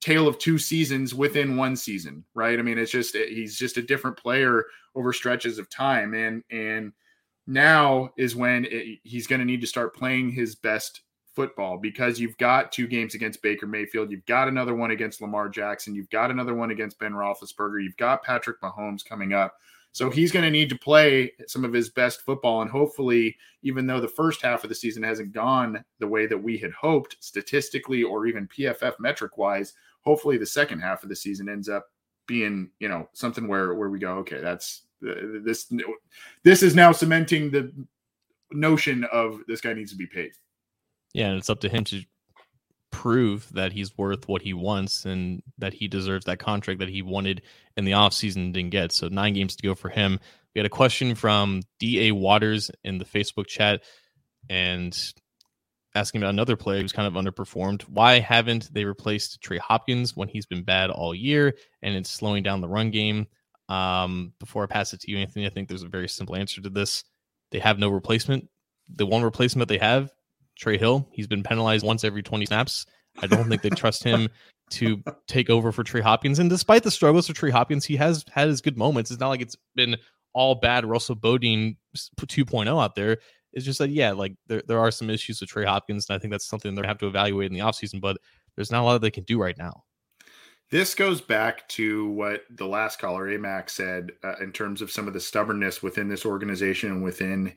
tale 0.00 0.28
of 0.28 0.38
two 0.38 0.56
seasons 0.56 1.16
within 1.16 1.56
one 1.56 1.74
season, 1.74 2.24
right? 2.32 2.60
I 2.60 2.62
mean, 2.62 2.78
it's 2.78 2.92
just 2.92 3.16
he's 3.16 3.58
just 3.58 3.76
a 3.76 3.82
different 3.82 4.16
player 4.16 4.66
over 4.94 5.12
stretches 5.12 5.58
of 5.58 5.68
time, 5.68 6.14
and 6.14 6.44
and 6.52 6.92
now 7.48 8.10
is 8.16 8.36
when 8.36 8.66
it, 8.66 9.00
he's 9.02 9.26
going 9.26 9.40
to 9.40 9.44
need 9.44 9.62
to 9.62 9.66
start 9.66 9.96
playing 9.96 10.30
his 10.30 10.54
best 10.54 11.00
football 11.34 11.76
because 11.76 12.20
you've 12.20 12.38
got 12.38 12.70
two 12.70 12.86
games 12.86 13.16
against 13.16 13.42
Baker 13.42 13.66
Mayfield, 13.66 14.12
you've 14.12 14.26
got 14.26 14.46
another 14.46 14.76
one 14.76 14.92
against 14.92 15.20
Lamar 15.20 15.48
Jackson, 15.48 15.96
you've 15.96 16.10
got 16.10 16.30
another 16.30 16.54
one 16.54 16.70
against 16.70 17.00
Ben 17.00 17.14
Roethlisberger, 17.14 17.82
you've 17.82 17.96
got 17.96 18.22
Patrick 18.22 18.60
Mahomes 18.60 19.04
coming 19.04 19.32
up. 19.32 19.56
So 19.92 20.08
he's 20.08 20.30
going 20.30 20.44
to 20.44 20.50
need 20.50 20.68
to 20.70 20.78
play 20.78 21.32
some 21.48 21.64
of 21.64 21.72
his 21.72 21.88
best 21.88 22.22
football. 22.22 22.62
And 22.62 22.70
hopefully, 22.70 23.36
even 23.62 23.86
though 23.86 24.00
the 24.00 24.08
first 24.08 24.40
half 24.40 24.62
of 24.62 24.68
the 24.68 24.74
season 24.74 25.02
hasn't 25.02 25.32
gone 25.32 25.84
the 25.98 26.06
way 26.06 26.26
that 26.26 26.38
we 26.38 26.58
had 26.58 26.72
hoped 26.72 27.16
statistically 27.20 28.02
or 28.02 28.26
even 28.26 28.48
PFF 28.48 28.94
metric 29.00 29.36
wise, 29.36 29.74
hopefully 30.02 30.38
the 30.38 30.46
second 30.46 30.80
half 30.80 31.02
of 31.02 31.08
the 31.08 31.16
season 31.16 31.48
ends 31.48 31.68
up 31.68 31.86
being, 32.26 32.70
you 32.78 32.88
know, 32.88 33.08
something 33.12 33.48
where, 33.48 33.74
where 33.74 33.90
we 33.90 33.98
go, 33.98 34.18
okay, 34.18 34.40
that's 34.40 34.82
uh, 35.06 35.14
this, 35.42 35.72
this 36.44 36.62
is 36.62 36.74
now 36.74 36.92
cementing 36.92 37.50
the 37.50 37.72
notion 38.52 39.04
of 39.12 39.40
this 39.48 39.60
guy 39.60 39.72
needs 39.72 39.90
to 39.90 39.98
be 39.98 40.06
paid. 40.06 40.30
Yeah. 41.14 41.28
And 41.28 41.38
it's 41.38 41.50
up 41.50 41.60
to 41.60 41.68
him 41.68 41.82
to 41.84 42.04
prove 42.90 43.52
that 43.52 43.72
he's 43.72 43.96
worth 43.96 44.28
what 44.28 44.42
he 44.42 44.52
wants 44.52 45.04
and 45.04 45.42
that 45.58 45.72
he 45.72 45.88
deserves 45.88 46.24
that 46.24 46.38
contract 46.38 46.80
that 46.80 46.88
he 46.88 47.02
wanted 47.02 47.42
in 47.76 47.84
the 47.84 47.92
offseason 47.92 48.52
didn't 48.52 48.70
get. 48.70 48.92
So 48.92 49.08
nine 49.08 49.34
games 49.34 49.56
to 49.56 49.66
go 49.66 49.74
for 49.74 49.88
him. 49.88 50.18
We 50.54 50.58
had 50.58 50.66
a 50.66 50.70
question 50.70 51.14
from 51.14 51.62
DA 51.78 52.12
Waters 52.12 52.70
in 52.82 52.98
the 52.98 53.04
Facebook 53.04 53.46
chat 53.46 53.82
and 54.48 54.96
asking 55.94 56.22
about 56.22 56.30
another 56.30 56.56
player 56.56 56.80
who's 56.80 56.92
kind 56.92 57.06
of 57.06 57.14
underperformed. 57.22 57.82
Why 57.82 58.18
haven't 58.18 58.72
they 58.72 58.84
replaced 58.84 59.40
Trey 59.40 59.58
Hopkins 59.58 60.16
when 60.16 60.28
he's 60.28 60.46
been 60.46 60.62
bad 60.62 60.90
all 60.90 61.14
year 61.14 61.54
and 61.82 61.94
it's 61.94 62.10
slowing 62.10 62.42
down 62.42 62.60
the 62.60 62.68
run 62.68 62.90
game? 62.90 63.26
Um, 63.68 64.32
before 64.40 64.64
I 64.64 64.66
pass 64.66 64.92
it 64.92 65.00
to 65.02 65.10
you, 65.10 65.18
Anthony, 65.18 65.46
I 65.46 65.50
think 65.50 65.68
there's 65.68 65.84
a 65.84 65.88
very 65.88 66.08
simple 66.08 66.34
answer 66.34 66.60
to 66.60 66.70
this. 66.70 67.04
They 67.52 67.60
have 67.60 67.78
no 67.78 67.88
replacement. 67.88 68.48
The 68.92 69.06
one 69.06 69.22
replacement 69.22 69.68
they 69.68 69.78
have 69.78 70.10
Trey 70.60 70.78
Hill. 70.78 71.08
He's 71.12 71.26
been 71.26 71.42
penalized 71.42 71.84
once 71.84 72.04
every 72.04 72.22
20 72.22 72.46
snaps. 72.46 72.86
I 73.20 73.26
don't 73.26 73.48
think 73.48 73.62
they 73.62 73.70
trust 73.70 74.04
him 74.04 74.28
to 74.70 75.02
take 75.26 75.50
over 75.50 75.72
for 75.72 75.82
Trey 75.82 76.00
Hopkins. 76.00 76.38
And 76.38 76.48
despite 76.48 76.84
the 76.84 76.90
struggles 76.90 77.26
for 77.26 77.32
Trey 77.32 77.50
Hopkins, 77.50 77.84
he 77.84 77.96
has 77.96 78.24
had 78.30 78.48
his 78.48 78.60
good 78.60 78.78
moments. 78.78 79.10
It's 79.10 79.20
not 79.20 79.28
like 79.28 79.40
it's 79.40 79.56
been 79.74 79.96
all 80.32 80.54
bad 80.54 80.84
Russell 80.84 81.16
Bodine 81.16 81.76
2.0 81.96 82.82
out 82.82 82.94
there. 82.94 83.18
It's 83.52 83.64
just 83.64 83.80
that, 83.80 83.90
yeah, 83.90 84.12
like 84.12 84.34
there, 84.46 84.62
there 84.68 84.78
are 84.78 84.92
some 84.92 85.10
issues 85.10 85.40
with 85.40 85.50
Trey 85.50 85.64
Hopkins. 85.64 86.06
And 86.08 86.14
I 86.14 86.18
think 86.20 86.30
that's 86.30 86.48
something 86.48 86.74
they 86.74 86.86
have 86.86 86.98
to 86.98 87.08
evaluate 87.08 87.50
in 87.50 87.54
the 87.54 87.64
offseason, 87.64 88.00
but 88.00 88.18
there's 88.54 88.70
not 88.70 88.82
a 88.82 88.84
lot 88.84 89.00
they 89.00 89.10
can 89.10 89.24
do 89.24 89.40
right 89.40 89.58
now. 89.58 89.82
This 90.70 90.94
goes 90.94 91.20
back 91.20 91.68
to 91.70 92.08
what 92.10 92.44
the 92.48 92.66
last 92.66 93.00
caller, 93.00 93.26
Amac, 93.26 93.68
said 93.68 94.12
uh, 94.22 94.36
in 94.40 94.52
terms 94.52 94.80
of 94.80 94.90
some 94.90 95.08
of 95.08 95.14
the 95.14 95.20
stubbornness 95.20 95.82
within 95.82 96.08
this 96.08 96.24
organization 96.24 96.92
and 96.92 97.02
within 97.02 97.52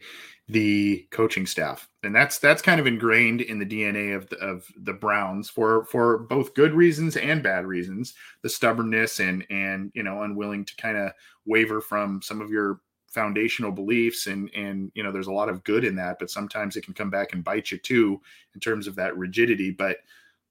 the 0.48 1.08
coaching 1.12 1.46
staff, 1.46 1.88
and 2.02 2.14
that's 2.14 2.40
that's 2.40 2.62
kind 2.62 2.80
of 2.80 2.88
ingrained 2.88 3.42
in 3.42 3.60
the 3.60 3.66
DNA 3.66 4.16
of 4.16 4.28
the, 4.30 4.38
of 4.38 4.66
the 4.78 4.94
Browns 4.94 5.48
for 5.48 5.86
for 5.86 6.18
both 6.18 6.56
good 6.56 6.74
reasons 6.74 7.16
and 7.16 7.44
bad 7.44 7.68
reasons. 7.68 8.16
The 8.42 8.50
stubbornness 8.50 9.20
and 9.20 9.46
and 9.52 9.92
you 9.94 10.02
know 10.02 10.24
unwilling 10.24 10.66
to 10.66 10.76
kind 10.76 10.98
of 10.98 11.12
waver 11.46 11.82
from 11.82 12.20
some 12.22 12.42
of 12.42 12.50
your 12.50 12.80
foundational 13.14 13.72
beliefs 13.72 14.26
and 14.26 14.50
and 14.56 14.92
you 14.96 15.04
know 15.04 15.12
there's 15.12 15.28
a 15.28 15.32
lot 15.32 15.48
of 15.48 15.64
good 15.64 15.86
in 15.86 15.96
that 15.96 16.18
but 16.18 16.32
sometimes 16.32 16.76
it 16.76 16.84
can 16.84 16.96
come 16.96 17.12
back 17.12 17.32
and 17.32 17.44
bite 17.44 17.70
you 17.70 17.78
too 17.78 18.20
in 18.56 18.60
terms 18.60 18.88
of 18.88 18.96
that 18.96 19.16
rigidity 19.16 19.70
but 19.70 19.98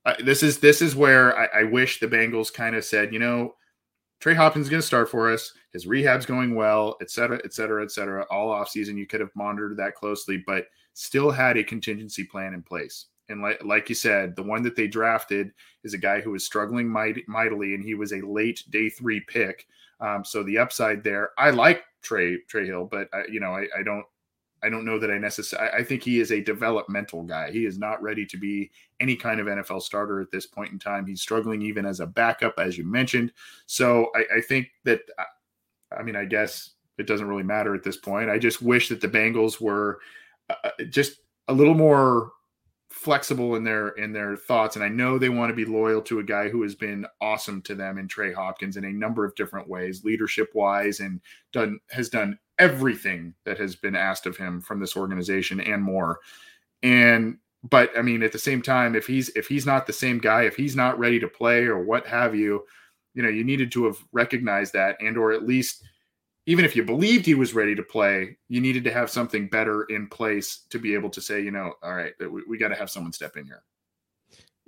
uh, 0.05 0.15
this 0.25 0.43
is 0.43 0.59
this 0.59 0.83
is 0.83 0.97
where 0.97 1.37
I, 1.39 1.61
I 1.61 1.63
wish 1.65 2.01
the 2.01 2.09
Bengals 2.09 2.53
kind 2.53 2.75
of 2.77 2.85
said, 2.85 3.13
you 3.13 3.19
know, 3.19 3.55
Trey 4.21 4.35
Hopkins 4.35 4.67
is 4.67 4.71
going 4.71 4.81
to 4.81 4.87
start 4.87 5.11
for 5.11 5.33
us. 5.33 5.53
His 5.73 5.87
rehab's 5.87 6.27
going 6.27 6.55
well, 6.55 6.97
et 7.01 7.11
cetera, 7.11 7.41
et 7.45 7.53
cetera, 7.53 7.83
et 7.83 7.91
cetera. 7.91 8.27
All 8.31 8.51
offseason, 8.51 8.97
you 8.97 9.07
could 9.07 9.21
have 9.21 9.35
monitored 9.35 9.77
that 9.79 9.95
closely, 9.95 10.43
but 10.47 10.67
still 10.95 11.31
had 11.31 11.57
a 11.57 11.65
contingency 11.65 12.25
plan 12.25 12.55
in 12.55 12.63
place. 12.63 13.07
And 13.29 13.41
like, 13.41 13.65
like 13.65 13.89
you 13.89 13.95
said, 13.95 14.37
the 14.37 14.43
one 14.43 14.63
that 14.63 14.77
they 14.77 14.87
drafted 14.87 15.53
is 15.85 15.95
a 15.95 15.99
guy 15.99 16.21
who 16.21 16.33
was 16.33 16.45
struggling 16.45 16.89
might, 16.89 17.17
mightily, 17.27 17.75
and 17.75 17.83
he 17.83 17.95
was 17.95 18.13
a 18.13 18.21
late 18.27 18.63
day 18.71 18.91
three 18.91 19.21
pick. 19.21 19.67
Um, 20.01 20.25
so 20.25 20.43
the 20.43 20.59
upside 20.59 21.03
there, 21.03 21.31
I 21.39 21.51
like 21.51 21.85
Trey 22.03 22.39
Trey 22.49 22.67
Hill, 22.67 22.87
but 22.91 23.09
I, 23.13 23.23
you 23.31 23.41
know, 23.41 23.53
I, 23.57 23.67
I 23.79 23.83
don't 23.85 24.05
I 24.63 24.69
don't 24.69 24.85
know 24.85 24.99
that 24.99 25.11
I 25.11 25.19
necessarily. 25.19 25.71
I 25.71 25.83
think 25.83 26.03
he 26.03 26.21
is 26.21 26.31
a 26.31 26.41
developmental 26.41 27.23
guy. 27.25 27.51
He 27.51 27.67
is 27.67 27.79
not 27.79 28.03
ready 28.03 28.25
to 28.27 28.37
be 28.37 28.71
any 29.01 29.17
kind 29.17 29.41
of 29.41 29.47
NFL 29.47 29.83
starter 29.83 30.21
at 30.21 30.31
this 30.31 30.47
point 30.47 30.73
in 30.73 30.79
time. 30.79 31.07
He's 31.07 31.21
struggling 31.21 31.63
even 31.63 31.85
as 31.85 32.01
a 32.01 32.07
backup, 32.07 32.55
as 32.59 32.79
you 32.79 32.85
mentioned. 32.85 33.33
So 33.67 34.11
I, 34.15 34.39
I 34.39 34.41
think 34.41 34.69
that, 34.85 35.01
I 35.97 36.03
mean, 36.03 36.17
I 36.17 36.25
guess 36.25 36.71
it 36.99 37.07
doesn't 37.07 37.27
really 37.27 37.43
matter 37.43 37.75
at 37.75 37.83
this 37.83 37.97
point. 37.97 38.31
I 38.31 38.39
just 38.39 38.63
wish 38.63 38.89
that 38.89 39.01
the 39.01 39.09
Bengals 39.09 39.61
were 39.61 39.99
uh, 40.49 40.55
uh 40.65 40.85
just 40.91 41.19
a 41.49 41.53
little 41.53 41.75
more 41.75 42.33
flexible 42.93 43.57
in 43.57 43.65
their 43.65 43.89
in 43.91 44.13
their 44.13 44.37
thoughts 44.37 44.77
and 44.77 44.85
I 44.85 44.89
know 44.89 45.19
they 45.19 45.31
want 45.31 45.49
to 45.49 45.57
be 45.57 45.65
loyal 45.65 46.03
to 46.03 46.19
a 46.19 46.25
guy 46.25 46.51
who 46.51 46.63
has 46.63 46.75
been 46.75 47.07
awesome 47.23 47.63
to 47.63 47.75
them 47.75 47.97
in 47.97 48.07
Trey 48.07 48.33
Hopkins 48.35 48.77
in 48.77 48.85
a 48.85 48.93
number 48.93 49.25
of 49.25 49.35
different 49.35 49.67
ways 49.67 50.05
leadership 50.05 50.51
wise 50.55 51.01
and 51.01 51.19
done 51.53 51.81
has 51.91 52.11
done 52.11 52.39
everything 52.59 53.35
that 53.45 53.59
has 53.59 53.75
been 53.75 53.97
asked 53.97 54.27
of 54.27 54.37
him 54.37 54.61
from 54.61 54.81
this 54.81 54.97
organization 54.97 55.61
and 55.61 55.83
more. 55.83 56.21
And 56.83 57.39
but 57.65 57.97
I 57.97 58.03
mean, 58.03 58.23
at 58.23 58.33
the 58.33 58.39
same 58.39 58.63
time, 58.63 58.95
if 58.95 59.07
he's 59.07 59.29
if 59.31 59.47
he's 59.47 59.67
not 59.67 59.87
the 59.87 59.93
same 59.93 60.19
guy, 60.19 60.43
if 60.43 60.57
he's 60.57 60.77
not 60.77 60.99
ready 60.99 61.21
to 61.21 61.29
play 61.29 61.65
or 61.65 61.83
what 61.83 62.07
have 62.07 62.35
you, 62.35 62.65
you 63.15 63.23
know, 63.23 63.29
you 63.29 63.45
needed 63.45 63.71
to 63.73 63.85
have 63.85 63.99
recognized 64.13 64.73
that 64.73 64.97
and 65.01 65.17
or 65.17 65.33
at 65.33 65.47
least 65.47 65.85
even 66.47 66.65
if 66.65 66.75
you 66.75 66.83
believed 66.83 67.25
he 67.25 67.35
was 67.35 67.55
ready 67.55 67.75
to 67.77 67.85
play, 67.85 68.37
you 68.49 68.61
needed 68.61 68.83
to 68.83 68.93
have 68.93 69.09
something 69.09 69.49
better 69.49 69.85
in 69.85 70.09
place 70.09 70.67
to 70.71 70.79
be 70.81 70.93
able 70.93 71.09
to 71.09 71.21
say, 71.21 71.41
you 71.41 71.53
know, 71.53 71.73
all 71.85 71.95
right, 71.95 72.15
we, 72.19 72.43
we 72.49 72.59
got 72.59 72.69
to 72.69 72.75
have 72.75 72.91
someone 72.91 73.13
step 73.13 73.37
in 73.37 73.45
here 73.45 73.63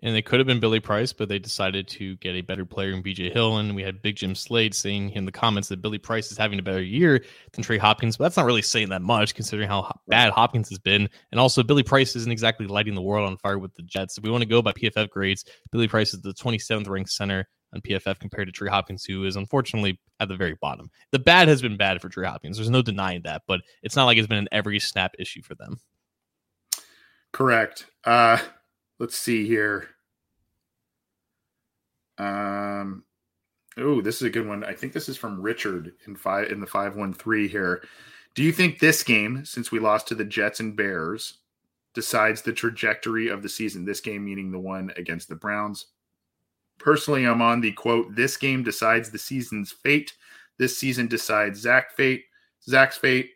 and 0.05 0.15
they 0.15 0.21
could 0.21 0.39
have 0.39 0.47
been 0.47 0.61
Billy 0.61 0.81
Price, 0.81 1.15
but 1.15 1.31
they 1.31 1.39
decided 1.39 1.89
to 1.89 2.15
get 2.17 2.35
a 2.35 2.43
better 2.43 2.67
player 2.67 2.93
in 2.93 3.03
BJ 3.03 3.33
Hill. 3.33 3.57
And 3.57 3.75
we 3.75 3.83
had 3.83 4.03
Big 4.03 4.17
Jim 4.17 4.35
Slade 4.35 4.75
saying 4.75 5.13
in 5.13 5.25
the 5.25 5.33
comments 5.33 5.71
that 5.71 5.81
Billy 5.81 5.97
Price 5.97 6.31
is 6.31 6.37
having 6.37 6.59
a 6.59 6.63
better 6.63 6.83
year 6.83 7.25
than 7.53 7.65
Trey 7.65 7.79
Hopkins, 7.79 8.19
but 8.19 8.25
that's 8.25 8.37
not 8.37 8.45
really 8.45 8.61
saying 8.61 8.91
that 8.91 9.01
much 9.01 9.35
considering 9.35 9.67
how 9.67 9.91
bad 10.07 10.31
Hopkins 10.31 10.69
has 10.69 10.79
been. 10.79 11.09
And 11.33 11.41
also, 11.41 11.63
Billy 11.63 11.83
Price 11.83 12.15
isn't 12.17 12.31
exactly 12.31 12.67
lighting 12.67 12.95
the 12.95 13.01
world 13.01 13.27
on 13.27 13.39
fire 13.39 13.59
with 13.59 13.75
the 13.77 13.83
Jets. 13.83 14.19
If 14.19 14.25
we 14.25 14.31
want 14.31 14.43
to 14.43 14.49
go 14.49 14.61
by 14.61 14.73
PFF 14.73 15.09
grades, 15.09 15.47
Billy 15.73 15.89
Price 15.89 16.13
is 16.13 16.21
the 16.21 16.35
27th 16.35 16.87
ranked 16.87 17.11
center 17.11 17.49
on 17.73 17.81
PFF 17.81 18.21
compared 18.21 18.47
to 18.49 18.53
Trey 18.53 18.69
Hopkins, 18.69 19.07
who 19.07 19.25
is 19.25 19.37
unfortunately 19.37 19.99
at 20.21 20.29
the 20.29 20.37
very 20.37 20.57
bottom. 20.61 20.91
The 21.13 21.19
bad 21.19 21.49
has 21.49 21.63
been 21.63 21.79
bad 21.79 22.03
for 22.03 22.11
Trey 22.11 22.29
Hopkins. 22.29 22.59
There's 22.59 22.69
no 22.69 22.83
denying 22.83 23.23
that, 23.25 23.43
but 23.49 23.63
it's 23.83 23.97
not 23.97 24.05
like 24.05 24.19
it's 24.19 24.29
been 24.29 24.37
an 24.37 24.49
every 24.53 24.79
snap 24.81 25.15
issue 25.19 25.41
for 25.41 25.55
them. 25.55 25.79
Correct. 27.33 27.87
Uh, 28.05 28.37
let's 28.99 29.17
see 29.17 29.47
here. 29.47 29.89
Um, 32.19 33.05
oh, 33.77 34.01
this 34.01 34.17
is 34.17 34.23
a 34.23 34.31
good 34.31 34.47
one. 34.47 34.65
I 34.65 34.75
think 34.75 34.93
this 34.93 35.09
is 35.09 35.17
from 35.17 35.41
Richard 35.41 35.93
in 36.07 36.17
five 36.17 36.51
in 36.51 36.61
the 36.61 36.67
five 36.67 36.97
one 36.97 37.13
three 37.13 37.49
here. 37.49 37.83
Do 38.35 38.43
you 38.43 38.53
think 38.53 38.79
this 38.79 39.03
game, 39.03 39.45
since 39.45 39.71
we 39.71 39.79
lost 39.79 40.09
to 40.09 40.15
the 40.15 40.25
Jets 40.25 40.61
and 40.61 40.77
Bears, 40.77 41.39
decides 41.95 42.43
the 42.43 42.53
trajectory 42.53 43.29
of 43.29 43.43
the 43.43 43.49
season? 43.49 43.85
This 43.85 44.01
game 44.01 44.25
meaning 44.25 44.51
the 44.51 44.59
one 44.59 44.93
against 44.97 45.29
the 45.29 45.37
Browns. 45.37 45.87
Personally, 46.79 47.25
I'm 47.25 47.43
on 47.43 47.61
the 47.61 47.73
quote, 47.73 48.15
this 48.17 48.37
game 48.37 48.65
decides 48.65 49.11
the 49.11 49.19
season's 49.19 49.71
fate. 49.71 50.13
This 50.59 50.77
season 50.77 51.07
decides 51.07 51.61
Zac 51.61 51.97
fate, 51.97 52.25
Zac's 52.69 52.97
fate, 52.97 53.31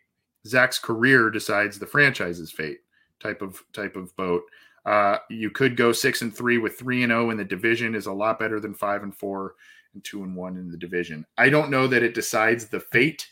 Zac's 0.45 0.79
career 0.79 1.29
decides 1.29 1.79
the 1.79 1.85
franchise's 1.85 2.51
fate 2.51 2.79
type 3.19 3.41
of 3.41 3.61
type 3.73 3.95
of 3.95 4.15
boat. 4.15 4.43
Uh, 4.89 5.19
you 5.29 5.51
could 5.51 5.77
go 5.77 5.91
six 5.91 6.23
and 6.23 6.35
three 6.35 6.57
with 6.57 6.79
three 6.79 7.03
and 7.03 7.11
zero 7.11 7.27
oh 7.27 7.29
in 7.29 7.37
the 7.37 7.45
division 7.45 7.93
is 7.93 8.07
a 8.07 8.11
lot 8.11 8.39
better 8.39 8.59
than 8.59 8.73
five 8.73 9.03
and 9.03 9.15
four 9.15 9.53
and 9.93 10.03
two 10.03 10.23
and 10.23 10.35
one 10.35 10.57
in 10.57 10.71
the 10.71 10.77
division. 10.77 11.23
I 11.37 11.49
don't 11.49 11.69
know 11.69 11.85
that 11.85 12.01
it 12.01 12.15
decides 12.15 12.65
the 12.65 12.79
fate 12.79 13.27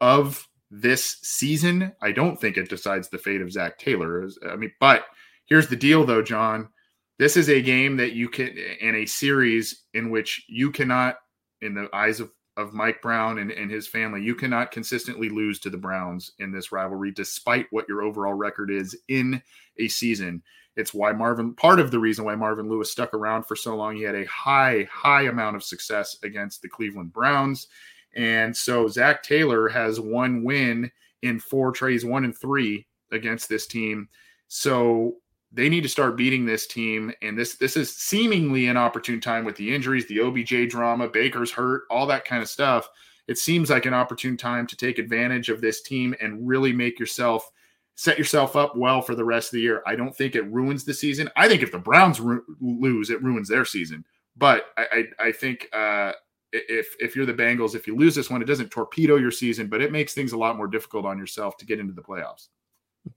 of 0.00 0.48
this 0.70 1.18
season. 1.22 1.92
I 2.00 2.12
don't 2.12 2.40
think 2.40 2.56
it 2.56 2.70
decides 2.70 3.10
the 3.10 3.18
fate 3.18 3.42
of 3.42 3.52
Zac 3.52 3.78
Taylor. 3.78 4.26
I 4.48 4.56
mean, 4.56 4.72
but 4.80 5.04
here's 5.44 5.68
the 5.68 5.76
deal, 5.76 6.06
though, 6.06 6.22
John. 6.22 6.70
This 7.18 7.36
is 7.36 7.50
a 7.50 7.60
game 7.60 7.98
that 7.98 8.12
you 8.12 8.30
can 8.30 8.56
in 8.80 8.94
a 8.94 9.04
series 9.04 9.84
in 9.92 10.08
which 10.08 10.46
you 10.48 10.70
cannot, 10.70 11.16
in 11.60 11.74
the 11.74 11.90
eyes 11.92 12.20
of 12.20 12.30
of 12.56 12.72
Mike 12.72 13.00
Brown 13.00 13.38
and, 13.38 13.50
and 13.50 13.70
his 13.70 13.86
family, 13.86 14.22
you 14.22 14.34
cannot 14.34 14.70
consistently 14.70 15.28
lose 15.28 15.58
to 15.60 15.70
the 15.70 15.76
Browns 15.76 16.32
in 16.38 16.52
this 16.52 16.72
rivalry, 16.72 17.10
despite 17.10 17.66
what 17.70 17.88
your 17.88 18.02
overall 18.02 18.34
record 18.34 18.70
is 18.70 18.96
in 19.08 19.42
a 19.78 19.88
season. 19.88 20.42
It's 20.76 20.94
why 20.94 21.12
Marvin, 21.12 21.54
part 21.54 21.80
of 21.80 21.90
the 21.90 21.98
reason 21.98 22.24
why 22.24 22.34
Marvin 22.34 22.68
Lewis 22.68 22.90
stuck 22.90 23.12
around 23.14 23.44
for 23.44 23.56
so 23.56 23.76
long. 23.76 23.96
He 23.96 24.02
had 24.02 24.14
a 24.14 24.26
high, 24.26 24.88
high 24.90 25.22
amount 25.22 25.56
of 25.56 25.62
success 25.62 26.16
against 26.22 26.62
the 26.62 26.68
Cleveland 26.68 27.12
Browns. 27.12 27.68
And 28.14 28.56
so 28.56 28.88
Zac 28.88 29.22
Taylor 29.22 29.68
has 29.68 30.00
one 30.00 30.44
win 30.44 30.90
in 31.22 31.38
four 31.38 31.72
trades, 31.72 32.04
one 32.04 32.24
and 32.24 32.36
three 32.36 32.86
against 33.10 33.48
this 33.48 33.66
team. 33.66 34.08
So 34.48 35.16
they 35.52 35.68
need 35.68 35.82
to 35.82 35.88
start 35.88 36.16
beating 36.16 36.46
this 36.46 36.66
team. 36.66 37.12
And 37.22 37.38
this 37.38 37.56
this 37.56 37.76
is 37.76 37.94
seemingly 37.94 38.66
an 38.66 38.76
opportune 38.76 39.20
time 39.20 39.44
with 39.44 39.56
the 39.56 39.74
injuries, 39.74 40.06
the 40.08 40.20
OBJ 40.20 40.70
drama, 40.70 41.08
Baker's 41.08 41.52
hurt, 41.52 41.82
all 41.90 42.06
that 42.06 42.24
kind 42.24 42.42
of 42.42 42.48
stuff. 42.48 42.88
It 43.28 43.38
seems 43.38 43.70
like 43.70 43.86
an 43.86 43.94
opportune 43.94 44.36
time 44.36 44.66
to 44.66 44.76
take 44.76 44.98
advantage 44.98 45.48
of 45.48 45.60
this 45.60 45.82
team 45.82 46.14
and 46.20 46.46
really 46.46 46.72
make 46.72 46.98
yourself 46.98 47.50
set 47.94 48.18
yourself 48.18 48.56
up 48.56 48.76
well 48.76 49.02
for 49.02 49.14
the 49.14 49.24
rest 49.24 49.48
of 49.48 49.52
the 49.52 49.60
year. 49.60 49.82
I 49.86 49.96
don't 49.96 50.14
think 50.14 50.34
it 50.34 50.50
ruins 50.50 50.84
the 50.84 50.94
season. 50.94 51.30
I 51.36 51.48
think 51.48 51.62
if 51.62 51.72
the 51.72 51.78
Browns 51.78 52.20
ru- 52.20 52.44
lose, 52.60 53.10
it 53.10 53.22
ruins 53.22 53.48
their 53.48 53.64
season. 53.64 54.04
But 54.36 54.66
I, 54.76 54.86
I, 55.18 55.26
I 55.26 55.32
think 55.32 55.68
uh, 55.72 56.12
if 56.52 56.94
if 56.98 57.14
you're 57.14 57.26
the 57.26 57.34
Bengals, 57.34 57.74
if 57.74 57.86
you 57.86 57.96
lose 57.96 58.14
this 58.14 58.30
one, 58.30 58.42
it 58.42 58.46
doesn't 58.46 58.70
torpedo 58.70 59.16
your 59.16 59.30
season, 59.30 59.66
but 59.66 59.82
it 59.82 59.92
makes 59.92 60.14
things 60.14 60.32
a 60.32 60.38
lot 60.38 60.56
more 60.56 60.66
difficult 60.66 61.04
on 61.04 61.18
yourself 61.18 61.56
to 61.58 61.66
get 61.66 61.80
into 61.80 61.92
the 61.92 62.02
playoffs. 62.02 62.48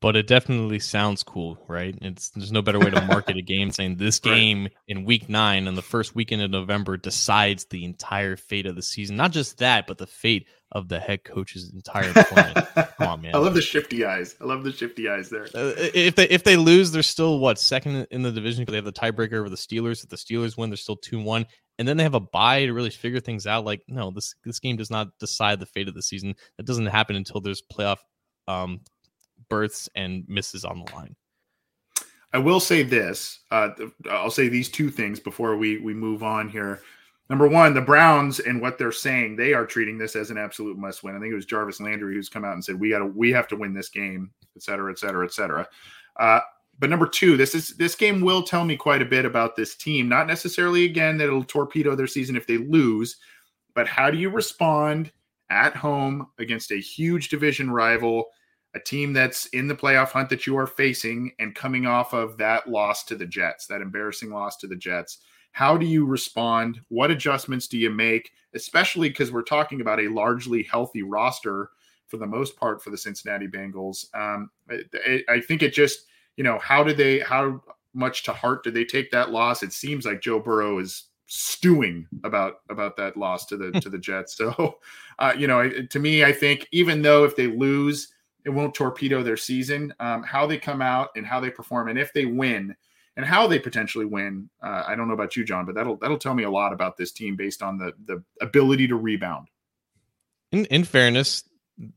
But 0.02 0.16
it 0.16 0.26
definitely 0.26 0.80
sounds 0.80 1.22
cool, 1.22 1.64
right? 1.68 1.96
It's 2.02 2.30
there's 2.32 2.52
no 2.52 2.64
better 2.64 2.80
way 2.80 2.90
to 2.90 3.02
market 3.06 3.38
a 3.38 3.42
game 3.44 3.70
saying 3.70 3.98
this 3.98 4.18
game 4.18 4.64
right. 4.64 4.74
in 4.88 5.06
week 5.06 5.30
nine 5.30 5.68
and 5.68 5.78
the 5.78 5.84
first 5.84 6.16
weekend 6.16 6.42
of 6.42 6.50
November 6.50 6.98
decides 6.98 7.66
the 7.66 7.86
entire 7.86 8.36
fate 8.36 8.66
of 8.66 8.76
the 8.76 8.82
season. 8.82 9.16
Not 9.16 9.32
just 9.32 9.60
that, 9.60 9.86
but 9.86 10.00
the 10.00 10.08
fate 10.08 10.48
of 10.72 10.90
the 10.90 11.00
head 11.00 11.24
coach's 11.24 11.72
entire 11.72 12.12
plan. 12.14 12.54
Come 12.98 13.08
on, 13.08 13.22
man! 13.22 13.36
I 13.36 13.38
love 13.38 13.54
the 13.54 13.62
shifty 13.62 14.04
eyes. 14.04 14.36
I 14.42 14.46
love 14.46 14.64
the 14.64 14.72
shifty 14.72 15.08
eyes 15.08 15.30
there. 15.30 15.44
Uh, 15.54 15.74
if 15.78 16.16
they 16.16 16.28
if 16.30 16.44
they 16.44 16.58
lose, 16.58 16.92
they're 16.92 17.04
still 17.04 17.38
what 17.38 17.60
second 17.60 18.08
in 18.10 18.24
the 18.24 18.32
division 18.32 18.64
because 18.64 18.74
they 18.74 18.78
have 18.78 18.86
the 18.86 18.92
tiebreaker 18.92 19.34
over 19.34 19.50
the 19.50 19.56
Steelers. 19.56 20.04
If 20.04 20.10
the 20.10 20.18
Steelers 20.18 20.58
win, 20.58 20.72
they're 20.72 20.78
still 20.78 20.98
two 20.98 21.22
one, 21.22 21.46
and 21.78 21.88
then 21.88 21.98
they 21.98 22.04
have 22.04 22.16
a 22.16 22.20
bye 22.20 22.66
to 22.66 22.74
really 22.74 22.90
figure 22.90 23.20
things 23.20 23.46
out. 23.46 23.66
Like, 23.66 23.84
no, 23.88 24.10
this 24.10 24.34
this 24.44 24.60
game 24.60 24.78
does 24.78 24.90
not 24.90 25.10
decide 25.20 25.60
the 25.60 25.68
fate 25.68 25.88
of 25.88 25.94
the 25.94 26.02
season. 26.02 26.34
That 26.58 26.66
doesn't 26.66 26.88
happen 26.88 27.16
until 27.16 27.40
there's 27.40 27.62
playoff 27.62 28.00
um, 28.48 28.82
berths 29.50 29.90
and 29.96 30.24
misses 30.28 30.66
on 30.66 30.84
the 30.84 30.94
line. 30.94 31.16
I 32.34 32.38
will 32.38 32.60
say 32.60 32.84
this. 32.84 33.40
Uh, 33.52 33.70
I'll 34.10 34.30
say 34.30 34.50
these 34.50 34.70
two 34.70 34.90
things 34.90 35.20
before 35.20 35.56
we 35.56 35.78
we 35.78 35.94
move 35.94 36.22
on 36.22 36.50
here. 36.50 36.82
Number 37.30 37.48
one, 37.48 37.74
the 37.74 37.82
Browns 37.82 38.40
and 38.40 38.62
what 38.62 38.78
they're 38.78 38.92
saying, 38.92 39.36
they 39.36 39.54
are 39.54 39.66
treating 39.66 39.98
this 39.98 40.16
as 40.16 40.30
an 40.30 40.38
absolute 40.38 40.78
must 40.78 41.04
win. 41.04 41.16
I 41.16 41.20
think 41.20 41.32
it 41.32 41.36
was 41.36 41.46
Jarvis 41.46 41.80
Landry 41.80 42.14
who's 42.14 42.30
come 42.30 42.46
out 42.46 42.54
and 42.54 42.64
said 42.64 42.80
we 42.80 42.90
got 42.90 43.00
to 43.00 43.06
we 43.06 43.32
have 43.32 43.48
to 43.48 43.56
win 43.56 43.74
this 43.74 43.90
game, 43.90 44.32
et 44.56 44.62
cetera, 44.62 44.92
et 44.92 45.00
cetera, 45.00 45.26
et 45.26 45.34
cetera. 45.34 45.68
Uh, 46.20 46.42
but 46.78 46.90
number 46.90 47.08
two, 47.08 47.38
this 47.38 47.56
is 47.56 47.70
this 47.78 47.96
game 47.96 48.22
will 48.22 48.44
tell 48.44 48.66
me 48.66 48.76
quite 48.76 49.02
a 49.02 49.06
bit 49.06 49.26
about 49.26 49.56
this 49.56 49.76
team. 49.76 50.10
Not 50.10 50.28
necessarily 50.28 50.84
again 50.84 51.18
that 51.18 51.28
it'll 51.28 51.44
torpedo 51.44 51.96
their 51.96 52.06
season 52.06 52.36
if 52.36 52.46
they 52.46 52.58
lose, 52.58 53.16
but 53.74 53.88
how 53.88 54.12
do 54.12 54.18
you 54.18 54.30
respond 54.30 55.12
at 55.50 55.76
home 55.76 56.28
against 56.38 56.72
a 56.72 56.82
huge 56.82 57.30
division 57.30 57.72
rival? 57.72 58.26
A 58.76 58.80
team 58.80 59.14
that's 59.14 59.46
in 59.48 59.68
the 59.68 59.76
playoff 59.76 60.10
hunt 60.10 60.30
that 60.30 60.46
you 60.46 60.58
are 60.58 60.68
facing 60.68 61.32
and 61.40 61.56
coming 61.56 61.86
off 61.86 62.14
of 62.14 62.38
that 62.38 62.70
loss 62.70 63.04
to 63.06 63.16
the 63.16 63.26
Jets, 63.26 63.66
that 63.68 63.82
embarrassing 63.82 64.30
loss 64.30 64.58
to 64.58 64.68
the 64.68 64.76
Jets. 64.76 65.20
How 65.54 65.78
do 65.78 65.86
you 65.86 66.06
respond? 66.06 66.82
What 66.90 67.12
adjustments 67.12 67.68
do 67.68 67.78
you 67.78 67.90
make, 67.90 68.32
especially 68.54 69.08
because 69.08 69.32
we're 69.32 69.42
talking 69.42 69.80
about 69.80 70.02
a 70.02 70.10
largely 70.10 70.64
healthy 70.64 71.02
roster 71.02 71.70
for 72.08 72.18
the 72.18 72.28
most 72.28 72.58
part 72.58 72.84
for 72.84 72.90
the 72.90 72.98
Cincinnati 72.98 73.48
Bengals? 73.48 74.14
Um, 74.14 74.52
I, 74.70 75.24
I 75.30 75.40
think 75.40 75.64
it 75.64 75.74
just, 75.74 76.08
you 76.36 76.44
know, 76.44 76.60
how 76.60 76.84
did 76.84 76.98
they, 76.98 77.20
how 77.20 77.62
much 77.94 78.24
to 78.24 78.34
heart 78.34 78.66
did 78.66 78.74
they 78.74 78.84
take 78.84 79.10
that 79.12 79.32
loss? 79.32 79.64
It 79.64 79.72
seems 79.72 80.06
like 80.06 80.20
Joe 80.20 80.40
Burrow 80.40 80.80
is 80.80 81.06
stewing 81.28 82.08
about 82.24 82.58
about 82.70 82.96
that 82.96 83.18
loss 83.18 83.48
to 83.48 83.58
the 83.58 83.72
to 83.80 83.90
the 83.90 83.98
Jets. 83.98 84.38
So, 84.46 84.78
uh, 85.18 85.34
you 85.38 85.48
know, 85.48 85.70
to 85.70 86.00
me, 86.00 86.24
I 86.24 86.32
think 86.32 86.68
even 86.72 87.02
though 87.02 87.24
if 87.24 87.36
they 87.36 87.48
lose, 87.48 88.10
it 88.46 88.52
won't 88.52 88.74
torpedo 88.74 89.24
their 89.24 89.38
season. 89.38 89.94
Um, 90.00 90.24
how 90.24 90.46
they 90.46 90.58
come 90.58 90.82
out 90.82 91.10
and 91.16 91.26
how 91.26 91.40
they 91.40 91.50
perform, 91.50 91.90
and 91.90 92.00
if 92.00 92.14
they 92.14 92.26
win, 92.26 92.76
and 93.18 93.26
how 93.26 93.48
they 93.48 93.60
potentially 93.60 94.06
win. 94.06 94.50
Uh, 94.62 94.84
I 94.88 94.96
don't 94.96 95.08
know 95.08 95.14
about 95.14 95.36
you, 95.36 95.44
John, 95.44 95.66
but 95.66 95.76
that'll 95.76 95.98
that'll 95.98 96.18
tell 96.18 96.34
me 96.34 96.44
a 96.44 96.50
lot 96.50 96.74
about 96.74 96.98
this 96.98 97.12
team 97.12 97.36
based 97.36 97.62
on 97.62 97.78
the 97.78 97.94
the 98.06 98.24
ability 98.42 98.88
to 98.88 98.96
rebound. 98.96 99.50
In 100.52 100.66
in 100.66 100.84
fairness, 100.84 101.44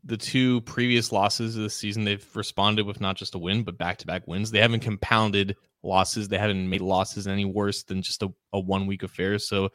the 0.05 0.17
two 0.17 0.61
previous 0.63 1.13
losses 1.13 1.57
of 1.57 1.63
the 1.63 1.71
season, 1.71 2.05
they've 2.05 2.27
responded 2.35 2.87
with 2.87 3.01
not 3.01 3.17
just 3.17 3.35
a 3.35 3.39
win, 3.39 3.63
but 3.63 3.79
back 3.79 3.99
to 3.99 4.07
back 4.07 4.27
wins. 4.27 4.51
They 4.51 4.61
haven't 4.61 4.81
compounded 4.81 5.57
losses. 5.83 6.29
They 6.29 6.39
haven't 6.39 6.69
made 6.69 6.81
losses 6.81 7.29
any 7.29 7.45
worse 7.45 7.83
than 7.83 8.03
just 8.03 8.23
a, 8.23 8.33
a 8.53 8.61
one 8.61 8.87
week 8.87 9.03
affair. 9.03 9.39
So 9.39 9.71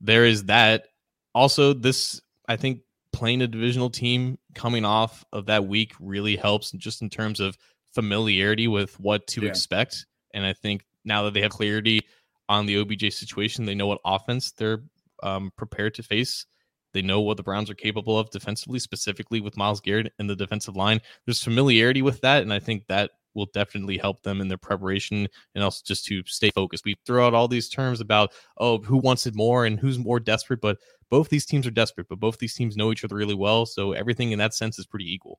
there 0.00 0.24
is 0.24 0.44
that. 0.44 0.88
Also, 1.34 1.74
this 1.74 2.20
I 2.48 2.56
think 2.56 2.80
playing 3.16 3.40
a 3.40 3.46
divisional 3.46 3.88
team 3.88 4.36
coming 4.54 4.84
off 4.84 5.24
of 5.32 5.46
that 5.46 5.66
week 5.66 5.94
really 5.98 6.36
helps 6.36 6.70
just 6.72 7.00
in 7.00 7.08
terms 7.08 7.40
of 7.40 7.56
familiarity 7.94 8.68
with 8.68 9.00
what 9.00 9.26
to 9.26 9.40
yeah. 9.40 9.48
expect. 9.48 10.04
And 10.34 10.44
I 10.44 10.52
think 10.52 10.84
now 11.02 11.22
that 11.22 11.32
they 11.32 11.40
have 11.40 11.50
clarity 11.50 12.02
on 12.46 12.66
the 12.66 12.76
OBJ 12.76 13.14
situation, 13.14 13.64
they 13.64 13.74
know 13.74 13.86
what 13.86 14.00
offense 14.04 14.52
they're 14.52 14.82
um, 15.22 15.50
prepared 15.56 15.94
to 15.94 16.02
face. 16.02 16.44
They 16.92 17.00
know 17.00 17.22
what 17.22 17.38
the 17.38 17.42
Browns 17.42 17.70
are 17.70 17.74
capable 17.74 18.18
of 18.18 18.28
defensively, 18.28 18.80
specifically 18.80 19.40
with 19.40 19.56
Myles 19.56 19.80
Garrett 19.80 20.12
in 20.18 20.26
the 20.26 20.36
defensive 20.36 20.76
line. 20.76 21.00
There's 21.24 21.42
familiarity 21.42 22.02
with 22.02 22.20
that, 22.20 22.42
and 22.42 22.52
I 22.52 22.58
think 22.58 22.86
that 22.88 23.12
will 23.36 23.46
definitely 23.54 23.98
help 23.98 24.22
them 24.22 24.40
in 24.40 24.48
their 24.48 24.58
preparation 24.58 25.28
and 25.54 25.62
also 25.62 25.82
just 25.84 26.04
to 26.06 26.24
stay 26.26 26.50
focused. 26.50 26.84
We 26.84 26.96
throw 27.06 27.26
out 27.26 27.34
all 27.34 27.46
these 27.46 27.68
terms 27.68 28.00
about 28.00 28.32
oh 28.58 28.78
who 28.78 28.96
wants 28.96 29.26
it 29.26 29.36
more 29.36 29.66
and 29.66 29.78
who's 29.78 29.98
more 29.98 30.18
desperate, 30.18 30.60
but 30.60 30.78
both 31.10 31.28
these 31.28 31.46
teams 31.46 31.66
are 31.66 31.70
desperate, 31.70 32.08
but 32.08 32.18
both 32.18 32.38
these 32.38 32.54
teams 32.54 32.76
know 32.76 32.90
each 32.90 33.04
other 33.04 33.14
really 33.14 33.34
well. 33.34 33.66
So 33.66 33.92
everything 33.92 34.32
in 34.32 34.38
that 34.40 34.54
sense 34.54 34.78
is 34.78 34.86
pretty 34.86 35.12
equal. 35.12 35.38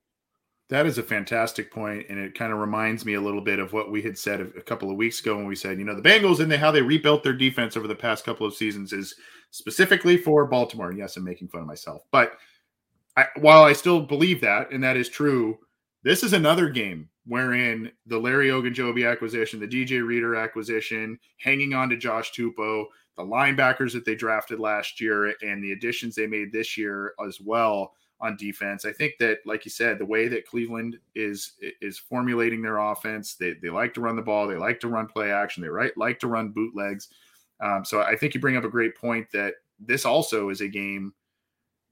That 0.69 0.85
is 0.85 0.97
a 0.97 1.03
fantastic 1.03 1.71
point, 1.71 2.07
and 2.09 2.19
it 2.19 2.37
kind 2.37 2.51
of 2.51 2.59
reminds 2.59 3.05
me 3.05 3.13
a 3.13 3.21
little 3.21 3.39
bit 3.39 3.59
of 3.59 3.71
what 3.71 3.89
we 3.89 4.01
had 4.01 4.17
said 4.17 4.41
a 4.41 4.61
couple 4.61 4.91
of 4.91 4.97
weeks 4.97 5.21
ago 5.21 5.37
when 5.37 5.47
we 5.47 5.55
said, 5.55 5.79
you 5.79 5.85
know, 5.85 5.95
the 5.95 6.01
Bengals 6.01 6.41
and 6.41 6.51
how 6.51 6.71
they 6.71 6.81
rebuilt 6.81 7.23
their 7.23 7.31
defense 7.31 7.77
over 7.77 7.87
the 7.87 7.95
past 7.95 8.25
couple 8.25 8.45
of 8.45 8.53
seasons 8.53 8.91
is 8.91 9.15
specifically 9.51 10.17
for 10.17 10.45
Baltimore. 10.45 10.91
Yes, 10.91 11.15
I'm 11.15 11.23
making 11.23 11.47
fun 11.47 11.61
of 11.61 11.67
myself, 11.67 12.03
but 12.11 12.33
I, 13.15 13.27
while 13.37 13.63
I 13.63 13.71
still 13.73 14.01
believe 14.01 14.41
that, 14.41 14.71
and 14.71 14.83
that 14.83 14.97
is 14.97 15.07
true, 15.07 15.57
this 16.03 16.21
is 16.21 16.33
another 16.33 16.69
game 16.69 17.09
wherein 17.27 17.91
the 18.05 18.17
Larry 18.17 18.47
Ogunjobi 18.49 19.09
acquisition, 19.09 19.59
the 19.59 19.67
DJ 19.67 20.05
Reader 20.05 20.35
acquisition, 20.35 21.19
hanging 21.37 21.73
on 21.73 21.89
to 21.89 21.97
Josh 21.97 22.31
Tupou, 22.31 22.85
the 23.17 23.23
linebackers 23.23 23.91
that 23.93 24.05
they 24.05 24.15
drafted 24.15 24.59
last 24.59 25.01
year, 25.01 25.33
and 25.41 25.63
the 25.63 25.73
additions 25.73 26.15
they 26.15 26.27
made 26.27 26.51
this 26.51 26.77
year 26.77 27.13
as 27.25 27.41
well 27.41 27.93
on 28.19 28.37
defense. 28.37 28.85
I 28.85 28.91
think 28.91 29.13
that, 29.19 29.39
like 29.45 29.65
you 29.65 29.71
said, 29.71 29.99
the 29.99 30.05
way 30.05 30.27
that 30.27 30.47
Cleveland 30.47 30.97
is 31.15 31.53
is 31.81 31.97
formulating 31.99 32.61
their 32.61 32.77
offense, 32.77 33.35
they, 33.35 33.53
they 33.61 33.69
like 33.69 33.93
to 33.95 34.01
run 34.01 34.15
the 34.15 34.21
ball, 34.21 34.47
they 34.47 34.55
like 34.55 34.79
to 34.79 34.87
run 34.87 35.07
play 35.07 35.31
action, 35.31 35.61
they 35.61 35.69
right 35.69 35.95
like 35.97 36.19
to 36.19 36.27
run 36.27 36.49
bootlegs. 36.49 37.09
Um, 37.59 37.83
so 37.83 38.01
I 38.01 38.15
think 38.15 38.33
you 38.33 38.39
bring 38.39 38.57
up 38.57 38.63
a 38.63 38.69
great 38.69 38.95
point 38.95 39.27
that 39.33 39.55
this 39.79 40.05
also 40.05 40.49
is 40.49 40.61
a 40.61 40.67
game 40.67 41.13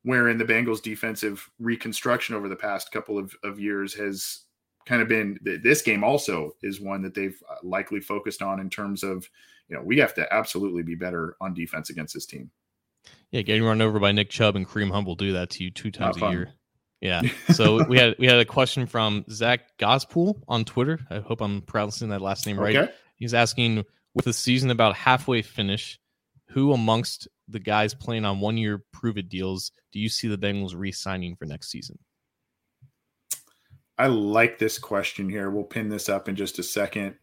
wherein 0.04 0.38
the 0.38 0.46
Bengals 0.46 0.82
defensive 0.82 1.50
reconstruction 1.60 2.36
over 2.36 2.48
the 2.48 2.56
past 2.56 2.92
couple 2.92 3.18
of, 3.18 3.36
of 3.44 3.60
years 3.60 3.94
has 3.96 4.45
kind 4.86 5.02
of 5.02 5.08
been 5.08 5.40
this 5.42 5.82
game 5.82 6.04
also 6.04 6.56
is 6.62 6.80
one 6.80 7.02
that 7.04 7.14
they've 7.14 7.42
uh, 7.50 7.56
likely 7.64 8.00
focused 8.00 8.42
on 8.42 8.60
in 8.60 8.70
terms 8.70 9.04
of 9.04 9.28
you 9.68 9.76
know 9.76 9.84
we 9.84 9.98
have 9.98 10.14
to 10.16 10.34
absolutely 10.34 10.84
be 10.84 10.96
better 10.96 11.36
on 11.42 11.54
defense 11.54 11.90
against 11.90 12.14
this 12.14 12.26
team. 12.26 12.52
Yeah, 13.32 13.42
getting 13.42 13.64
run 13.64 13.82
over 13.82 14.00
by 14.00 14.12
Nick 14.12 14.30
Chubb 14.30 14.56
and 14.56 14.68
Kareem 14.68 14.92
Hunt'll 14.92 15.16
do 15.16 15.34
that 15.34 15.50
to 15.52 15.64
you 15.64 15.72
two 15.72 15.92
times 15.92 16.22
a 16.22 16.30
year. 16.30 16.54
Yeah. 17.02 17.22
So 17.54 17.86
we 17.86 18.00
had 18.00 18.16
we 18.18 18.26
had 18.26 18.40
a 18.40 18.46
question 18.46 18.88
from 18.88 19.26
Zach 19.30 19.78
Gospool 19.78 20.42
on 20.48 20.66
Twitter. 20.66 21.00
I 21.10 21.20
hope 21.20 21.42
I'm 21.42 21.62
pronouncing 21.62 22.10
that 22.10 22.22
last 22.22 22.46
name 22.46 22.60
right. 22.60 22.76
Okay. 22.76 22.92
He's 23.16 23.34
asking, 23.34 23.84
with 24.14 24.26
the 24.26 24.34
season 24.34 24.72
about 24.72 24.96
halfway 24.96 25.42
finish, 25.42 26.00
who 26.50 26.74
amongst 26.74 27.28
the 27.48 27.60
guys 27.60 27.94
playing 27.94 28.26
on 28.26 28.40
one 28.40 28.58
year 28.58 28.84
prove 28.92 29.18
it 29.18 29.30
deals 29.30 29.72
do 29.92 30.00
you 30.00 30.10
see 30.10 30.28
the 30.28 30.38
Bengals 30.38 30.74
re-signing 30.76 31.36
for 31.36 31.46
next 31.46 31.70
season? 31.70 31.98
I 33.98 34.08
like 34.08 34.60
this 34.60 34.78
question 34.78 35.30
here. 35.30 35.50
We'll 35.50 35.64
pin 35.64 35.89
this 35.89 36.10
up 36.10 36.28
in 36.28 36.36
just 36.36 36.60
a 36.60 36.64
second. 36.64 37.16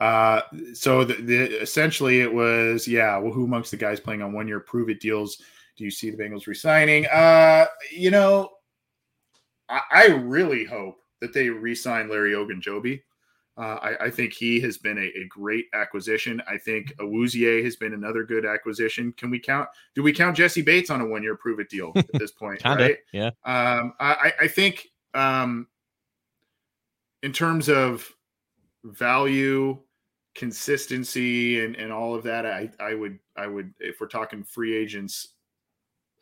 Uh, 0.00 0.42
so 0.74 1.04
the, 1.04 1.14
the, 1.14 1.60
essentially 1.60 2.20
it 2.20 2.32
was, 2.32 2.88
yeah, 2.88 3.16
well, 3.18 3.32
who 3.32 3.44
amongst 3.44 3.70
the 3.70 3.76
guys 3.76 4.00
playing 4.00 4.22
on 4.22 4.32
one 4.32 4.48
year 4.48 4.60
prove 4.60 4.88
it 4.88 5.00
deals 5.00 5.42
do 5.80 5.84
you 5.84 5.90
see 5.90 6.10
the 6.10 6.16
Bengals 6.16 6.46
resigning? 6.46 7.06
Uh, 7.06 7.64
you 7.90 8.10
know, 8.10 8.50
I, 9.70 9.80
I 9.90 10.06
really 10.08 10.64
hope 10.64 10.96
that 11.22 11.32
they 11.32 11.48
re-sign 11.48 12.10
Larry 12.10 12.32
Ogunjobi. 12.32 13.00
Uh, 13.56 13.78
I, 13.82 14.04
I, 14.04 14.10
think 14.10 14.32
he 14.32 14.60
has 14.60 14.78
been 14.78 14.96
a, 14.96 15.06
a, 15.18 15.26
great 15.28 15.66
acquisition. 15.74 16.40
I 16.48 16.56
think 16.56 16.94
Awuzie 16.96 17.62
has 17.64 17.76
been 17.76 17.92
another 17.92 18.24
good 18.24 18.46
acquisition. 18.46 19.12
Can 19.18 19.28
we 19.28 19.38
count? 19.38 19.68
Do 19.94 20.02
we 20.02 20.12
count 20.12 20.36
Jessie 20.36 20.62
Bates 20.62 20.88
on 20.88 21.00
a 21.00 21.06
one-year 21.06 21.36
prove-it 21.36 21.68
deal 21.68 21.92
at 21.96 22.06
this 22.14 22.30
point? 22.38 22.64
right? 22.64 22.98
Yeah. 23.12 23.30
Um, 23.44 23.94
I, 24.00 24.32
I, 24.40 24.48
think 24.48 24.86
um, 25.14 25.66
in 27.22 27.32
terms 27.32 27.68
of 27.68 28.08
value, 28.84 29.78
consistency, 30.34 31.64
and, 31.64 31.76
and 31.76 31.92
all 31.92 32.14
of 32.14 32.22
that, 32.24 32.46
I, 32.46 32.70
I 32.80 32.94
would 32.94 33.18
I 33.36 33.46
would 33.46 33.72
if 33.78 34.00
we're 34.00 34.06
talking 34.06 34.44
free 34.44 34.76
agents 34.76 35.34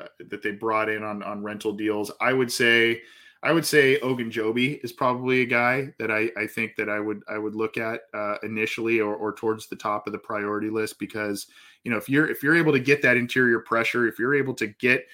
uh, 0.00 0.06
that 0.30 0.42
they 0.42 0.52
brought 0.52 0.88
in 0.88 1.02
on 1.02 1.22
on 1.22 1.42
rental 1.42 1.72
deals, 1.72 2.10
I 2.20 2.32
would 2.32 2.50
say 2.50 3.02
I 3.42 3.52
would 3.52 3.64
say 3.64 4.00
Ogunjobi 4.00 4.82
is 4.82 4.92
probably 4.92 5.42
a 5.42 5.46
guy 5.46 5.94
that 5.98 6.10
I, 6.10 6.30
I 6.36 6.46
think 6.46 6.74
that 6.76 6.88
I 6.88 6.98
would 6.98 7.22
I 7.28 7.38
would 7.38 7.54
look 7.54 7.76
at 7.76 8.02
uh, 8.12 8.36
initially 8.42 9.00
or, 9.00 9.14
or 9.14 9.32
towards 9.32 9.68
the 9.68 9.76
top 9.76 10.06
of 10.06 10.12
the 10.12 10.18
priority 10.18 10.70
list 10.70 10.98
because 10.98 11.46
you 11.84 11.90
know 11.90 11.96
if 11.96 12.08
you're 12.08 12.28
if 12.28 12.42
you're 12.42 12.56
able 12.56 12.72
to 12.72 12.80
get 12.80 13.00
that 13.02 13.16
interior 13.16 13.60
pressure 13.60 14.08
if 14.08 14.18
you're 14.18 14.34
able 14.34 14.54
to 14.54 14.66
get 14.66 15.06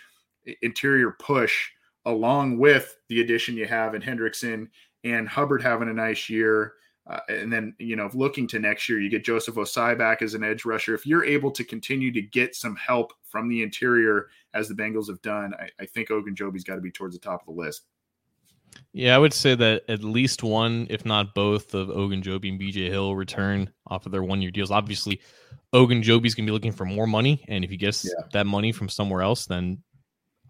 interior 0.63 1.11
push 1.11 1.71
along 2.07 2.59
with 2.59 2.97
the 3.09 3.21
addition 3.21 3.57
you 3.57 3.67
have 3.67 3.95
in 3.95 4.01
Hendrickson 4.01 4.69
and 5.05 5.29
Hubbard 5.29 5.63
having 5.63 5.89
a 5.89 5.95
nice 5.95 6.29
year 6.29 6.75
uh, 7.07 7.21
and 7.29 7.53
then 7.53 7.75
you 7.79 7.97
know 7.97 8.11
looking 8.15 8.47
to 8.49 8.59
next 8.59 8.89
year 8.89 9.01
you 9.01 9.11
get 9.11 9.25
Joseph 9.25 9.55
Ossai 9.55 9.97
back 9.97 10.23
as 10.23 10.35
an 10.35 10.43
edge 10.43 10.65
rusher 10.65 10.95
if 10.95 11.07
you're 11.07 11.25
able 11.25 11.51
to 11.53 11.65
continue 11.65 12.13
to 12.13 12.23
get 12.23 12.57
some 12.57 12.77
help 12.77 13.13
from 13.23 13.49
the 13.49 13.63
interior 13.63 14.29
as 14.55 14.69
the 14.69 14.75
Bengals 14.75 15.09
have 15.09 15.23
done 15.23 15.55
I, 15.55 15.69
I 15.81 15.87
think 15.87 16.09
Ogunjobi's 16.09 16.65
got 16.65 16.77
to 16.77 16.81
be 16.81 16.91
towards 16.91 17.15
the 17.15 17.21
top 17.21 17.41
of 17.47 17.55
the 17.55 17.61
list. 17.61 17.83
Yeah, 18.93 19.15
I 19.15 19.19
would 19.19 19.33
say 19.33 19.55
that 19.55 19.83
at 19.89 20.05
least 20.05 20.43
one, 20.43 20.87
if 20.91 21.05
not 21.05 21.35
both, 21.35 21.75
of 21.75 21.89
Ogunjobi 21.89 22.49
and 22.49 22.61
BJ 22.61 22.89
Hill 22.89 23.15
return 23.15 23.71
off 23.87 24.07
of 24.07 24.13
their 24.13 24.23
one 24.23 24.41
year 24.41 24.51
deals. 24.51 24.71
Obviously, 24.71 25.21
Ogunjobi's 25.73 26.35
going 26.35 26.47
to 26.47 26.51
be 26.51 26.53
looking 26.53 26.73
for 26.73 26.85
more 26.85 27.07
money. 27.07 27.45
And 27.49 27.65
if 27.65 27.71
he 27.71 27.77
gets 27.77 28.05
yeah. 28.05 28.27
that 28.33 28.47
money 28.47 28.73
from 28.73 28.89
somewhere 28.89 29.23
else, 29.23 29.47
then 29.47 29.83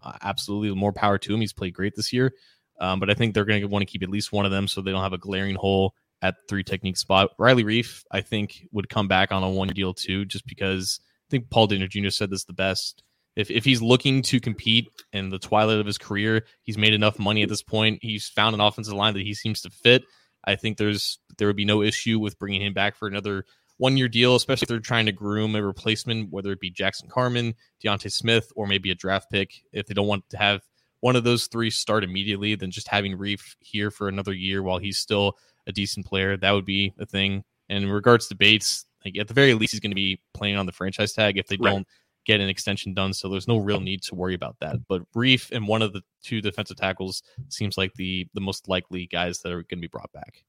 uh, 0.03 0.13
absolutely 0.21 0.73
more 0.75 0.93
power 0.93 1.17
to 1.17 1.33
him. 1.33 1.41
He's 1.41 1.53
played 1.53 1.73
great 1.73 1.95
this 1.95 2.13
year. 2.13 2.33
Um, 2.79 2.99
but 2.99 3.09
I 3.09 3.13
think 3.13 3.33
they're 3.33 3.45
going 3.45 3.61
to 3.61 3.67
want 3.67 3.81
to 3.81 3.91
keep 3.91 4.03
at 4.03 4.09
least 4.09 4.31
one 4.31 4.45
of 4.45 4.51
them 4.51 4.67
so 4.67 4.81
they 4.81 4.91
don't 4.91 5.03
have 5.03 5.13
a 5.13 5.17
glaring 5.17 5.55
hole 5.55 5.93
at 6.21 6.35
three 6.49 6.63
technique 6.63 6.97
spot. 6.97 7.31
Riley 7.37 7.63
Reiff, 7.63 8.03
I 8.11 8.21
think, 8.21 8.67
would 8.71 8.89
come 8.89 9.07
back 9.07 9.31
on 9.31 9.43
a 9.43 9.49
one 9.49 9.67
deal 9.69 9.93
too, 9.93 10.25
just 10.25 10.45
because 10.45 10.99
I 11.01 11.29
think 11.31 11.49
Paul 11.49 11.67
Dehner 11.67 11.89
Jr. 11.89 12.09
said 12.09 12.29
this 12.29 12.45
the 12.45 12.53
best 12.53 13.03
if 13.35 13.51
if 13.51 13.65
he's 13.65 13.81
looking 13.81 14.21
to 14.23 14.39
compete 14.39 14.87
in 15.11 15.29
the 15.29 15.39
twilight 15.39 15.79
of 15.79 15.85
his 15.85 15.97
career, 15.97 16.45
he's 16.63 16.77
made 16.77 16.93
enough 16.93 17.19
money 17.19 17.43
at 17.43 17.49
this 17.49 17.61
point. 17.61 17.99
He's 18.01 18.27
found 18.27 18.53
an 18.53 18.61
offensive 18.61 18.93
line 18.93 19.13
that 19.13 19.23
he 19.23 19.33
seems 19.33 19.61
to 19.61 19.69
fit. 19.69 20.03
I 20.45 20.55
think 20.55 20.77
there's 20.77 21.19
there 21.37 21.47
would 21.47 21.55
be 21.55 21.65
no 21.65 21.81
issue 21.81 22.19
with 22.19 22.39
bringing 22.39 22.61
him 22.61 22.73
back 22.73 22.95
for 22.95 23.07
another 23.07 23.45
one 23.77 23.97
year 23.97 24.07
deal, 24.07 24.35
especially 24.35 24.65
if 24.65 24.69
they're 24.69 24.79
trying 24.79 25.05
to 25.07 25.11
groom 25.11 25.53
a 25.55 25.61
replacement, 25.61 26.31
whether 26.31 26.51
it 26.51 26.61
be 26.61 26.69
Jackson 26.69 27.09
Carman, 27.09 27.55
D'Ante 27.83 28.07
Smith, 28.09 28.51
or 28.55 28.67
maybe 28.67 28.89
a 28.89 28.95
draft 28.95 29.29
pick. 29.29 29.51
If 29.73 29.87
they 29.87 29.93
don't 29.93 30.07
want 30.07 30.29
to 30.29 30.37
have 30.37 30.61
one 31.05 31.15
of 31.15 31.23
those 31.23 31.45
three 31.45 31.69
start 31.69 32.03
immediately, 32.03 32.55
than 32.55 32.71
just 32.71 32.87
having 32.87 33.15
Reiff 33.15 33.55
here 33.59 33.91
for 33.91 34.07
another 34.07 34.33
year 34.33 34.63
while 34.63 34.79
he's 34.79 34.97
still 34.97 35.37
a 35.67 35.71
decent 35.71 36.03
player, 36.03 36.35
that 36.35 36.49
would 36.49 36.65
be 36.65 36.95
a 36.97 37.05
thing. 37.05 37.43
And 37.69 37.83
in 37.83 37.91
regards 37.91 38.27
to 38.29 38.35
Bates, 38.35 38.85
like 39.05 39.15
at 39.19 39.27
the 39.27 39.35
very 39.35 39.53
least, 39.53 39.73
he's 39.73 39.79
going 39.79 39.91
to 39.91 39.95
be 39.95 40.19
playing 40.33 40.57
on 40.57 40.65
the 40.65 40.71
franchise 40.71 41.13
tag 41.13 41.37
if 41.37 41.45
they 41.45 41.57
right. 41.57 41.69
don't 41.69 41.87
get 42.25 42.41
an 42.41 42.49
extension 42.49 42.95
done. 42.95 43.13
So 43.13 43.29
there's 43.29 43.47
no 43.47 43.57
real 43.57 43.79
need 43.79 44.01
to 44.01 44.15
worry 44.15 44.33
about 44.33 44.55
that. 44.61 44.77
But 44.87 45.03
Reiff 45.15 45.51
and 45.51 45.67
one 45.67 45.83
of 45.83 45.93
the 45.93 46.01
two 46.23 46.41
defensive 46.41 46.77
tackles 46.77 47.21
seems 47.49 47.77
like 47.77 47.93
the 47.93 48.27
the 48.33 48.41
most 48.41 48.67
likely 48.67 49.05
guys 49.05 49.43
that 49.43 49.51
are 49.51 49.61
going 49.61 49.77
to 49.77 49.87
be 49.87 49.87
brought 49.87 50.11
back. 50.11 50.43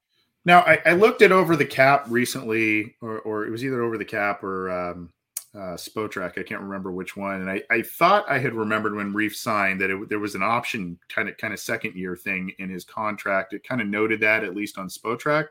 Now 0.46 0.60
I, 0.60 0.80
I, 0.86 0.92
looked 0.94 1.20
at 1.20 1.32
over 1.32 1.54
the 1.54 1.66
cap 1.66 2.06
recently, 2.08 2.94
or, 3.02 3.18
or 3.20 3.44
it 3.44 3.50
was 3.50 3.62
either 3.62 3.82
over 3.82 3.98
the 3.98 4.06
cap 4.06 4.42
or 4.42 4.70
um, 4.70 5.10
uh, 5.56 5.74
Spotrac. 5.76 6.38
I 6.38 6.42
can't 6.42 6.60
remember 6.60 6.92
which 6.92 7.16
one. 7.16 7.40
And 7.40 7.50
I, 7.50 7.62
I 7.70 7.82
thought 7.82 8.28
I 8.28 8.38
had 8.38 8.52
remembered 8.52 8.94
when 8.94 9.14
Reiff 9.14 9.34
signed 9.34 9.80
that 9.80 9.90
it, 9.90 10.08
there 10.08 10.18
was 10.18 10.34
an 10.34 10.42
option 10.42 10.98
kind 11.08 11.28
of 11.28 11.36
kind 11.38 11.54
of 11.54 11.60
second 11.60 11.94
year 11.94 12.14
thing 12.14 12.52
in 12.58 12.68
his 12.68 12.84
contract. 12.84 13.54
It 13.54 13.66
kind 13.66 13.80
of 13.80 13.86
noted 13.86 14.20
that 14.20 14.44
at 14.44 14.54
least 14.54 14.76
on 14.76 14.88
Spotrac 14.88 15.48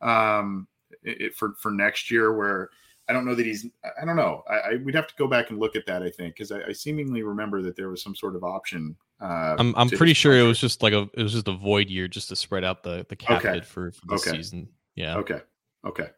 um, 0.00 0.68
it, 1.02 1.34
for 1.34 1.54
for 1.58 1.70
next 1.70 2.10
year 2.10 2.32
where 2.32 2.70
I 3.08 3.12
don't 3.12 3.24
know 3.24 3.34
that 3.34 3.44
he's. 3.44 3.66
I 4.00 4.04
don't 4.04 4.16
know. 4.16 4.44
I, 4.48 4.54
I 4.54 4.76
we'd 4.76 4.94
have 4.94 5.08
to 5.08 5.14
go 5.16 5.26
back 5.26 5.50
and 5.50 5.58
look 5.58 5.74
at 5.74 5.84
that. 5.86 6.02
I 6.02 6.10
think 6.10 6.34
because 6.34 6.52
I, 6.52 6.60
I, 6.68 6.72
seemingly 6.72 7.24
remember 7.24 7.60
that 7.62 7.74
there 7.74 7.88
was 7.88 8.02
some 8.02 8.14
sort 8.14 8.36
of 8.36 8.44
option. 8.44 8.96
Uh, 9.20 9.56
I'm 9.58 9.74
I'm 9.76 9.90
pretty 9.90 10.14
sure 10.14 10.38
it 10.38 10.44
was 10.44 10.60
just 10.60 10.80
like 10.80 10.92
a 10.92 11.08
it 11.14 11.22
was 11.22 11.32
just 11.32 11.48
a 11.48 11.52
void 11.52 11.90
year 11.90 12.06
just 12.06 12.28
to 12.28 12.36
spread 12.36 12.62
out 12.62 12.84
the 12.84 13.04
the 13.08 13.16
cap 13.16 13.44
okay. 13.44 13.60
for 13.62 13.90
for 13.90 14.06
this 14.06 14.28
okay. 14.28 14.36
season. 14.36 14.68
Yeah. 14.94 15.16
Okay. 15.16 15.40
Okay. 15.84 16.10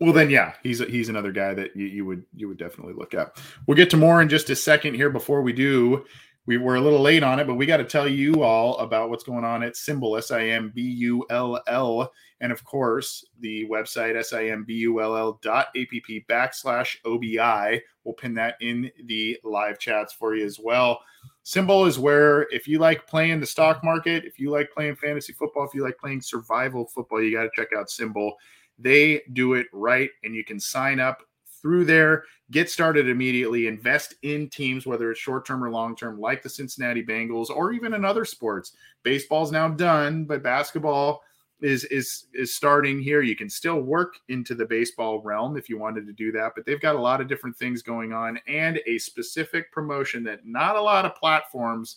Well 0.00 0.12
then, 0.12 0.30
yeah, 0.30 0.54
he's 0.62 0.80
he's 0.80 1.08
another 1.08 1.32
guy 1.32 1.54
that 1.54 1.76
you, 1.76 1.86
you 1.86 2.04
would 2.04 2.24
you 2.34 2.48
would 2.48 2.58
definitely 2.58 2.94
look 2.94 3.14
at. 3.14 3.36
We'll 3.66 3.76
get 3.76 3.90
to 3.90 3.96
more 3.96 4.20
in 4.20 4.28
just 4.28 4.50
a 4.50 4.56
second 4.56 4.94
here. 4.94 5.10
Before 5.10 5.40
we 5.40 5.52
do, 5.52 6.04
we 6.46 6.58
were 6.58 6.74
a 6.74 6.80
little 6.80 7.00
late 7.00 7.22
on 7.22 7.38
it, 7.38 7.46
but 7.46 7.54
we 7.54 7.64
got 7.64 7.78
to 7.78 7.84
tell 7.84 8.08
you 8.08 8.42
all 8.42 8.76
about 8.78 9.08
what's 9.08 9.24
going 9.24 9.44
on 9.44 9.62
at 9.62 9.74
SimBull 9.74 10.18
S 10.18 10.30
I 10.30 10.46
M 10.46 10.72
B 10.74 10.82
U 10.82 11.24
L 11.30 11.60
L. 11.66 12.12
And 12.40 12.52
of 12.52 12.64
course, 12.64 13.24
the 13.40 13.66
website, 13.66 14.16
S 14.16 14.32
I 14.32 14.46
M 14.46 14.64
B 14.64 14.74
U 14.74 15.00
L 15.00 15.16
L 15.16 15.38
dot 15.42 15.68
app 15.76 16.26
backslash 16.28 16.96
OBI. 17.04 17.80
We'll 18.02 18.14
pin 18.14 18.34
that 18.34 18.56
in 18.60 18.90
the 19.04 19.38
live 19.44 19.78
chats 19.78 20.12
for 20.12 20.34
you 20.34 20.44
as 20.44 20.58
well. 20.58 21.00
SimBull 21.44 21.86
is 21.86 21.98
where, 21.98 22.42
if 22.50 22.66
you 22.66 22.78
like 22.78 23.06
playing 23.06 23.40
the 23.40 23.46
stock 23.46 23.84
market, 23.84 24.24
if 24.24 24.38
you 24.38 24.50
like 24.50 24.70
playing 24.72 24.96
fantasy 24.96 25.32
football, 25.32 25.64
if 25.64 25.74
you 25.74 25.82
like 25.82 25.98
playing 25.98 26.20
survival 26.20 26.86
football, 26.86 27.22
you 27.22 27.34
got 27.34 27.44
to 27.44 27.50
check 27.54 27.68
out 27.76 27.88
Simbull. 27.88 28.32
They 28.78 29.22
do 29.32 29.54
it 29.54 29.66
right, 29.72 30.10
and 30.22 30.34
you 30.34 30.44
can 30.44 30.58
sign 30.58 31.00
up 31.00 31.22
through 31.64 31.86
there, 31.86 32.24
get 32.50 32.68
started 32.68 33.08
immediately, 33.08 33.66
invest 33.66 34.14
in 34.22 34.50
teams, 34.50 34.86
whether 34.86 35.10
it's 35.10 35.18
short 35.18 35.46
term 35.46 35.64
or 35.64 35.70
long 35.70 35.96
term, 35.96 36.20
like 36.20 36.42
the 36.42 36.48
Cincinnati 36.48 37.02
Bengals 37.02 37.48
or 37.48 37.72
even 37.72 37.94
in 37.94 38.04
other 38.04 38.26
sports. 38.26 38.76
Baseball's 39.02 39.50
now 39.50 39.68
done, 39.68 40.26
but 40.26 40.42
basketball 40.42 41.22
is 41.62 41.84
is 41.84 42.26
is 42.34 42.54
starting 42.54 43.00
here. 43.00 43.22
You 43.22 43.34
can 43.34 43.48
still 43.48 43.80
work 43.80 44.16
into 44.28 44.54
the 44.54 44.66
baseball 44.66 45.22
realm 45.22 45.56
if 45.56 45.70
you 45.70 45.78
wanted 45.78 46.06
to 46.06 46.12
do 46.12 46.30
that, 46.32 46.52
but 46.54 46.66
they've 46.66 46.80
got 46.80 46.96
a 46.96 47.00
lot 47.00 47.22
of 47.22 47.28
different 47.28 47.56
things 47.56 47.80
going 47.80 48.12
on 48.12 48.38
and 48.46 48.78
a 48.86 48.98
specific 48.98 49.72
promotion 49.72 50.22
that 50.24 50.44
not 50.44 50.76
a 50.76 50.82
lot 50.82 51.06
of 51.06 51.16
platforms 51.16 51.96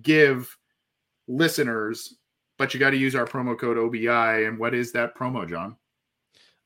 give 0.00 0.56
listeners, 1.28 2.14
but 2.56 2.72
you 2.72 2.80
got 2.80 2.90
to 2.90 2.96
use 2.96 3.14
our 3.14 3.26
promo 3.26 3.58
code 3.58 3.76
OBI. 3.76 4.46
And 4.46 4.58
what 4.58 4.74
is 4.74 4.92
that 4.92 5.14
promo, 5.14 5.46
John? 5.46 5.76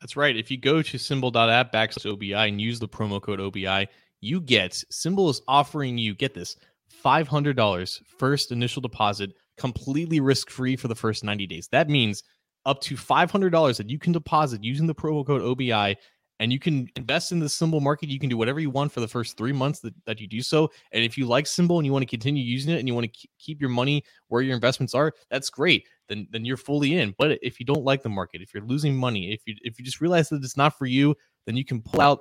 That's 0.01 0.15
right. 0.15 0.35
If 0.37 0.51
you 0.51 0.57
go 0.57 0.81
to 0.81 0.97
simbull.app 0.97 1.73
backslash 1.73 2.11
OBI 2.11 2.33
and 2.33 2.61
use 2.61 2.79
the 2.79 2.87
promo 2.87 3.21
code 3.21 3.39
OBI, 3.39 3.87
you 4.21 4.41
get 4.41 4.71
SimBull 4.91 5.29
is 5.29 5.41
offering 5.47 5.97
you, 5.97 6.13
get 6.15 6.33
this, 6.33 6.55
$500 7.03 7.99
first 8.19 8.51
initial 8.51 8.81
deposit, 8.81 9.31
completely 9.57 10.19
risk 10.19 10.49
free 10.49 10.75
for 10.75 10.87
the 10.87 10.95
first 10.95 11.23
90 11.23 11.47
days. 11.47 11.67
That 11.69 11.89
means 11.89 12.23
up 12.65 12.81
to 12.81 12.95
$500 12.95 13.77
that 13.77 13.89
you 13.89 13.97
can 13.97 14.13
deposit 14.13 14.63
using 14.63 14.87
the 14.87 14.95
promo 14.95 15.25
code 15.25 15.41
OBI 15.41 15.97
and 16.39 16.53
you 16.53 16.59
can 16.59 16.87
invest 16.95 17.31
in 17.31 17.39
the 17.39 17.47
SimBull 17.47 17.81
market. 17.81 18.09
You 18.09 18.19
can 18.19 18.29
do 18.29 18.37
whatever 18.37 18.59
you 18.59 18.69
want 18.69 18.91
for 18.91 18.99
the 18.99 19.07
first 19.07 19.37
three 19.37 19.51
months 19.51 19.79
that, 19.79 19.93
that 20.05 20.19
you 20.19 20.27
do 20.27 20.41
so. 20.41 20.69
And 20.91 21.03
if 21.03 21.17
you 21.17 21.25
like 21.25 21.45
SimBull 21.45 21.77
and 21.77 21.85
you 21.85 21.91
want 21.91 22.03
to 22.03 22.09
continue 22.09 22.43
using 22.43 22.73
it 22.73 22.79
and 22.79 22.87
you 22.87 22.93
want 22.93 23.11
to 23.11 23.27
keep 23.39 23.59
your 23.59 23.69
money 23.69 24.03
where 24.27 24.41
your 24.41 24.55
investments 24.55 24.93
are, 24.93 25.13
that's 25.29 25.49
great. 25.49 25.85
Then 26.09 26.27
then 26.31 26.45
you're 26.45 26.57
fully 26.57 26.97
in. 26.97 27.15
But 27.17 27.39
if 27.41 27.59
you 27.59 27.65
don't 27.65 27.83
like 27.83 28.03
the 28.03 28.09
market, 28.09 28.41
if 28.41 28.53
you're 28.53 28.63
losing 28.63 28.95
money, 28.95 29.33
if 29.33 29.41
you 29.45 29.55
if 29.63 29.79
you 29.79 29.85
just 29.85 30.01
realize 30.01 30.29
that 30.29 30.43
it's 30.43 30.57
not 30.57 30.77
for 30.77 30.85
you, 30.85 31.15
then 31.45 31.57
you 31.57 31.65
can 31.65 31.81
pull 31.81 32.01
out 32.01 32.19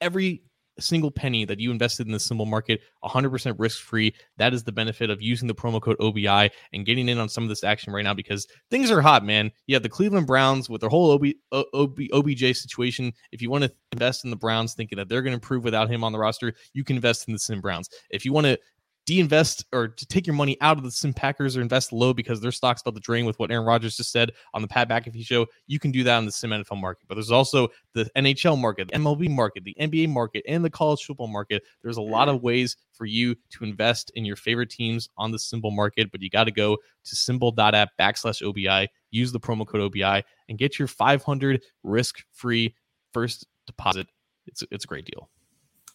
every 0.00 0.42
single 0.80 1.10
penny 1.10 1.44
that 1.44 1.60
you 1.60 1.70
invested 1.70 2.06
in 2.06 2.12
the 2.12 2.18
SimBull 2.18 2.46
market 2.46 2.80
100% 3.04 3.54
risk 3.58 3.80
free. 3.80 4.14
That 4.38 4.54
is 4.54 4.64
the 4.64 4.72
benefit 4.72 5.10
of 5.10 5.20
using 5.20 5.48
the 5.48 5.54
promo 5.54 5.80
code 5.80 5.96
OBI 6.00 6.50
and 6.72 6.86
getting 6.86 7.08
in 7.08 7.18
on 7.18 7.28
some 7.28 7.42
of 7.42 7.48
this 7.48 7.64
action 7.64 7.92
right 7.92 8.04
now 8.04 8.14
because 8.14 8.46
things 8.70 8.90
are 8.90 9.00
hot, 9.00 9.24
man. 9.24 9.50
You 9.66 9.74
have 9.74 9.82
the 9.82 9.88
Cleveland 9.88 10.26
Browns 10.26 10.68
with 10.68 10.80
their 10.80 10.90
whole 10.90 11.12
OB, 11.12 11.26
OB, 11.74 11.98
OBJ 12.12 12.56
situation. 12.56 13.12
If 13.32 13.42
you 13.42 13.50
want 13.50 13.64
to 13.64 13.72
invest 13.92 14.24
in 14.24 14.30
the 14.30 14.36
Browns 14.36 14.74
thinking 14.74 14.96
that 14.96 15.08
they're 15.08 15.22
going 15.22 15.32
to 15.32 15.36
improve 15.36 15.64
without 15.64 15.90
him 15.90 16.04
on 16.04 16.12
the 16.12 16.18
roster, 16.18 16.54
you 16.72 16.84
can 16.84 16.96
invest 16.96 17.28
in 17.28 17.32
the 17.32 17.38
Sim 17.38 17.60
Browns. 17.60 17.88
If 18.10 18.24
you 18.24 18.32
want 18.32 18.46
to 18.46 18.58
de-invest 19.04 19.64
or 19.72 19.88
to 19.88 20.06
take 20.06 20.26
your 20.26 20.36
money 20.36 20.56
out 20.60 20.78
of 20.78 20.84
the 20.84 20.90
Sim 20.90 21.12
Packers 21.12 21.56
or 21.56 21.60
invest 21.60 21.92
low 21.92 22.14
because 22.14 22.40
their 22.40 22.52
stock's 22.52 22.82
about 22.82 22.94
to 22.94 23.00
drain 23.00 23.24
with 23.24 23.38
what 23.38 23.50
Aaron 23.50 23.66
Rodgers 23.66 23.96
just 23.96 24.12
said 24.12 24.32
on 24.54 24.62
the 24.62 24.68
Pat 24.68 24.88
McAfee 24.88 25.24
show, 25.24 25.46
you 25.66 25.78
can 25.78 25.90
do 25.90 26.04
that 26.04 26.18
in 26.18 26.24
the 26.24 26.32
Sim 26.32 26.50
NFL 26.50 26.80
market. 26.80 27.06
But 27.08 27.16
there's 27.16 27.30
also 27.30 27.68
the 27.94 28.08
NHL 28.16 28.60
market, 28.60 28.88
the 28.88 28.98
MLB 28.98 29.28
market, 29.28 29.64
the 29.64 29.76
NBA 29.80 30.08
market, 30.08 30.44
and 30.46 30.64
the 30.64 30.70
college 30.70 31.04
football 31.04 31.26
market. 31.26 31.62
There's 31.82 31.96
a 31.96 32.02
lot 32.02 32.28
of 32.28 32.36
mm-hmm. 32.36 32.46
ways 32.46 32.76
for 32.92 33.04
you 33.04 33.34
to 33.50 33.64
invest 33.64 34.12
in 34.14 34.24
your 34.24 34.36
favorite 34.36 34.70
teams 34.70 35.08
on 35.16 35.32
the 35.32 35.38
SimBull 35.38 35.74
market, 35.74 36.12
but 36.12 36.22
you 36.22 36.30
got 36.30 36.44
to 36.44 36.52
go 36.52 36.76
to 37.04 37.16
simbull.app 37.16 37.90
backslash 37.98 38.42
OBI, 38.42 38.88
use 39.10 39.32
the 39.32 39.40
promo 39.40 39.66
code 39.66 39.80
OBI, 39.80 40.22
and 40.48 40.58
get 40.58 40.78
your 40.78 40.88
500 40.88 41.62
risk-free 41.82 42.74
first 43.12 43.46
deposit. 43.66 44.06
It's, 44.46 44.62
it's 44.70 44.84
a 44.84 44.88
great 44.88 45.06
deal. 45.06 45.28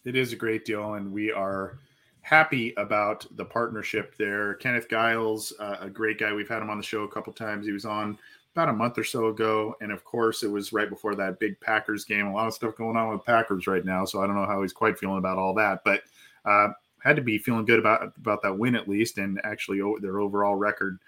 It 0.04 0.16
is 0.16 0.32
a 0.32 0.36
great 0.36 0.64
deal, 0.64 0.94
and 0.94 1.12
we 1.12 1.32
are 1.32 1.78
happy 2.28 2.74
about 2.76 3.24
the 3.36 3.44
partnership 3.44 4.14
there. 4.18 4.52
Kenneth 4.54 4.86
Giles, 4.90 5.54
uh, 5.58 5.76
a 5.80 5.88
great 5.88 6.18
guy. 6.18 6.30
We've 6.34 6.48
had 6.48 6.60
him 6.60 6.68
on 6.68 6.76
the 6.76 6.82
show 6.82 7.04
a 7.04 7.08
couple 7.08 7.32
times. 7.32 7.64
He 7.64 7.72
was 7.72 7.86
on 7.86 8.18
about 8.54 8.68
a 8.68 8.72
month 8.72 8.98
or 8.98 9.04
so 9.04 9.28
ago, 9.28 9.74
and 9.80 9.90
of 9.90 10.04
course, 10.04 10.42
it 10.42 10.50
was 10.50 10.70
right 10.70 10.90
before 10.90 11.14
that 11.14 11.38
big 11.38 11.58
Packers 11.60 12.04
game. 12.04 12.26
A 12.26 12.32
lot 12.32 12.46
of 12.46 12.52
stuff 12.52 12.76
going 12.76 12.98
on 12.98 13.10
with 13.10 13.24
Packers 13.24 13.66
right 13.66 13.84
now, 13.84 14.04
so 14.04 14.22
I 14.22 14.26
don't 14.26 14.36
know 14.36 14.44
how 14.44 14.60
he's 14.60 14.74
quite 14.74 14.98
feeling 14.98 15.16
about 15.16 15.38
all 15.38 15.54
that, 15.54 15.80
but 15.86 16.02
uh, 16.44 16.68
had 17.02 17.16
to 17.16 17.22
be 17.22 17.38
feeling 17.38 17.64
good 17.64 17.78
about 17.78 18.12
about 18.18 18.42
that 18.42 18.58
win 18.58 18.74
at 18.74 18.88
least, 18.88 19.16
and 19.16 19.40
actually 19.42 19.80
their 20.02 20.20
overall 20.20 20.56
record. 20.56 20.98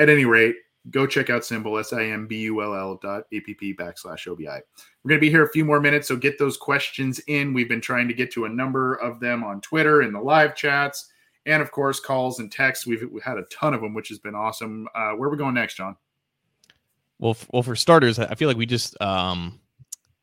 At 0.00 0.08
any 0.08 0.24
rate, 0.24 0.56
go 0.90 1.06
check 1.06 1.30
out 1.30 1.42
SimBull, 1.42 1.80
S 1.80 1.92
I 1.92 2.04
M 2.04 2.26
B 2.26 2.40
U 2.42 2.62
L 2.62 2.74
L 2.74 2.98
dot 3.02 3.24
app 3.34 3.44
backslash 3.78 4.26
OBI. 4.26 4.46
We're 4.46 5.08
going 5.08 5.18
to 5.18 5.20
be 5.20 5.30
here 5.30 5.44
a 5.44 5.50
few 5.50 5.64
more 5.64 5.80
minutes, 5.80 6.08
so 6.08 6.16
get 6.16 6.38
those 6.38 6.56
questions 6.56 7.18
in. 7.26 7.52
We've 7.52 7.68
been 7.68 7.80
trying 7.80 8.08
to 8.08 8.14
get 8.14 8.30
to 8.32 8.44
a 8.44 8.48
number 8.48 8.94
of 8.94 9.20
them 9.20 9.44
on 9.44 9.60
Twitter 9.60 10.02
and 10.02 10.14
the 10.14 10.20
live 10.20 10.54
chats, 10.54 11.10
and 11.46 11.62
of 11.62 11.70
course, 11.70 12.00
calls 12.00 12.40
and 12.40 12.50
texts. 12.50 12.86
We've, 12.86 13.08
we've 13.10 13.22
had 13.22 13.38
a 13.38 13.44
ton 13.44 13.74
of 13.74 13.80
them, 13.80 13.94
which 13.94 14.08
has 14.08 14.18
been 14.18 14.34
awesome. 14.34 14.88
Uh, 14.94 15.12
where 15.12 15.28
are 15.28 15.32
we 15.32 15.38
going 15.38 15.54
next, 15.54 15.74
John? 15.74 15.96
Well, 17.18 17.32
f- 17.32 17.48
well, 17.52 17.62
for 17.62 17.74
starters, 17.74 18.18
I 18.18 18.34
feel 18.34 18.48
like 18.48 18.56
we 18.56 18.66
just 18.66 19.00
um, 19.00 19.60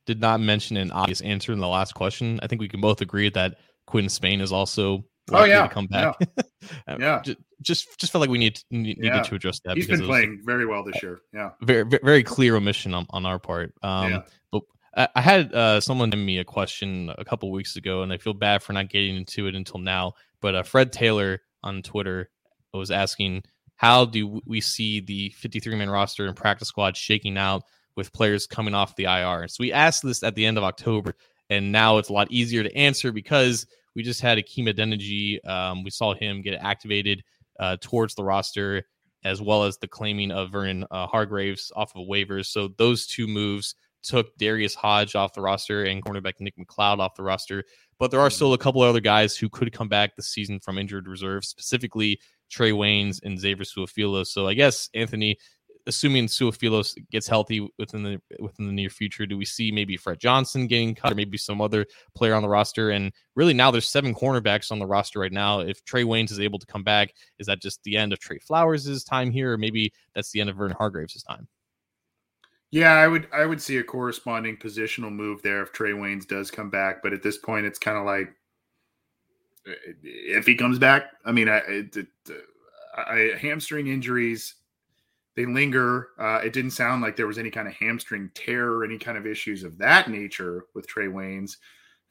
did 0.05 0.21
not 0.21 0.39
mention 0.39 0.77
an 0.77 0.91
obvious 0.91 1.21
answer 1.21 1.51
in 1.51 1.59
the 1.59 1.67
last 1.67 1.93
question. 1.93 2.39
I 2.41 2.47
think 2.47 2.61
we 2.61 2.69
can 2.69 2.81
both 2.81 3.01
agree 3.01 3.29
that 3.29 3.57
Quinn 3.85 4.09
Spain 4.09 4.41
is 4.41 4.51
also 4.51 5.03
oh 5.31 5.43
yeah 5.43 5.67
to 5.67 5.73
come 5.73 5.87
back. 5.87 6.15
Yeah. 6.19 6.43
Uh, 6.87 6.97
yeah. 6.99 7.21
Just, 7.23 7.37
just 7.61 7.99
just 7.99 8.11
felt 8.11 8.21
like 8.21 8.29
we 8.29 8.37
need 8.37 8.59
need, 8.71 8.97
Yeah. 8.99 9.11
needed 9.13 9.25
to 9.29 9.35
address 9.35 9.59
that. 9.65 9.77
He's 9.77 9.87
been 9.87 10.05
playing 10.05 10.41
very 10.45 10.65
well 10.65 10.83
this 10.83 11.01
year. 11.01 11.19
Yeah. 11.33 11.51
very 11.61 11.83
very- 11.83 12.01
very 12.03 12.23
clear 12.23 12.55
omission 12.55 12.93
on, 12.93 13.05
on 13.09 13.25
our 13.25 13.39
part. 13.39 13.73
Um, 13.83 14.11
Yeah. 14.11 14.21
But 14.51 14.61
I, 14.95 15.07
I 15.15 15.21
had 15.21 15.53
uh, 15.53 15.81
someone 15.81 16.11
send 16.11 16.25
me 16.25 16.37
a 16.39 16.43
question 16.45 17.11
a 17.17 17.25
couple 17.25 17.51
weeks 17.51 17.75
ago, 17.75 18.01
and 18.03 18.11
I 18.13 18.17
feel 18.17 18.33
bad 18.33 18.63
for 18.63 18.73
not 18.73 18.89
getting 18.89 19.15
into 19.17 19.47
it 19.47 19.55
until 19.55 19.79
now. 19.79 20.13
But 20.41 20.55
uh, 20.55 20.63
Fred 20.63 20.91
Taylor 20.93 21.41
on 21.63 21.81
Twitter 21.81 22.29
was 22.73 22.91
asking, 22.91 23.43
how 23.77 24.05
do 24.05 24.41
we 24.45 24.61
see 24.61 24.99
the 25.01 25.29
53 25.37 25.75
man 25.75 25.89
roster 25.89 26.25
and 26.27 26.35
practice 26.35 26.67
squad 26.69 26.95
shaking 26.95 27.37
out 27.37 27.63
with 27.95 28.13
players 28.13 28.47
coming 28.47 28.73
off 28.73 28.95
the 28.95 29.05
IR? 29.05 29.47
So 29.47 29.57
we 29.61 29.71
asked 29.73 30.03
this 30.03 30.23
at 30.23 30.35
the 30.35 30.45
end 30.45 30.57
of 30.57 30.63
October, 30.63 31.15
and 31.49 31.71
now 31.71 31.97
it's 31.97 32.09
a 32.09 32.13
lot 32.13 32.31
easier 32.31 32.63
to 32.63 32.75
answer 32.75 33.11
because 33.11 33.65
we 33.95 34.03
just 34.03 34.19
had 34.21 34.37
Hakeem 34.37 34.65
Adeniji. 34.67 35.45
Um, 35.47 35.83
we 35.83 35.89
saw 35.89 36.13
him 36.13 36.41
get 36.41 36.53
activated 36.61 37.23
uh, 37.59 37.77
towards 37.81 38.15
the 38.15 38.23
roster, 38.23 38.83
as 39.23 39.41
well 39.41 39.63
as 39.63 39.77
the 39.77 39.87
claiming 39.87 40.31
of 40.31 40.51
Vernon 40.51 40.85
uh, 40.91 41.07
Hargreaves 41.07 41.71
off 41.75 41.95
of 41.95 42.07
waivers. 42.07 42.47
So 42.47 42.69
those 42.77 43.07
two 43.07 43.27
moves 43.27 43.75
took 44.03 44.37
Darius 44.37 44.75
Hodge 44.75 45.15
off 45.15 45.33
the 45.33 45.41
roster 45.41 45.83
and 45.83 46.03
cornerback 46.03 46.39
Nick 46.39 46.55
McLeod 46.57 46.99
off 46.99 47.15
the 47.15 47.23
roster. 47.23 47.63
But 47.97 48.11
there 48.11 48.19
are 48.19 48.29
still 48.29 48.53
a 48.53 48.57
couple 48.57 48.81
other 48.81 48.99
guys 48.99 49.35
who 49.35 49.49
could 49.49 49.71
come 49.73 49.87
back 49.87 50.15
this 50.15 50.29
season 50.29 50.59
from 50.59 50.77
injured 50.77 51.07
reserve, 51.07 51.43
specifically 51.45 52.19
Trae 52.51 52.73
Waynes 52.73 53.19
and 53.23 53.39
Xavier 53.39 53.63
Suafilos. 53.65 54.27
So 54.27 54.47
I 54.47 54.53
guess 54.53 54.89
Anthony, 54.93 55.37
assuming 55.87 56.27
Suafilos 56.27 56.95
gets 57.11 57.27
healthy 57.27 57.67
within 57.77 58.03
the 58.03 58.19
within 58.39 58.67
the 58.67 58.73
near 58.73 58.89
future, 58.89 59.25
do 59.25 59.37
we 59.37 59.45
see 59.45 59.71
maybe 59.71 59.97
Fred 59.97 60.19
Johnson 60.19 60.67
getting 60.67 60.95
cut 60.95 61.11
or 61.11 61.15
maybe 61.15 61.37
some 61.37 61.61
other 61.61 61.85
player 62.15 62.33
on 62.33 62.41
the 62.41 62.49
roster? 62.49 62.89
And 62.91 63.11
really 63.35 63.53
now 63.53 63.71
there's 63.71 63.87
seven 63.87 64.13
cornerbacks 64.13 64.71
on 64.71 64.79
the 64.79 64.85
roster 64.85 65.19
right 65.19 65.31
now. 65.31 65.59
If 65.59 65.83
Trae 65.85 66.05
Waynes 66.05 66.31
is 66.31 66.39
able 66.39 66.59
to 66.59 66.65
come 66.65 66.83
back, 66.83 67.13
is 67.39 67.47
that 67.47 67.61
just 67.61 67.83
the 67.83 67.97
end 67.97 68.13
of 68.13 68.19
Tre 68.19 68.39
Flowers' 68.39 69.03
time 69.03 69.31
here, 69.31 69.53
or 69.53 69.57
maybe 69.57 69.93
that's 70.13 70.31
the 70.31 70.41
end 70.41 70.49
of 70.49 70.57
Vernon 70.57 70.75
Hargreaves' 70.77 71.23
time? 71.23 71.47
Yeah, 72.71 72.93
I 72.93 73.07
would 73.07 73.27
I 73.31 73.45
would 73.45 73.61
see 73.61 73.77
a 73.77 73.83
corresponding 73.83 74.57
positional 74.57 75.11
move 75.11 75.41
there 75.41 75.61
if 75.61 75.71
Trae 75.71 75.93
Waynes 75.93 76.27
does 76.27 76.51
come 76.51 76.69
back, 76.69 77.03
but 77.03 77.13
at 77.13 77.23
this 77.23 77.37
point 77.37 77.65
it's 77.65 77.79
kind 77.79 77.97
of 77.97 78.05
like 78.05 78.33
if 80.03 80.45
he 80.45 80.55
comes 80.55 80.77
back, 80.77 81.11
I 81.25 81.31
mean, 81.31 81.49
I, 81.49 81.59
uh, 81.59 82.33
I 82.97 83.31
hamstring 83.39 83.87
injuries 83.87 84.55
they 85.35 85.45
linger. 85.45 86.09
Uh, 86.19 86.41
it 86.43 86.53
didn't 86.53 86.71
sound 86.71 87.01
like 87.01 87.15
there 87.15 87.27
was 87.27 87.37
any 87.37 87.51
kind 87.51 87.67
of 87.67 87.73
hamstring 87.73 88.29
tear 88.33 88.71
or 88.71 88.83
any 88.85 88.97
kind 88.97 89.17
of 89.17 89.27
issues 89.27 89.63
of 89.63 89.77
that 89.77 90.09
nature 90.09 90.65
with 90.73 90.87
Trae 90.87 91.11
Waynes. 91.11 91.57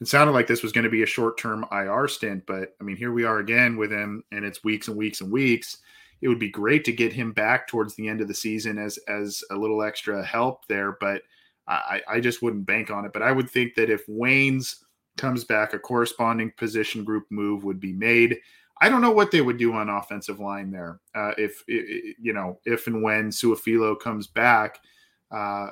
It 0.01 0.09
sounded 0.09 0.33
like 0.33 0.47
this 0.47 0.63
was 0.63 0.73
going 0.73 0.85
to 0.85 0.91
be 0.91 1.03
a 1.03 1.07
short 1.07 1.39
term 1.39 1.65
IR 1.73 2.09
stint, 2.09 2.45
but 2.47 2.75
I 2.81 2.85
mean, 2.85 2.97
here 2.97 3.13
we 3.13 3.25
are 3.25 3.39
again 3.39 3.77
with 3.77 3.91
him, 3.91 4.23
and 4.33 4.45
it's 4.45 4.65
weeks 4.65 4.89
and 4.89 4.97
weeks 4.97 5.21
and 5.21 5.31
weeks. 5.31 5.79
It 6.21 6.29
would 6.29 6.39
be 6.39 6.51
great 6.51 6.85
to 6.85 6.93
get 6.93 7.13
him 7.13 7.33
back 7.33 7.69
towards 7.69 7.95
the 7.95 8.09
end 8.09 8.21
of 8.21 8.29
the 8.29 8.35
season 8.35 8.79
as 8.79 8.99
as 9.09 9.43
a 9.51 9.57
little 9.57 9.83
extra 9.83 10.25
help 10.25 10.67
there, 10.67 10.97
but 11.01 11.23
I, 11.67 12.03
I 12.09 12.21
just 12.21 12.43
wouldn't 12.43 12.67
bank 12.67 12.91
on 12.91 13.05
it. 13.05 13.13
But 13.13 13.23
I 13.23 13.33
would 13.33 13.49
think 13.49 13.75
that 13.75 13.91
if 13.91 14.07
Waynes 14.07 14.77
comes 15.17 15.45
back, 15.45 15.73
a 15.73 15.79
corresponding 15.79 16.53
position 16.57 17.05
group 17.05 17.25
move 17.31 17.65
would 17.65 17.81
be 17.81 17.93
made. 17.93 18.39
I 18.81 18.89
don't 18.89 19.01
know 19.01 19.13
what 19.13 19.31
they 19.31 19.41
would 19.41 19.57
do 19.57 19.73
on 19.73 19.89
offensive 19.89 20.41
line 20.41 20.71
there. 20.71 21.01
Uh, 21.15 21.33
if 21.39 21.63
you 21.69 22.33
know, 22.33 22.59
if 22.65 22.87
and 22.87 23.03
when 23.03 23.31
Su'a-Filo 23.31 23.95
comes 23.95 24.27
back, 24.27 24.81
uh, 25.31 25.71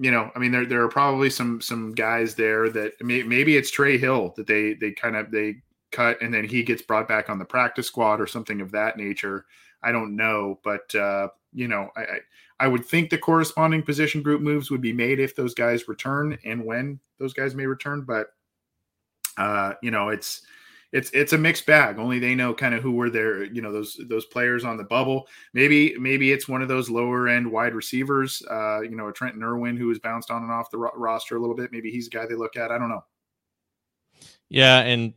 you 0.00 0.10
know, 0.10 0.30
I 0.34 0.38
mean, 0.38 0.52
there 0.52 0.66
there 0.66 0.82
are 0.82 0.88
probably 0.88 1.30
some 1.30 1.60
some 1.60 1.92
guys 1.92 2.34
there 2.34 2.68
that 2.70 2.92
may, 3.00 3.22
maybe 3.22 3.56
it's 3.56 3.70
Trey 3.70 3.98
Hill 3.98 4.34
that 4.36 4.46
they 4.46 4.74
they 4.74 4.92
kind 4.92 5.16
of 5.16 5.30
they 5.30 5.56
cut 5.90 6.20
and 6.20 6.32
then 6.32 6.44
he 6.44 6.62
gets 6.62 6.82
brought 6.82 7.08
back 7.08 7.30
on 7.30 7.38
the 7.38 7.44
practice 7.44 7.86
squad 7.86 8.20
or 8.20 8.26
something 8.26 8.60
of 8.60 8.70
that 8.72 8.96
nature. 8.96 9.46
I 9.82 9.92
don't 9.92 10.14
know, 10.14 10.60
but 10.62 10.94
uh, 10.94 11.28
you 11.52 11.68
know, 11.68 11.90
I, 11.96 12.00
I 12.02 12.18
I 12.60 12.68
would 12.68 12.84
think 12.84 13.10
the 13.10 13.18
corresponding 13.18 13.82
position 13.82 14.22
group 14.22 14.40
moves 14.40 14.70
would 14.70 14.80
be 14.80 14.92
made 14.92 15.20
if 15.20 15.34
those 15.34 15.54
guys 15.54 15.88
return 15.88 16.38
and 16.44 16.64
when 16.64 17.00
those 17.18 17.32
guys 17.32 17.54
may 17.54 17.66
return. 17.66 18.02
But 18.02 18.28
uh, 19.36 19.74
you 19.82 19.90
know, 19.90 20.08
it's 20.10 20.42
it's 20.92 21.10
it's 21.10 21.32
a 21.32 21.38
mixed 21.38 21.66
bag. 21.66 21.98
Only 21.98 22.18
they 22.18 22.34
know 22.34 22.54
kind 22.54 22.74
of 22.74 22.82
who 22.82 22.92
were 22.92 23.10
their 23.10 23.44
You 23.44 23.60
know, 23.60 23.72
those 23.72 24.00
those 24.08 24.26
players 24.26 24.64
on 24.64 24.76
the 24.76 24.84
bubble. 24.84 25.26
Maybe 25.52 25.96
maybe 25.98 26.32
it's 26.32 26.48
one 26.48 26.62
of 26.62 26.68
those 26.68 26.88
lower 26.88 27.28
end 27.28 27.50
wide 27.50 27.74
receivers. 27.74 28.42
Uh, 28.50 28.80
you 28.80 28.96
know, 28.96 29.08
a 29.08 29.12
Trenton 29.12 29.42
Irwin 29.42 29.76
who 29.76 29.88
has 29.90 29.98
bounced 29.98 30.30
on 30.30 30.42
and 30.42 30.52
off 30.52 30.70
the 30.70 30.78
ro- 30.78 30.92
roster 30.96 31.36
a 31.36 31.40
little 31.40 31.56
bit. 31.56 31.72
Maybe 31.72 31.90
he's 31.90 32.06
a 32.06 32.10
guy 32.10 32.26
they 32.26 32.34
look 32.34 32.56
at. 32.56 32.70
I 32.70 32.78
don't 32.78 32.88
know. 32.88 33.04
Yeah, 34.48 34.80
and 34.80 35.12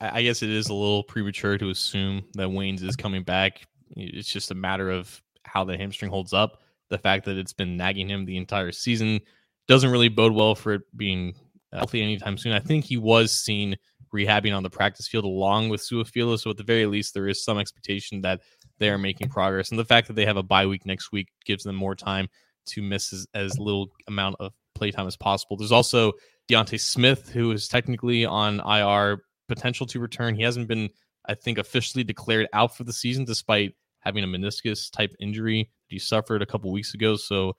I 0.00 0.18
I 0.18 0.22
guess 0.22 0.42
it 0.42 0.50
is 0.50 0.68
a 0.68 0.74
little 0.74 1.02
premature 1.02 1.56
to 1.56 1.70
assume 1.70 2.24
that 2.34 2.50
Wayne's 2.50 2.82
is 2.82 2.96
coming 2.96 3.22
back. 3.22 3.62
It's 3.96 4.28
just 4.28 4.50
a 4.50 4.54
matter 4.54 4.90
of 4.90 5.22
how 5.44 5.64
the 5.64 5.76
hamstring 5.76 6.10
holds 6.10 6.32
up. 6.32 6.60
The 6.90 6.98
fact 6.98 7.24
that 7.24 7.38
it's 7.38 7.52
been 7.52 7.76
nagging 7.76 8.10
him 8.10 8.24
the 8.24 8.36
entire 8.36 8.72
season 8.72 9.20
doesn't 9.68 9.90
really 9.90 10.08
bode 10.08 10.32
well 10.32 10.54
for 10.54 10.74
it 10.74 10.82
being 10.96 11.34
healthy 11.72 12.02
anytime 12.02 12.36
soon. 12.36 12.52
I 12.52 12.60
think 12.60 12.84
he 12.84 12.96
was 12.96 13.32
seen 13.32 13.76
rehabbing 14.14 14.56
on 14.56 14.62
the 14.62 14.70
practice 14.70 15.08
field 15.08 15.24
along 15.24 15.68
with 15.68 15.80
Su'a-Filo, 15.80 16.36
so 16.36 16.50
at 16.50 16.56
the 16.56 16.62
very 16.62 16.86
least, 16.86 17.14
there 17.14 17.28
is 17.28 17.44
some 17.44 17.58
expectation 17.58 18.20
that 18.22 18.40
they 18.78 18.88
are 18.88 18.98
making 18.98 19.28
progress. 19.28 19.70
And 19.70 19.78
the 19.78 19.84
fact 19.84 20.06
that 20.06 20.14
they 20.14 20.24
have 20.24 20.36
a 20.36 20.42
bye 20.42 20.66
week 20.66 20.86
next 20.86 21.12
week 21.12 21.28
gives 21.44 21.64
them 21.64 21.76
more 21.76 21.94
time 21.94 22.28
to 22.66 22.82
miss 22.82 23.12
as, 23.12 23.26
as 23.34 23.58
little 23.58 23.88
amount 24.08 24.36
of 24.40 24.52
playtime 24.74 25.06
as 25.06 25.16
possible. 25.16 25.56
There's 25.56 25.72
also 25.72 26.12
D'Ante 26.48 26.78
Smith, 26.78 27.28
who 27.30 27.50
is 27.52 27.68
technically 27.68 28.24
on 28.24 28.60
IR, 28.60 29.22
potential 29.48 29.86
to 29.86 30.00
return. 30.00 30.34
He 30.34 30.42
hasn't 30.42 30.68
been, 30.68 30.88
I 31.26 31.34
think, 31.34 31.58
officially 31.58 32.04
declared 32.04 32.48
out 32.52 32.76
for 32.76 32.84
the 32.84 32.92
season, 32.92 33.24
despite 33.24 33.74
having 34.00 34.24
a 34.24 34.26
meniscus 34.26 34.90
type 34.90 35.14
injury 35.20 35.62
that 35.62 35.94
he 35.94 35.98
suffered 35.98 36.42
a 36.42 36.46
couple 36.46 36.70
weeks 36.72 36.94
ago. 36.94 37.16
So 37.16 37.54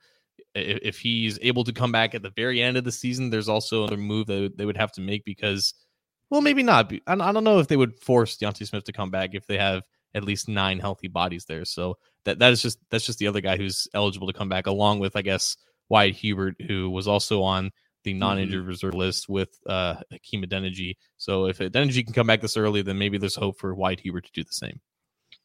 if, 0.54 0.78
if 0.82 0.98
he's 0.98 1.38
able 1.42 1.64
to 1.64 1.72
come 1.72 1.92
back 1.92 2.14
at 2.14 2.22
the 2.22 2.30
very 2.30 2.62
end 2.62 2.76
of 2.76 2.84
the 2.84 2.92
season, 2.92 3.30
there's 3.30 3.48
also 3.48 3.84
another 3.84 3.96
move 3.96 4.26
that 4.26 4.56
they 4.56 4.64
would 4.64 4.76
have 4.76 4.92
to 4.92 5.00
make 5.00 5.24
because, 5.24 5.74
well, 6.30 6.40
maybe 6.40 6.62
not. 6.62 6.92
I 7.06 7.12
I 7.12 7.32
don't 7.32 7.44
know 7.44 7.58
if 7.58 7.68
they 7.68 7.76
would 7.76 7.98
force 8.00 8.36
D'Ante 8.36 8.64
Smith 8.64 8.84
to 8.84 8.92
come 8.92 9.10
back 9.10 9.30
if 9.34 9.46
they 9.46 9.58
have 9.58 9.82
at 10.14 10.24
least 10.24 10.48
nine 10.48 10.78
healthy 10.78 11.08
bodies 11.08 11.44
there. 11.44 11.64
So 11.64 11.98
that 12.24 12.38
that 12.38 12.52
is 12.52 12.62
just 12.62 12.78
that's 12.90 13.06
just 13.06 13.18
the 13.18 13.26
other 13.28 13.40
guy 13.40 13.56
who's 13.56 13.86
eligible 13.94 14.26
to 14.26 14.32
come 14.32 14.48
back, 14.48 14.66
along 14.66 14.98
with 15.00 15.16
I 15.16 15.22
guess 15.22 15.56
Wyatt 15.88 16.16
Hubert, 16.16 16.56
who 16.66 16.90
was 16.90 17.06
also 17.06 17.42
on 17.42 17.70
the 18.04 18.14
non-injured 18.14 18.60
mm-hmm. 18.60 18.68
reserve 18.68 18.94
list 18.94 19.28
with 19.28 19.58
uh, 19.66 19.96
Hakeem 20.12 20.44
Adeniji. 20.44 20.96
So 21.16 21.46
if 21.46 21.58
Adeniji 21.58 22.04
can 22.04 22.14
come 22.14 22.26
back 22.26 22.40
this 22.40 22.56
early, 22.56 22.80
then 22.82 22.98
maybe 22.98 23.18
there's 23.18 23.34
hope 23.34 23.58
for 23.58 23.74
Wyatt 23.74 24.00
Hubert 24.00 24.26
to 24.26 24.32
do 24.32 24.44
the 24.44 24.52
same. 24.52 24.80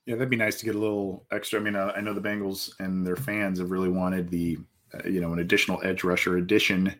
Yeah, 0.05 0.15
that'd 0.15 0.29
be 0.29 0.35
nice 0.35 0.59
to 0.59 0.65
get 0.65 0.75
a 0.75 0.79
little 0.79 1.25
extra. 1.31 1.59
I 1.59 1.63
mean, 1.63 1.75
uh, 1.75 1.91
I 1.95 2.01
know 2.01 2.13
the 2.13 2.21
Bengals 2.21 2.71
and 2.79 3.05
their 3.05 3.15
fans 3.15 3.59
have 3.59 3.71
really 3.71 3.89
wanted 3.89 4.29
the, 4.29 4.57
uh, 4.93 5.07
you 5.07 5.21
know, 5.21 5.33
an 5.33 5.39
additional 5.39 5.81
edge 5.83 6.03
rusher 6.03 6.37
addition 6.37 6.95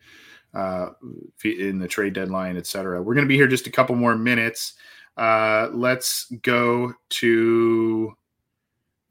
uh, 0.54 0.90
in 1.44 1.80
the 1.80 1.88
trade 1.88 2.14
deadline, 2.14 2.58
et 2.58 2.68
cetera. 2.68 3.02
We're 3.02 3.14
going 3.14 3.26
to 3.26 3.30
be 3.30 3.36
here 3.36 3.48
just 3.48 3.68
a 3.68 3.72
couple 3.72 3.96
more 3.96 4.16
minutes. 4.16 4.74
Uh, 5.18 5.70
let's 5.74 6.32
go 6.42 6.94
to 7.10 8.14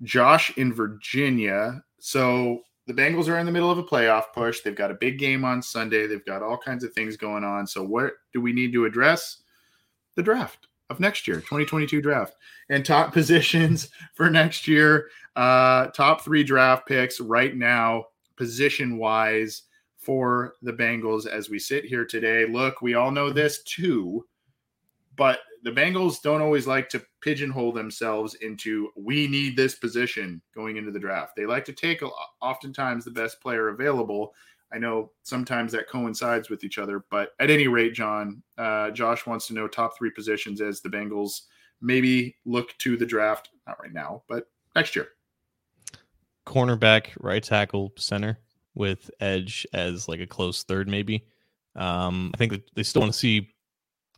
Josh 0.03 0.57
in 0.57 0.73
Virginia. 0.73 1.83
So 1.99 2.61
the 2.87 2.95
Bengals 2.95 3.29
are 3.29 3.39
in 3.39 3.47
the 3.47 3.53
middle 3.53 3.71
of 3.71 3.79
a 3.79 3.85
playoff 3.85 4.33
push. 4.35 4.61
They've 4.61 4.75
got 4.75 4.91
a 4.91 4.95
big 4.95 5.19
game 5.19 5.45
on 5.45 5.63
Sunday. 5.63 6.07
They've 6.07 6.25
got 6.25 6.43
all 6.43 6.59
kinds 6.59 6.85
of 6.85 6.93
things 6.93 7.17
going 7.17 7.45
on. 7.45 7.67
So 7.67 7.85
what 7.85 8.15
do 8.33 8.41
we 8.41 8.53
need 8.53 8.73
to 8.73 8.85
address? 8.85 9.39
The 10.17 10.23
draft 10.23 10.67
of 10.89 10.99
next 10.99 11.29
year, 11.29 11.37
2022 11.37 12.03
draft, 12.03 12.35
and 12.69 12.85
top 12.85 13.13
positions 13.13 13.89
for 14.15 14.29
next 14.29 14.67
year. 14.67 15.09
Uh, 15.37 15.87
top 15.89 16.23
three 16.23 16.43
draft 16.43 16.87
picks 16.87 17.21
right 17.21 17.55
now, 17.57 18.07
position 18.37 18.99
wise 18.99 19.63
for 20.11 20.57
the 20.63 20.73
Bengals 20.73 21.25
as 21.29 21.51
we 21.51 21.57
sit 21.57 21.85
here 21.85 22.05
today. 22.05 22.45
Look, 22.45 22.83
we 22.83 22.95
all 22.95 23.13
know 23.13 23.31
this 23.31 23.63
too, 23.63 24.27
but 25.15 25.39
the 25.63 25.71
Bengals 25.71 26.21
don't 26.21 26.43
always 26.43 26.67
like 26.67 26.89
to 26.89 27.07
pigeonhole 27.21 27.71
themselves 27.71 28.35
into 28.43 28.89
we 28.97 29.29
need 29.29 29.55
this 29.55 29.77
position 29.77 30.43
going 30.53 30.79
into 30.79 30.91
the 30.91 30.99
draft. 30.99 31.37
They 31.37 31.47
like 31.47 31.65
to 31.67 31.73
take 31.73 32.03
oftentimes 32.43 33.05
the 33.05 33.13
best 33.13 33.41
player 33.41 33.69
available. 33.69 34.35
I 34.73 34.79
know 34.79 35.13
sometimes 35.23 35.71
that 35.71 35.89
coincides 35.89 36.51
with 36.51 36.65
each 36.65 36.79
other, 36.79 37.05
but 37.09 37.31
at 37.39 37.49
any 37.49 37.69
rate, 37.69 37.95
John, 37.95 38.43
uh, 38.59 38.91
Josh 38.91 39.29
wants 39.29 39.47
to 39.47 39.55
know 39.55 39.69
top 39.69 39.97
three 39.97 40.11
positions 40.11 40.61
as 40.61 40.81
the 40.81 40.89
Bengals 40.89 41.43
maybe 41.81 42.35
look 42.45 42.77
to 42.79 42.97
the 42.97 43.07
draft, 43.07 43.51
not 43.65 43.81
right 43.81 43.93
now, 43.93 44.25
but 44.29 44.49
next 44.75 44.97
year. 44.97 45.11
Cornerback, 46.49 47.11
right 47.21 47.45
tackle, 47.45 47.93
center 47.97 48.41
with 48.75 49.11
edge 49.21 49.67
as 49.73 50.09
like 50.09 50.21
a 50.21 50.27
close 50.27 50.63
third, 50.65 50.89
maybe. 50.89 51.25
Um, 51.77 52.31
I 52.35 52.39
think 52.39 52.53
that 52.53 52.75
they 52.75 52.83
still 52.83 53.03
want 53.03 53.13
to 53.13 53.19
see 53.19 53.49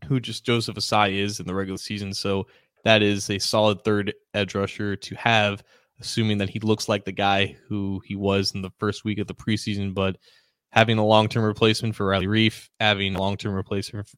who 0.07 0.21
just 0.21 0.45
Joseph 0.45 0.77
Ossai 0.77 1.15
is 1.15 1.41
in 1.41 1.47
the 1.47 1.55
regular 1.55 1.79
season. 1.79 2.13
So 2.15 2.47
that 2.85 3.03
is 3.03 3.31
a 3.31 3.39
solid 3.39 3.85
third 3.85 4.15
edge 4.35 4.55
rusher 4.55 4.97
to 4.97 5.15
have, 5.17 5.63
assuming 6.01 6.39
that 6.39 6.51
he 6.51 6.61
looks 6.61 6.89
like 6.89 7.05
the 7.05 7.13
guy 7.13 7.57
who 7.69 8.03
he 8.05 8.17
was 8.17 8.55
in 8.55 8.63
the 8.63 8.73
first 8.79 9.05
week 9.05 9.19
of 9.19 9.27
the 9.27 9.35
preseason. 9.35 9.95
But 9.95 10.17
having 10.71 10.99
a 10.99 11.07
long 11.07 11.29
term 11.29 11.45
replacement 11.45 11.95
for 11.95 12.07
Riley 12.07 12.27
Reiff, 12.27 12.69
having 12.81 13.15
a 13.15 13.21
long 13.21 13.37
term 13.37 13.55
replacement 13.55 14.09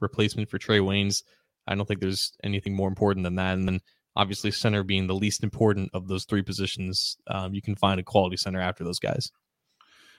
replacement 0.00 0.48
for 0.48 0.58
Trae 0.58 0.80
Waynes, 0.80 1.22
I 1.66 1.74
don't 1.74 1.86
think 1.86 2.00
there's 2.00 2.32
anything 2.42 2.74
more 2.74 2.88
important 2.88 3.24
than 3.24 3.36
that. 3.36 3.54
And 3.54 3.66
then 3.68 3.80
obviously 4.16 4.50
center 4.50 4.82
being 4.82 5.06
the 5.06 5.14
least 5.14 5.44
important 5.44 5.90
of 5.94 6.08
those 6.08 6.24
three 6.24 6.42
positions, 6.42 7.16
um, 7.28 7.54
you 7.54 7.62
can 7.62 7.76
find 7.76 8.00
a 8.00 8.04
quality 8.04 8.36
center 8.36 8.60
after 8.60 8.84
those 8.84 8.98
guys. 8.98 9.30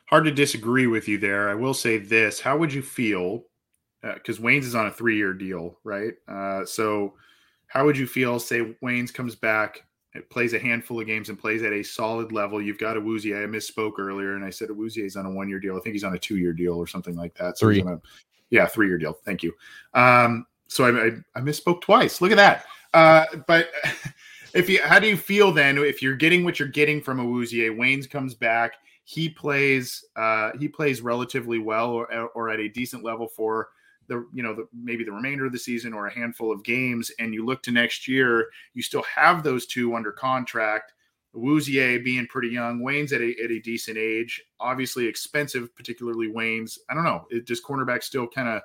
Hard 0.10 0.26
to 0.26 0.32
disagree 0.32 0.88
with 0.88 1.08
you 1.08 1.18
there. 1.18 1.50
I 1.50 1.56
will 1.56 1.74
say 1.74 1.98
this: 1.98 2.40
How 2.40 2.58
would 2.58 2.74
you 2.74 2.82
feel 2.82 3.44
because 4.02 4.40
uh, 4.40 4.42
Waynes 4.42 4.64
is 4.64 4.76
on 4.76 4.88
a 4.88 4.92
three 4.92 5.18
year 5.18 5.34
deal, 5.34 5.78
right? 5.84 6.14
Uh, 6.28 6.66
so, 6.66 7.14
how 7.68 7.86
would 7.86 7.98
you 7.98 8.08
feel? 8.08 8.40
Say 8.40 8.76
Waynes 8.84 9.14
comes 9.14 9.36
back, 9.36 9.86
it 10.14 10.30
plays 10.30 10.54
a 10.54 10.60
handful 10.60 11.00
of 11.00 11.08
games, 11.08 11.30
and 11.30 11.38
plays 11.38 11.64
at 11.64 11.74
a 11.74 11.84
solid 11.84 12.32
level. 12.32 12.62
You've 12.62 12.80
got 12.80 12.98
Awuzie. 12.98 13.36
I 13.36 13.46
misspoke 13.46 14.00
earlier, 14.00 14.36
and 14.36 14.44
I 14.44 14.50
said 14.50 14.70
Awuzie 14.70 15.06
is 15.06 15.16
on 15.16 15.26
a 15.26 15.32
one 15.32 15.50
year 15.50 15.60
deal. 15.60 15.78
I 15.78 15.80
think 15.82 15.94
he's 15.94 16.04
on 16.04 16.16
a 16.16 16.20
two 16.20 16.38
year 16.38 16.54
deal 16.54 16.74
or 16.74 16.88
something 16.88 17.16
like 17.16 17.36
that. 17.36 17.58
So 17.58 17.68
three. 17.68 17.82
A, 17.82 18.02
yeah, 18.50 18.66
three 18.66 18.88
year 18.88 18.98
deal. 18.98 19.14
Thank 19.26 19.44
you. 19.44 19.54
Um, 19.94 20.46
so 20.68 20.86
I, 20.86 21.08
I, 21.08 21.12
I, 21.36 21.42
misspoke 21.42 21.82
twice. 21.82 22.22
Look 22.22 22.32
at 22.32 22.38
that. 22.38 22.66
Uh, 22.94 23.26
but 23.48 23.70
if 24.54 24.70
you, 24.70 24.82
how 24.82 25.00
do 25.00 25.08
you 25.08 25.18
feel 25.18 25.52
then 25.52 25.78
if 25.78 26.02
you're 26.02 26.16
getting 26.16 26.44
what 26.44 26.60
you're 26.60 26.68
getting 26.68 27.02
from 27.02 27.20
a 27.20 27.24
Awuzie? 27.24 27.76
Waynes 27.76 28.10
comes 28.10 28.34
back. 28.34 28.74
He 29.10 29.28
plays. 29.28 30.06
Uh, 30.16 30.52
he 30.60 30.68
plays 30.68 31.02
relatively 31.02 31.58
well, 31.58 31.90
or, 31.90 32.30
or 32.36 32.50
at 32.52 32.60
a 32.60 32.70
decent 32.70 33.04
level 33.04 33.28
for 33.28 33.70
the 34.08 34.24
you 34.32 34.44
know 34.44 34.54
the, 34.54 34.68
maybe 34.72 35.04
the 35.04 35.12
remainder 35.12 35.48
of 35.48 35.52
the 35.52 35.58
season 35.58 35.94
or 35.94 36.06
a 36.06 36.14
handful 36.14 36.52
of 36.52 36.64
games, 36.64 37.10
and 37.18 37.34
you 37.34 37.44
look 37.44 37.64
to 37.64 37.72
next 37.72 38.08
year, 38.08 38.50
you 38.76 38.84
still 38.84 39.02
have 39.02 39.42
those 39.42 39.66
two 39.66 39.96
under 39.96 40.12
contract. 40.12 40.94
Awuzie 41.36 42.04
being 42.04 42.28
pretty 42.28 42.50
young, 42.50 42.84
Wayne's 42.84 43.12
at 43.12 43.22
a, 43.22 43.34
at 43.44 43.50
a 43.50 43.60
decent 43.62 43.98
age, 43.98 44.44
obviously 44.60 45.08
expensive, 45.08 45.76
particularly 45.76 46.28
Wayne's. 46.28 46.78
I 46.88 46.94
don't 46.94 47.04
know. 47.04 47.26
It, 47.32 47.48
does 47.48 47.64
cornerback 47.64 48.04
still 48.04 48.28
kind 48.28 48.48
of 48.48 48.62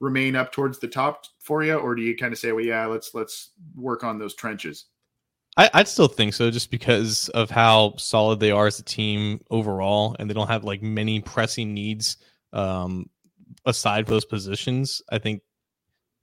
remain 0.00 0.34
up 0.34 0.50
towards 0.50 0.80
the 0.80 0.88
top 0.88 1.24
for 1.38 1.62
you, 1.62 1.74
or 1.74 1.94
do 1.94 2.02
you 2.02 2.16
kind 2.16 2.32
of 2.32 2.38
say, 2.40 2.50
well, 2.50 2.64
yeah, 2.64 2.86
let's 2.86 3.14
let's 3.14 3.50
work 3.76 4.02
on 4.02 4.18
those 4.18 4.34
trenches? 4.34 4.86
I, 5.56 5.70
would 5.74 5.88
still 5.88 6.08
think 6.08 6.34
so, 6.34 6.50
just 6.50 6.70
because 6.70 7.28
of 7.28 7.50
how 7.50 7.94
solid 7.96 8.40
they 8.40 8.50
are 8.50 8.66
as 8.66 8.80
a 8.80 8.84
team 8.84 9.40
overall, 9.50 10.16
and 10.18 10.28
they 10.28 10.34
don't 10.34 10.48
have 10.48 10.64
like 10.64 10.82
many 10.82 11.20
pressing 11.20 11.72
needs 11.72 12.16
um, 12.52 13.06
aside 13.64 14.06
those 14.06 14.24
positions, 14.24 15.00
I 15.10 15.18
think 15.18 15.42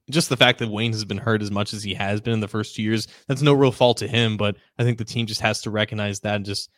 just 0.10 0.30
the 0.30 0.38
fact 0.38 0.60
that 0.60 0.70
Wayne 0.70 0.92
has 0.92 1.06
been 1.06 1.18
hurt 1.18 1.42
as 1.42 1.52
much 1.52 1.74
as 1.74 1.84
he 1.84 1.94
has 1.94 2.22
been 2.22 2.34
in 2.34 2.40
the 2.40 2.48
first 2.48 2.76
two 2.76 2.84
years, 2.84 3.08
that's 3.28 3.42
no 3.42 3.54
real 3.54 3.72
fault 3.72 3.98
to 3.98 4.08
him. 4.08 4.38
But 4.38 4.58
I 4.78 4.84
think 4.84 4.98
the 4.98 5.06
team 5.06 5.26
just 5.26 5.42
has 5.42 5.62
to 5.62 5.72
recognize 5.72 6.20
that 6.22 6.36
and 6.36 6.46
just 6.46 6.70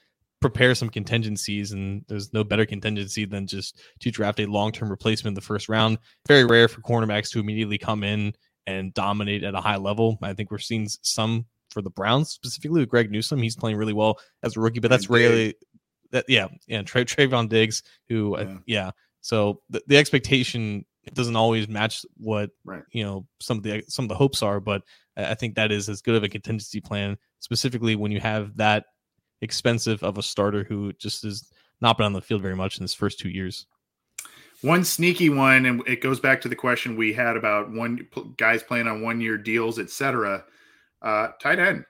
prepare 0.41 0.75
some 0.75 0.89
contingencies. 0.89 1.71
And 1.71 2.03
there's 2.07 2.33
no 2.33 2.43
better 2.43 2.65
contingency 2.65 3.25
than 3.25 3.47
just 3.47 3.81
to 4.01 4.11
draft 4.11 4.39
a 4.39 4.45
long 4.45 4.71
term 4.71 4.89
replacement 4.89 5.31
in 5.31 5.35
the 5.35 5.41
first 5.41 5.69
round. 5.69 5.97
Very 6.27 6.45
rare 6.45 6.67
for 6.67 6.81
cornerbacks 6.81 7.31
to 7.31 7.39
immediately 7.39 7.77
come 7.77 8.03
in 8.03 8.33
and 8.67 8.93
dominate 8.93 9.43
at 9.43 9.55
a 9.55 9.61
high 9.61 9.77
level. 9.77 10.17
I 10.21 10.33
think 10.33 10.51
we're 10.51 10.57
seeing 10.59 10.87
some 11.01 11.45
for 11.74 11.82
the 11.82 11.89
Browns, 11.89 12.30
specifically 12.30 12.80
with 12.80 12.89
Greg 12.89 13.11
Newsome. 13.11 13.41
He's 13.41 13.55
playing 13.55 13.78
really 13.78 13.93
well 13.93 14.19
as 14.43 14.55
a 14.55 14.59
rookie, 14.59 14.80
but 14.80 14.89
that's 14.89 15.09
rarely 15.09 15.55
that. 16.11 16.26
Yeah, 16.28 16.47
yeah. 16.67 16.84
Tra- 16.84 17.05
Trevon 17.05 17.49
Diggs, 17.49 17.84
who 18.07 18.36
uh, 18.36 18.41
yeah. 18.41 18.57
yeah 18.65 18.91
so 19.24 19.61
the, 19.69 19.82
the 19.88 19.97
expectation 19.97 20.86
doesn't 21.13 21.36
always 21.36 21.67
match 21.67 22.05
what 22.17 22.51
right. 22.65 22.84
you 22.91 23.03
know 23.03 23.26
some 23.39 23.57
of 23.57 23.63
the 23.63 23.84
some 23.88 24.05
of 24.05 24.09
the 24.09 24.15
hopes 24.15 24.43
are, 24.43 24.59
but 24.59 24.84
I 25.17 25.34
think 25.34 25.55
that 25.55 25.71
is 25.71 25.89
as 25.89 26.01
good 26.01 26.15
of 26.15 26.24
a 26.24 26.30
contingency 26.30 26.82
plan, 26.82 27.17
specifically 27.39 27.95
when 27.95 28.11
you 28.11 28.19
have 28.19 28.55
that 28.57 28.86
expensive 29.41 30.03
of 30.03 30.17
a 30.17 30.24
starter 30.24 30.63
who 30.63 30.93
just 30.93 31.24
has 31.24 31.49
not 31.82 31.97
been 31.97 32.05
on 32.05 32.13
the 32.13 32.21
field 32.21 32.41
very 32.41 32.55
much 32.55 32.78
in 32.78 32.84
his 32.84 32.93
first 32.93 33.17
two 33.17 33.30
years. 33.30 33.65
One 34.61 34.84
sneaky 34.84 35.30
one, 35.30 35.65
and 35.65 35.84
it 35.88 36.01
goes 36.01 36.19
back 36.19 36.41
to 36.41 36.49
the 36.49 36.55
question 36.55 36.95
we 36.95 37.13
had 37.13 37.38
about 37.38 37.71
one 37.71 38.07
guys 38.38 38.61
playing 38.61 38.88
on 38.88 39.01
one 39.01 39.21
year 39.21 39.38
deals, 39.38 39.80
etc. 39.80 40.43
Uh, 41.03 41.29
tight 41.41 41.59
end. 41.59 41.85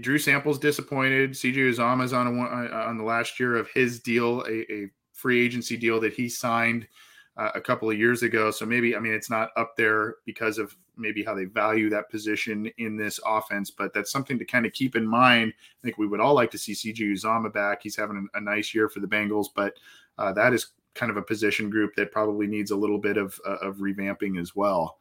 Drew 0.00 0.18
Sample's 0.18 0.58
disappointed. 0.58 1.30
CJ 1.32 1.56
Uzomah's 1.56 2.12
on 2.12 2.26
a, 2.26 2.42
uh, 2.42 2.86
on 2.88 2.98
the 2.98 3.04
last 3.04 3.38
year 3.38 3.54
of 3.56 3.68
his 3.70 4.00
deal, 4.00 4.40
a, 4.48 4.72
a 4.72 4.90
free 5.12 5.44
agency 5.44 5.76
deal 5.76 6.00
that 6.00 6.12
he 6.12 6.28
signed 6.28 6.88
uh, 7.36 7.50
a 7.54 7.60
couple 7.60 7.88
of 7.88 7.98
years 7.98 8.22
ago. 8.22 8.50
So 8.50 8.66
maybe, 8.66 8.96
I 8.96 8.98
mean, 8.98 9.12
it's 9.12 9.30
not 9.30 9.50
up 9.56 9.76
there 9.76 10.16
because 10.24 10.58
of 10.58 10.76
maybe 10.96 11.22
how 11.22 11.34
they 11.34 11.44
value 11.44 11.88
that 11.90 12.10
position 12.10 12.66
in 12.78 12.96
this 12.96 13.20
offense, 13.24 13.70
but 13.70 13.92
that's 13.92 14.10
something 14.10 14.38
to 14.38 14.44
kind 14.44 14.66
of 14.66 14.72
keep 14.72 14.96
in 14.96 15.06
mind. 15.06 15.52
I 15.58 15.82
think 15.84 15.98
we 15.98 16.06
would 16.06 16.20
all 16.20 16.34
like 16.34 16.50
to 16.52 16.58
see 16.58 16.72
CJ 16.72 17.12
Uzomah 17.12 17.52
back. 17.52 17.82
He's 17.82 17.96
having 17.96 18.28
a, 18.34 18.38
a 18.38 18.40
nice 18.40 18.74
year 18.74 18.88
for 18.88 19.00
the 19.00 19.06
Bengals, 19.06 19.48
but 19.54 19.74
uh, 20.18 20.32
that 20.32 20.52
is 20.52 20.72
kind 20.94 21.10
of 21.10 21.18
a 21.18 21.22
position 21.22 21.68
group 21.70 21.94
that 21.94 22.10
probably 22.10 22.46
needs 22.46 22.70
a 22.70 22.76
little 22.76 22.98
bit 22.98 23.18
of, 23.18 23.38
uh, 23.46 23.56
of 23.56 23.76
revamping 23.76 24.40
as 24.40 24.56
well. 24.56 24.98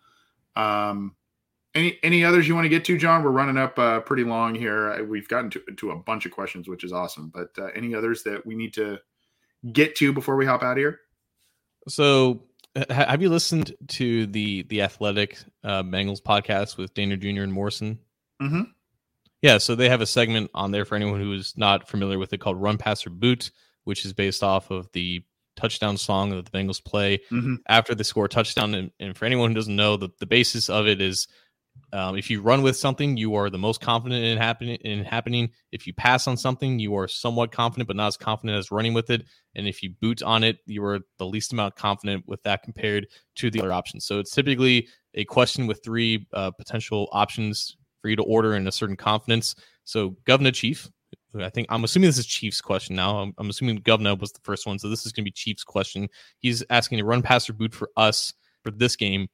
Um, 0.57 1.15
any 1.75 1.99
any 2.01 2.23
others 2.23 2.47
you 2.47 2.55
want 2.55 2.65
to 2.65 2.69
get 2.69 2.85
to, 2.85 2.97
John? 2.97 3.23
We're 3.23 3.31
running 3.31 3.57
up 3.57 3.77
uh, 3.77 3.99
pretty 3.99 4.23
long 4.23 4.55
here. 4.55 5.03
We've 5.03 5.27
gotten 5.27 5.49
to, 5.51 5.61
to 5.77 5.91
a 5.91 5.95
bunch 5.95 6.25
of 6.25 6.31
questions, 6.31 6.67
which 6.67 6.83
is 6.83 6.93
awesome. 6.93 7.29
But 7.29 7.49
uh, 7.57 7.67
any 7.75 7.93
others 7.93 8.23
that 8.23 8.45
we 8.45 8.55
need 8.55 8.73
to 8.75 8.99
get 9.71 9.95
to 9.97 10.13
before 10.13 10.35
we 10.37 10.45
hop 10.45 10.63
out 10.63 10.73
of 10.73 10.77
here? 10.77 11.01
So, 11.87 12.43
have 12.89 13.21
you 13.21 13.29
listened 13.29 13.75
to 13.89 14.25
the 14.27 14.63
the 14.63 14.81
Athletic 14.81 15.37
uh, 15.63 15.83
Bengals 15.83 16.21
podcast 16.21 16.77
with 16.77 16.93
Dehner 16.93 17.19
Jr. 17.19 17.43
and 17.43 17.53
Morrison? 17.53 17.99
Mm-hmm. 18.41 18.61
Yeah, 19.41 19.59
so 19.59 19.75
they 19.75 19.89
have 19.89 20.01
a 20.01 20.07
segment 20.07 20.49
on 20.53 20.71
there 20.71 20.85
for 20.85 20.95
anyone 20.95 21.19
who 21.19 21.33
is 21.33 21.53
not 21.55 21.87
familiar 21.87 22.17
with 22.17 22.33
it 22.33 22.39
called 22.39 22.61
"Run 22.61 22.77
Pass 22.77 23.05
or 23.05 23.11
Boot," 23.11 23.51
which 23.83 24.05
is 24.05 24.13
based 24.13 24.43
off 24.43 24.71
of 24.71 24.89
the 24.93 25.23
touchdown 25.55 25.97
song 25.97 26.31
that 26.31 26.45
the 26.45 26.51
Bengals 26.51 26.83
play 26.83 27.17
mm-hmm. 27.31 27.55
after 27.67 27.95
they 27.95 28.03
score 28.03 28.25
a 28.25 28.29
touchdown. 28.29 28.73
And, 28.73 28.91
and, 28.99 29.15
for 29.15 29.25
anyone 29.25 29.49
who 29.49 29.55
doesn't 29.55 29.75
know, 29.75 29.97
the, 29.97 30.09
the 30.19 30.25
basis 30.25 30.69
of 30.69 30.87
it 30.87 31.01
is 31.01 31.27
um, 31.93 32.17
if 32.17 32.29
you 32.29 32.41
run 32.41 32.61
with 32.61 32.75
something, 32.75 33.15
you 33.15 33.35
are 33.35 33.49
the 33.49 33.57
most 33.57 33.79
confident 33.79 34.23
in 34.23 34.37
happening. 34.37 34.75
In 34.81 35.05
happening, 35.05 35.49
if 35.71 35.87
you 35.87 35.93
pass 35.93 36.27
on 36.27 36.35
something, 36.35 36.77
you 36.77 36.95
are 36.95 37.07
somewhat 37.07 37.51
confident, 37.51 37.87
but 37.87 37.95
not 37.95 38.07
as 38.07 38.17
confident 38.17 38.57
as 38.57 38.71
running 38.71 38.93
with 38.93 39.09
it. 39.09 39.23
And 39.55 39.67
if 39.67 39.81
you 39.81 39.91
boot 40.01 40.21
on 40.21 40.43
it, 40.43 40.57
you 40.65 40.83
are 40.83 40.99
the 41.19 41.25
least 41.25 41.53
amount 41.53 41.75
confident 41.75 42.25
with 42.27 42.43
that 42.43 42.63
compared 42.63 43.07
to 43.35 43.49
the 43.49 43.61
other 43.61 43.71
options. 43.71 44.05
So 44.05 44.19
it's 44.19 44.31
typically 44.31 44.87
a 45.13 45.23
question 45.23 45.67
with 45.67 45.83
three 45.83 46.27
uh, 46.33 46.51
potential 46.51 47.07
options 47.11 47.77
for 48.01 48.09
you 48.09 48.15
to 48.17 48.23
order 48.23 48.55
in 48.55 48.67
a 48.67 48.71
certain 48.71 48.97
confidence. 48.97 49.55
So 49.85 50.17
Governor 50.25 50.51
Chief, 50.51 50.89
I 51.39 51.49
think 51.49 51.67
I'm 51.69 51.83
assuming 51.83 52.09
this 52.09 52.17
is 52.17 52.25
Chiefs 52.25 52.61
question 52.61 52.95
now. 52.95 53.19
I'm, 53.19 53.33
I'm 53.37 53.49
assuming 53.49 53.77
Governor 53.77 54.15
was 54.15 54.31
the 54.31 54.41
first 54.43 54.67
one, 54.67 54.79
so 54.79 54.89
this 54.89 55.05
is 55.05 55.11
going 55.11 55.23
to 55.23 55.29
be 55.29 55.31
Chiefs 55.31 55.63
question. 55.63 56.09
He's 56.39 56.63
asking 56.69 56.97
to 56.97 57.05
run 57.05 57.21
pass 57.21 57.49
or 57.49 57.53
boot 57.53 57.73
for 57.73 57.89
us 57.95 58.33
for 58.63 58.71
this 58.71 58.95
game. 58.95 59.27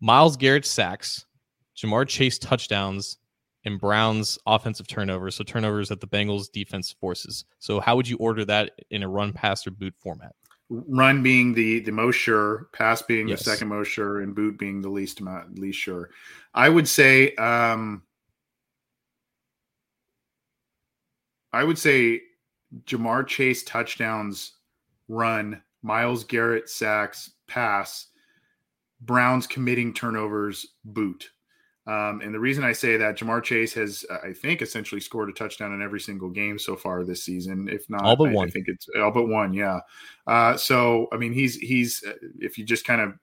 Myles 0.00 0.36
Garrett 0.36 0.64
sacks, 0.64 1.26
Ja'Marr 1.78 2.06
Chase 2.08 2.38
touchdowns, 2.38 3.18
and 3.64 3.80
Browns 3.80 4.38
offensive 4.46 4.86
turnovers. 4.86 5.36
So 5.36 5.44
turnovers 5.44 5.88
that 5.88 6.00
the 6.00 6.06
Bengals 6.06 6.50
defense 6.50 6.92
forces. 7.00 7.44
So 7.58 7.80
how 7.80 7.96
would 7.96 8.08
you 8.08 8.16
order 8.18 8.44
that 8.46 8.72
in 8.90 9.02
a 9.02 9.08
run 9.08 9.32
pass 9.32 9.66
or 9.66 9.70
boot 9.70 9.94
format? 9.98 10.34
Run 10.70 11.22
being 11.22 11.54
the 11.54 11.80
the 11.80 11.92
most 11.92 12.16
sure, 12.16 12.68
pass 12.72 13.00
being 13.02 13.28
Yes. 13.28 13.38
the 13.38 13.50
second 13.50 13.68
most 13.68 13.88
sure, 13.88 14.20
and 14.20 14.34
boot 14.34 14.58
being 14.58 14.82
the 14.82 14.88
least 14.90 15.20
amount 15.20 15.58
least 15.58 15.78
sure. 15.78 16.10
I 16.54 16.68
would 16.68 16.86
say 16.86 17.34
um 17.36 18.02
I 21.52 21.64
would 21.64 21.78
say 21.78 22.20
Ja'Marr 22.84 23.26
Chase 23.26 23.62
touchdowns 23.64 24.52
run, 25.08 25.62
Myles 25.82 26.24
Garrett 26.24 26.68
sacks, 26.68 27.30
pass, 27.46 28.08
Browns 29.00 29.46
committing 29.46 29.94
turnovers, 29.94 30.66
boot. 30.84 31.30
Um, 31.88 32.20
and 32.20 32.34
the 32.34 32.38
reason 32.38 32.64
I 32.64 32.72
say 32.72 32.98
that 32.98 33.16
Ja'Marr 33.16 33.42
Chase 33.42 33.72
has, 33.72 34.04
uh, 34.10 34.18
I 34.22 34.34
think, 34.34 34.60
essentially 34.60 35.00
scored 35.00 35.30
a 35.30 35.32
touchdown 35.32 35.72
in 35.72 35.80
every 35.80 36.00
single 36.00 36.28
game 36.28 36.58
so 36.58 36.76
far 36.76 37.02
this 37.02 37.24
season. 37.24 37.66
If 37.66 37.88
not, 37.88 38.04
All 38.04 38.14
but 38.14 38.28
I, 38.28 38.42
I 38.42 38.50
think 38.50 38.68
it's 38.68 38.86
all 39.00 39.10
but 39.10 39.26
one. 39.26 39.54
Yeah. 39.54 39.80
Uh, 40.26 40.54
so 40.58 41.08
I 41.12 41.16
mean, 41.16 41.32
he's 41.32 41.56
he's 41.56 42.04
uh, 42.06 42.12
if 42.40 42.58
you 42.58 42.66
just 42.66 42.86
kind 42.86 43.00
of 43.00 43.14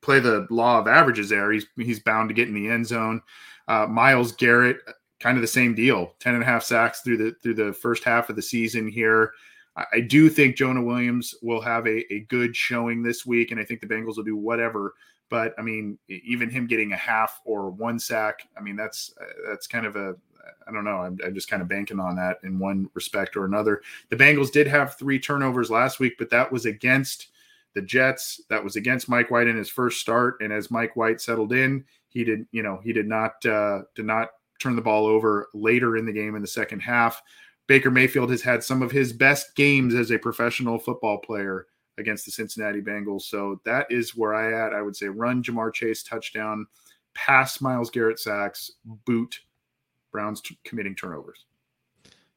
play 0.00 0.18
the 0.18 0.48
law 0.50 0.80
of 0.80 0.88
averages 0.88 1.28
there, 1.28 1.52
he's 1.52 1.66
he's 1.76 2.00
bound 2.00 2.30
to 2.30 2.34
get 2.34 2.48
in 2.48 2.54
the 2.54 2.68
end 2.68 2.84
zone. 2.84 3.22
Uh, 3.68 3.86
Myles 3.86 4.32
Garrett, 4.32 4.78
kind 5.20 5.38
of 5.38 5.42
the 5.42 5.46
same 5.46 5.72
deal, 5.74 6.14
10 6.18 6.34
and 6.34 6.42
a 6.42 6.46
half 6.46 6.64
sacks 6.64 7.02
through 7.02 7.18
the 7.18 7.36
through 7.44 7.54
the 7.54 7.72
first 7.72 8.02
half 8.02 8.28
of 8.28 8.34
the 8.34 8.42
season 8.42 8.88
here. 8.88 9.30
I, 9.76 9.84
I 9.92 10.00
do 10.00 10.28
think 10.28 10.56
Jonah 10.56 10.82
Williams 10.82 11.32
will 11.42 11.60
have 11.60 11.86
a, 11.86 12.12
a 12.12 12.26
good 12.28 12.56
showing 12.56 13.04
this 13.04 13.24
week, 13.24 13.52
and 13.52 13.60
I 13.60 13.64
think 13.64 13.80
the 13.80 13.86
Bengals 13.86 14.16
will 14.16 14.24
do 14.24 14.36
whatever. 14.36 14.94
But 15.28 15.54
I 15.58 15.62
mean, 15.62 15.98
even 16.08 16.50
him 16.50 16.66
getting 16.66 16.92
a 16.92 16.96
half 16.96 17.40
or 17.44 17.70
one 17.70 17.98
sack, 17.98 18.48
I 18.56 18.60
mean, 18.60 18.76
that's 18.76 19.12
uh, 19.20 19.24
that's 19.48 19.66
kind 19.66 19.86
of 19.86 19.96
a 19.96 20.14
I 20.66 20.72
don't 20.72 20.84
know. 20.84 20.98
I'm, 20.98 21.18
I'm 21.24 21.34
just 21.34 21.48
kind 21.48 21.62
of 21.62 21.68
banking 21.68 22.00
on 22.00 22.16
that 22.16 22.38
in 22.42 22.58
one 22.58 22.88
respect 22.94 23.36
or 23.36 23.44
another. 23.44 23.82
The 24.10 24.16
Bengals 24.16 24.52
did 24.52 24.66
have 24.66 24.96
three 24.96 25.18
turnovers 25.18 25.70
last 25.70 26.00
week, 26.00 26.14
but 26.18 26.30
that 26.30 26.50
was 26.50 26.66
against 26.66 27.28
the 27.74 27.82
Jets. 27.82 28.40
That 28.48 28.62
was 28.62 28.76
against 28.76 29.08
Mike 29.08 29.30
White 29.30 29.46
in 29.46 29.56
his 29.56 29.68
first 29.68 30.00
start, 30.00 30.36
and 30.40 30.52
as 30.52 30.70
Mike 30.70 30.96
White 30.96 31.20
settled 31.20 31.52
in, 31.52 31.84
he 32.08 32.24
did 32.24 32.46
you 32.52 32.62
know 32.62 32.80
he 32.82 32.92
did 32.92 33.06
not 33.06 33.44
uh, 33.44 33.82
did 33.94 34.06
not 34.06 34.30
turn 34.58 34.76
the 34.76 34.82
ball 34.82 35.06
over 35.06 35.48
later 35.54 35.96
in 35.96 36.06
the 36.06 36.12
game 36.12 36.34
in 36.34 36.42
the 36.42 36.48
second 36.48 36.80
half. 36.80 37.22
Baker 37.66 37.90
Mayfield 37.90 38.30
has 38.30 38.42
had 38.42 38.62
some 38.62 38.80
of 38.80 38.92
his 38.92 39.12
best 39.12 39.54
games 39.56 39.94
as 39.94 40.10
a 40.10 40.18
professional 40.18 40.78
football 40.78 41.18
player 41.18 41.66
against 41.98 42.24
the 42.24 42.30
Cincinnati 42.30 42.80
Bengals. 42.80 43.22
So 43.22 43.60
that 43.64 43.86
is 43.90 44.16
where 44.16 44.34
I 44.34 44.66
at. 44.66 44.74
I 44.74 44.82
would 44.82 44.96
say 44.96 45.08
run 45.08 45.42
Ja'Marr 45.42 45.72
Chase 45.72 46.02
touchdown, 46.02 46.66
pass 47.14 47.60
Myles 47.60 47.90
Garrett 47.90 48.18
sacks, 48.18 48.70
boot 48.84 49.40
Browns 50.12 50.40
t- 50.40 50.58
committing 50.64 50.94
turnovers. 50.94 51.46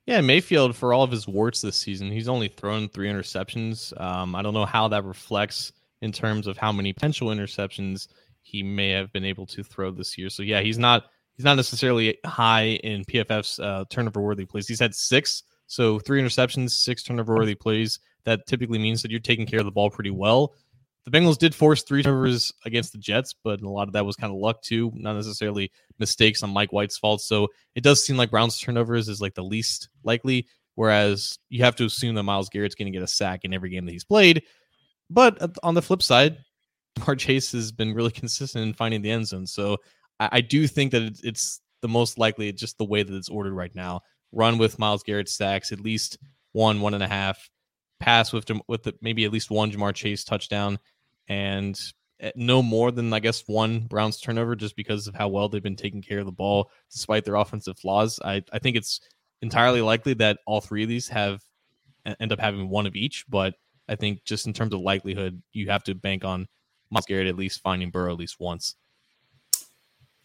Yeah, 0.06 0.22
Mayfield, 0.22 0.76
for 0.76 0.92
all 0.92 1.04
of 1.04 1.12
his 1.12 1.28
warts 1.28 1.62
this 1.62 1.76
season, 1.76 2.12
he's 2.12 2.28
only 2.28 2.48
thrown 2.48 2.90
three 2.90 3.08
interceptions. 3.08 4.00
Um, 4.02 4.36
I 4.36 4.42
don't 4.42 4.56
know 4.56 4.66
how 4.66 4.88
that 4.88 5.06
reflects 5.06 5.72
in 6.02 6.12
terms 6.12 6.48
of 6.48 6.58
how 6.58 6.72
many 6.72 6.94
potential 6.94 7.28
interceptions 7.28 8.08
he 8.42 8.64
may 8.64 8.90
have 8.90 9.12
been 9.14 9.26
able 9.26 9.46
to 9.46 9.64
throw 9.64 9.92
this 9.92 10.18
year. 10.18 10.30
So 10.30 10.42
yeah, 10.42 10.62
he's 10.62 10.78
not 10.80 11.06
he's 11.36 11.46
not 11.46 11.56
necessarily 11.56 12.18
high 12.26 12.80
in 12.84 13.06
PFF's 13.06 13.60
uh, 13.60 13.86
turnover 13.90 14.22
worthy 14.22 14.46
plays. 14.46 14.68
He's 14.68 14.80
had 14.80 14.96
six, 14.96 15.44
so 15.68 16.00
three 16.00 16.22
interceptions, 16.22 16.72
six 16.72 17.04
turnover 17.04 17.36
worthy 17.36 17.56
plays. 17.56 18.00
That 18.30 18.46
typically 18.46 18.78
means 18.78 19.02
that 19.02 19.10
you're 19.10 19.20
taking 19.20 19.48
care 19.48 19.58
of 19.58 19.66
the 19.66 19.72
ball 19.72 19.90
pretty 19.90 20.12
well. 20.12 20.54
The 21.04 21.10
Bengals 21.10 21.40
did 21.40 21.56
force 21.56 21.82
three 21.82 22.04
turnovers 22.04 22.54
against 22.64 22.92
the 22.92 23.00
Jets, 23.00 23.34
but 23.44 23.60
a 23.62 23.68
lot 23.68 23.88
of 23.88 23.94
that 23.94 24.06
was 24.06 24.16
kind 24.16 24.32
of 24.32 24.38
luck 24.38 24.62
too, 24.62 24.92
not 24.94 25.16
necessarily 25.16 25.72
mistakes 25.98 26.44
on 26.44 26.52
Mike 26.52 26.72
White's 26.72 27.00
fault. 27.00 27.22
So 27.22 27.48
it 27.74 27.82
does 27.82 28.06
seem 28.06 28.18
like 28.18 28.30
Browns 28.30 28.60
turnovers 28.60 29.10
is 29.10 29.20
like 29.20 29.34
the 29.34 29.44
least 29.44 29.90
likely, 30.04 30.46
whereas 30.76 31.40
you 31.50 31.64
have 31.64 31.76
to 31.78 31.86
assume 31.86 32.14
that 32.14 32.22
Myles 32.22 32.50
Garrett's 32.50 32.76
going 32.76 32.86
to 32.86 32.96
get 32.96 33.04
a 33.04 33.08
sack 33.08 33.46
in 33.46 33.54
every 33.56 33.72
game 33.72 33.88
that 33.88 33.94
he's 33.94 34.04
played. 34.04 34.44
But 35.10 35.58
on 35.64 35.74
the 35.74 35.82
flip 35.82 36.04
side, 36.04 36.38
Mar 37.00 37.16
Chase 37.16 37.52
has 37.54 37.72
been 37.72 37.96
really 37.96 38.12
consistent 38.22 38.64
in 38.64 38.74
finding 38.76 39.02
the 39.02 39.10
end 39.10 39.28
zone. 39.28 39.48
So 39.48 39.78
I, 40.20 40.30
I 40.34 40.42
do 40.42 40.68
think 40.68 40.92
that 40.92 41.20
it's 41.24 41.62
the 41.82 41.88
most 41.88 42.20
likely, 42.20 42.52
just 42.52 42.78
the 42.78 42.86
way 42.86 43.02
that 43.02 43.16
it's 43.16 43.30
ordered 43.30 43.54
right 43.54 43.74
now. 43.74 44.02
Run 44.32 44.60
with 44.60 44.78
Myles 44.78 45.02
Garrett 45.02 45.30
sacks, 45.30 45.72
at 45.72 45.80
least 45.80 46.20
one, 46.52 46.82
one 46.82 46.94
and 46.94 47.02
a 47.02 47.08
half. 47.08 47.50
Pass 48.00 48.32
with 48.32 48.50
with 48.68 48.84
the, 48.84 48.94
maybe 49.02 49.26
at 49.26 49.32
least 49.32 49.52
one 49.52 49.72
Ja'Marr 49.72 49.94
Chase 49.94 50.24
touchdown, 50.24 50.80
and 51.28 51.80
eh, 52.20 52.32
no 52.36 52.62
more 52.62 52.92
than 52.92 53.12
I 53.14 53.20
guess 53.20 53.44
one 53.48 53.82
Browns 53.82 54.20
turnover, 54.20 54.56
just 54.56 54.76
because 54.76 55.08
of 55.08 55.16
how 55.16 55.28
well 55.28 55.50
they've 55.50 55.62
been 55.62 55.76
taking 55.76 56.02
care 56.02 56.20
of 56.20 56.26
the 56.26 56.32
ball 56.32 56.72
despite 56.92 57.26
their 57.26 57.36
offensive 57.36 57.78
flaws. 57.78 58.20
I 58.24 58.44
I 58.52 58.60
think 58.60 58.78
it's 58.78 59.02
entirely 59.42 59.82
likely 59.82 60.14
that 60.16 60.40
all 60.46 60.62
three 60.62 60.84
of 60.84 60.90
these 60.90 61.08
have 61.10 61.42
end 62.20 62.32
up 62.32 62.40
having 62.40 62.70
one 62.70 62.86
of 62.86 62.96
each, 62.96 63.26
but 63.30 63.56
I 63.88 63.96
think 63.96 64.24
just 64.24 64.48
in 64.48 64.54
terms 64.54 64.74
of 64.74 64.82
likelihood, 64.82 65.42
you 65.52 65.70
have 65.70 65.84
to 65.86 65.96
bank 65.96 66.24
on 66.24 66.48
Myles 66.92 67.06
Garrett 67.06 67.28
at 67.28 67.36
least 67.36 67.62
finding 67.62 67.92
Burrow 67.92 68.14
at 68.14 68.20
least 68.20 68.40
once. 68.40 68.76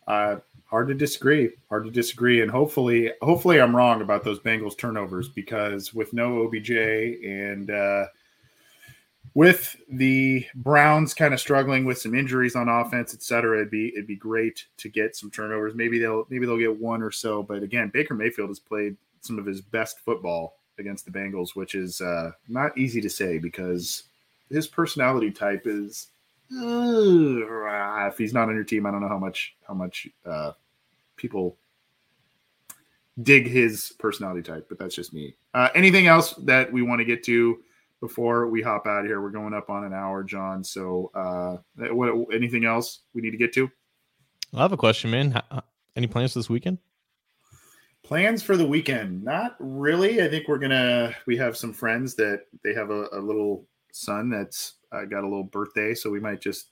Uh, 0.07 0.37
hard 0.75 0.89
to 0.89 0.95
disagree. 0.95 1.53
Hard 1.68 1.85
to 1.85 1.91
disagree, 1.93 2.43
and 2.43 2.51
hopefully, 2.51 3.12
hopefully, 3.22 3.61
I'm 3.61 3.77
wrong 3.77 4.03
about 4.03 4.25
those 4.25 4.41
Bengals 4.41 4.77
turnovers 4.77 5.29
because 5.29 5.95
with 5.95 6.12
no 6.12 6.43
OBJ 6.43 6.70
and 6.72 7.70
uh, 7.70 8.07
with 9.35 9.77
the 9.89 10.45
Browns 10.57 11.14
kind 11.14 11.33
of 11.33 11.39
struggling 11.39 11.85
with 11.85 11.99
some 11.99 12.12
injuries 12.12 12.57
on 12.57 12.68
offense, 12.68 13.14
et 13.14 13.22
cetera, 13.22 13.59
it'd 13.59 13.70
be 13.70 13.91
it'd 13.91 14.09
be 14.09 14.16
great 14.16 14.66
to 14.79 14.89
get 14.89 15.14
some 15.14 15.31
turnovers. 15.31 15.77
Maybe 15.77 16.01
they'll 16.01 16.27
maybe 16.29 16.45
they'll 16.45 16.59
get 16.59 16.77
one 16.77 17.03
or 17.03 17.12
so, 17.12 17.41
but 17.41 17.62
again, 17.62 17.93
Baker 17.95 18.14
Mayfield 18.14 18.49
has 18.49 18.59
played 18.59 18.97
some 19.20 19.39
of 19.39 19.47
his 19.47 19.61
best 19.61 20.01
football 20.01 20.57
against 20.81 21.05
the 21.05 21.12
Bengals, 21.12 21.55
which 21.55 21.77
is 21.77 22.01
uh, 22.01 22.33
not 22.49 22.77
easy 22.77 23.01
to 23.01 23.09
say 23.09 23.39
because 23.39 24.03
his 24.51 24.66
personality 24.66 25.31
type 25.31 25.68
is 25.68 26.09
uh, 26.53 28.09
if 28.09 28.18
he's 28.18 28.35
not 28.35 28.49
on 28.49 28.57
your 28.57 28.64
team, 28.64 28.87
I 28.87 28.91
don't 28.91 29.01
know 29.01 29.09
how 29.09 29.18
much 29.18 29.55
how 29.68 29.75
much 29.75 30.09
uh, 30.27 30.51
people 31.16 31.56
dig 33.22 33.46
his 33.46 33.92
personality 33.98 34.42
type, 34.42 34.66
but 34.68 34.78
that's 34.78 34.94
just 34.94 35.12
me. 35.12 35.36
Uh, 35.54 35.68
anything 35.74 36.06
else 36.06 36.34
that 36.44 36.72
we 36.72 36.82
want 36.82 37.00
to 37.00 37.04
get 37.04 37.22
to 37.24 37.58
before 38.00 38.48
we 38.48 38.60
hop 38.60 38.86
out 38.86 39.00
of 39.00 39.06
here? 39.06 39.20
We're 39.20 39.30
going 39.30 39.54
up 39.54 39.70
on 39.70 39.84
an 39.84 39.92
hour, 39.92 40.24
John. 40.24 40.64
So, 40.64 41.10
uh, 41.14 41.58
what 41.92 42.34
anything 42.34 42.64
else 42.64 43.00
we 43.14 43.22
need 43.22 43.30
to 43.30 43.36
get 43.36 43.52
to? 43.54 43.70
I 44.52 44.62
have 44.62 44.72
a 44.72 44.76
question, 44.76 45.10
man. 45.10 45.40
Any 45.96 46.06
plans 46.06 46.34
this 46.34 46.50
weekend? 46.50 46.78
Plans 48.02 48.42
for 48.42 48.56
the 48.56 48.66
weekend? 48.66 49.22
Not 49.22 49.56
really. 49.58 50.22
I 50.22 50.28
think 50.28 50.48
we're 50.48 50.58
gonna. 50.58 51.14
We 51.26 51.36
have 51.38 51.56
some 51.56 51.72
friends 51.72 52.14
that 52.16 52.42
they 52.62 52.74
have 52.74 52.90
a, 52.90 53.08
a 53.12 53.20
little 53.20 53.64
son 53.92 54.28
that's 54.28 54.74
uh, 54.92 55.04
got 55.04 55.22
a 55.22 55.28
little 55.28 55.44
birthday, 55.44 55.94
so 55.94 56.10
we 56.10 56.20
might 56.20 56.40
just 56.40 56.70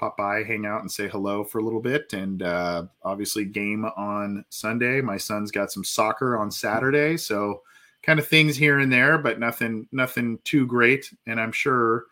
pop 0.00 0.16
by, 0.16 0.42
hang 0.42 0.66
out, 0.66 0.80
and 0.80 0.90
say 0.90 1.08
hello 1.08 1.44
for 1.44 1.58
a 1.58 1.62
little 1.62 1.80
bit. 1.80 2.12
And 2.12 2.42
uh, 2.42 2.84
obviously, 3.02 3.44
game 3.44 3.84
on 3.84 4.44
Sunday. 4.48 5.00
My 5.00 5.18
son's 5.18 5.50
got 5.50 5.70
some 5.70 5.84
soccer 5.84 6.38
on 6.38 6.50
Saturday, 6.50 7.16
so 7.16 7.62
kind 8.02 8.18
of 8.18 8.26
things 8.26 8.56
here 8.56 8.78
and 8.78 8.90
there, 8.90 9.18
but 9.18 9.38
nothing, 9.38 9.86
nothing 9.92 10.38
too 10.44 10.66
great. 10.66 11.12
And 11.26 11.38
I'm 11.38 11.52
sure 11.52 12.06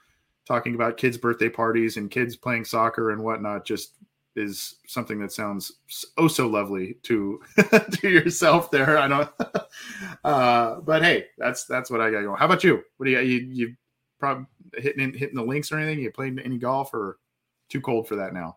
talking 0.46 0.74
about 0.74 0.98
kids' 0.98 1.16
birthday 1.16 1.48
parties 1.48 1.96
and 1.96 2.10
kids 2.10 2.36
playing 2.36 2.66
soccer 2.66 3.10
and 3.10 3.22
whatnot 3.22 3.64
just 3.66 3.94
is 4.36 4.76
something 4.86 5.18
that 5.18 5.32
sounds 5.32 5.72
oh 6.16 6.28
so 6.28 6.46
lovely 6.46 6.94
to 7.02 7.40
to 7.92 8.08
yourself 8.08 8.70
there. 8.70 8.98
I 8.98 9.08
don't, 9.08 9.30
uh, 10.24 10.76
but 10.80 11.02
hey, 11.02 11.26
that's 11.38 11.64
that's 11.64 11.90
what 11.90 12.00
I 12.00 12.10
got 12.10 12.22
going. 12.22 12.38
How 12.38 12.46
about 12.46 12.64
you? 12.64 12.82
What 12.98 13.06
do 13.06 13.12
you 13.12 13.20
you 13.20 13.38
you 13.38 13.76
probably 14.20 14.46
hitting 14.76 15.12
hitting 15.12 15.36
the 15.36 15.42
links 15.42 15.72
or 15.72 15.78
anything? 15.78 16.02
You 16.02 16.10
played 16.10 16.40
any 16.44 16.58
golf 16.58 16.94
or 16.94 17.18
too 17.68 17.80
cold 17.80 18.08
for 18.08 18.16
that 18.16 18.32
now? 18.32 18.56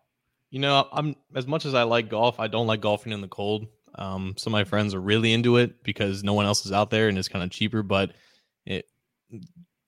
You 0.50 0.60
know, 0.60 0.86
I'm 0.92 1.16
as 1.34 1.46
much 1.46 1.64
as 1.64 1.74
I 1.74 1.84
like 1.84 2.08
golf, 2.10 2.38
I 2.38 2.46
don't 2.48 2.66
like 2.66 2.80
golfing 2.80 3.12
in 3.12 3.20
the 3.20 3.28
cold. 3.28 3.66
Um, 3.94 4.34
some 4.36 4.52
of 4.52 4.58
my 4.58 4.64
friends 4.64 4.94
are 4.94 5.00
really 5.00 5.32
into 5.32 5.56
it 5.58 5.82
because 5.82 6.22
no 6.24 6.34
one 6.34 6.46
else 6.46 6.64
is 6.66 6.72
out 6.72 6.90
there 6.90 7.08
and 7.08 7.18
it's 7.18 7.28
kind 7.28 7.42
of 7.44 7.50
cheaper. 7.50 7.82
But 7.82 8.12
it 8.66 8.86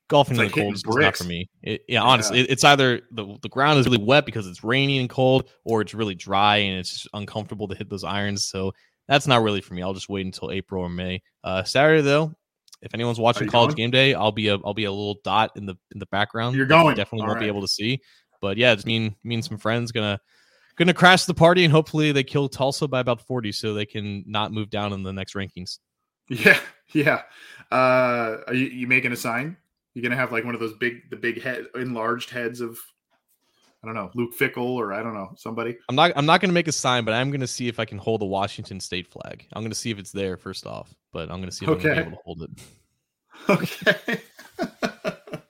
golfing 0.09 0.37
in 0.37 0.45
the 0.45 0.51
cold 0.51 0.75
is 0.75 0.85
not 0.87 1.17
for 1.17 1.25
me. 1.25 1.49
It, 1.63 1.83
yeah, 1.89 2.03
honestly, 2.03 2.41
it- 2.41 2.51
it's 2.51 2.65
either 2.65 3.03
the 3.13 3.39
the 3.43 3.49
ground 3.49 3.79
is 3.79 3.87
really 3.87 4.03
wet 4.03 4.27
because 4.27 4.47
it's 4.47 4.65
raining 4.65 5.01
and 5.01 5.11
cold, 5.11 5.49
or 5.65 5.81
it's 5.81 5.95
really 5.95 6.15
dry 6.15 6.57
and 6.59 6.79
it's 6.81 7.07
uncomfortable 7.15 7.69
to 7.69 7.75
hit 7.75 7.89
those 7.89 8.05
irons. 8.05 8.45
So 8.47 8.73
that's 9.09 9.27
not 9.27 9.43
really 9.43 9.61
for 9.61 9.75
me. 9.75 9.83
I'll 9.83 9.95
just 9.95 10.09
wait 10.09 10.25
until 10.27 10.51
April 10.51 10.83
or 10.83 10.89
May. 10.89 11.23
Uh, 11.43 11.63
Saturday 11.65 12.03
though, 12.03 12.35
if 12.83 12.95
anyone's 12.95 13.19
watching 13.21 13.49
College 13.49 13.71
going? 13.71 13.77
Game 13.77 13.91
Day, 13.91 14.15
I'll 14.15 14.33
be 14.33 14.49
a 14.49 14.59
I'll 14.65 14.75
be 14.75 14.85
a 14.85 14.91
little 14.91 15.19
dot 15.25 15.53
in 15.57 15.67
the 15.67 15.75
in 15.93 15.99
the 15.99 16.07
background. 16.07 16.57
You're 16.57 16.67
going. 16.67 16.97
Definitely 16.97 17.23
All 17.23 17.29
won't 17.29 17.41
be 17.41 17.47
able 17.47 17.63
to 17.63 17.69
see. 17.69 18.01
But 18.45 18.59
yeah, 18.59 18.73
it's 18.73 18.85
me 18.85 19.17
and, 19.25 19.43
some 19.43 19.57
friends 19.57 19.91
gonna 19.91 20.21
gonna 20.77 20.93
crash 20.93 21.25
the 21.25 21.33
party 21.33 21.65
and 21.65 21.73
hopefully 21.73 22.13
they 22.13 22.23
kill 22.23 22.47
Tulsa 22.47 22.87
by 22.87 23.01
about 23.01 23.23
40 23.23 23.53
so 23.53 23.73
they 23.73 23.87
can 23.87 24.23
not 24.27 24.53
move 24.53 24.69
down 24.69 24.93
in 24.93 25.03
the 25.03 25.15
next 25.15 25.33
rankings. 25.33 25.79
Yeah, 26.29 26.61
yeah. 26.93 27.23
Uh, 27.73 28.43
are 28.47 28.53
you, 28.53 28.67
you 28.67 28.87
making 28.87 29.13
a 29.13 29.17
sign? 29.17 29.57
You 29.95 30.03
gonna 30.03 30.15
have 30.15 30.31
like 30.31 30.45
one 30.45 30.53
of 30.53 30.61
those 30.61 30.75
big, 30.75 31.09
the 31.09 31.17
big 31.17 31.41
head, 31.41 31.69
enlarged 31.75 32.29
heads 32.29 32.61
of, 32.61 32.79
I 33.83 33.87
don't 33.87 33.95
know, 33.95 34.11
Luke 34.13 34.37
Fickell 34.37 34.75
or 34.75 34.93
I 34.93 35.03
don't 35.03 35.15
know 35.15 35.33
somebody. 35.39 35.79
I'm 35.89 35.97
not. 35.97 36.13
I'm 36.17 36.27
not 36.27 36.43
to 36.51 36.55
make 36.55 36.69
a 36.69 36.73
sign, 36.73 37.07
but 37.07 37.15
I'm 37.15 37.31
to 37.41 37.47
see 37.47 37.67
if 37.67 37.81
I 37.81 37.87
can 37.87 37.97
hold 37.97 38.21
the 38.21 38.27
Washington 38.27 38.79
State 38.79 39.09
flag. 39.09 39.47
I'm 39.55 39.63
to 39.71 39.75
see 39.75 39.91
if 39.91 39.99
it's 39.99 40.13
there 40.13 40.37
first 40.37 40.67
off, 40.67 40.95
but 41.13 41.31
I'm 41.31 41.39
to 41.47 41.51
see 41.51 41.65
if 41.65 41.71
I'm 41.71 41.79
to 41.79 41.95
be 41.95 41.99
able 41.99 42.11
to 42.11 42.19
hold 42.27 42.43
it. 42.43 42.51
Okay. 43.49 44.21
well, 44.59 45.43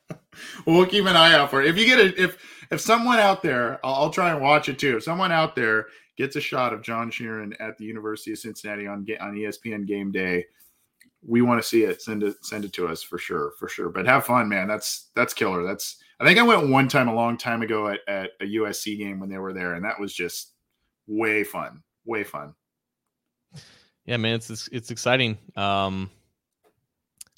we'll 0.66 0.86
keep 0.86 1.04
an 1.04 1.16
eye 1.16 1.34
out 1.34 1.50
for 1.50 1.60
it. 1.60 1.66
If 1.68 1.76
you 1.76 1.84
get 1.84 2.00
it, 2.00 2.18
if 2.18 2.38
if 2.70 2.80
someone 2.80 3.18
out 3.18 3.42
there, 3.42 3.78
I'll, 3.84 3.94
I'll 3.94 4.10
try 4.10 4.30
and 4.30 4.40
watch 4.40 4.68
it 4.68 4.78
too. 4.78 4.96
If 4.96 5.04
someone 5.04 5.32
out 5.32 5.54
there 5.54 5.86
gets 6.16 6.36
a 6.36 6.40
shot 6.40 6.72
of 6.72 6.82
John 6.82 7.10
Sheeran 7.10 7.54
at 7.60 7.76
the 7.78 7.84
University 7.84 8.32
of 8.32 8.38
Cincinnati 8.38 8.86
on 8.86 9.06
on 9.20 9.34
ESPN 9.34 9.86
Game 9.86 10.12
Day, 10.12 10.44
we 11.26 11.42
want 11.42 11.60
to 11.60 11.66
see 11.66 11.84
it. 11.84 12.02
Send 12.02 12.22
it 12.22 12.36
send 12.44 12.64
it 12.64 12.72
to 12.74 12.86
us 12.86 13.02
for 13.02 13.18
sure, 13.18 13.52
for 13.58 13.68
sure. 13.68 13.88
But 13.88 14.06
have 14.06 14.26
fun, 14.26 14.48
man. 14.48 14.68
That's 14.68 15.10
that's 15.14 15.34
killer. 15.34 15.62
That's 15.64 15.96
I 16.20 16.24
think 16.24 16.38
I 16.38 16.42
went 16.42 16.68
one 16.68 16.88
time 16.88 17.08
a 17.08 17.14
long 17.14 17.36
time 17.36 17.62
ago 17.62 17.88
at, 17.88 18.00
at 18.06 18.30
a 18.40 18.44
USC 18.44 18.98
game 18.98 19.18
when 19.20 19.28
they 19.28 19.38
were 19.38 19.52
there, 19.52 19.74
and 19.74 19.84
that 19.84 19.98
was 19.98 20.14
just 20.14 20.52
way 21.06 21.44
fun, 21.44 21.82
way 22.04 22.24
fun. 22.24 22.54
Yeah, 24.06 24.18
man, 24.18 24.34
it's 24.34 24.50
it's, 24.50 24.68
it's 24.68 24.90
exciting. 24.90 25.38
Um, 25.56 26.10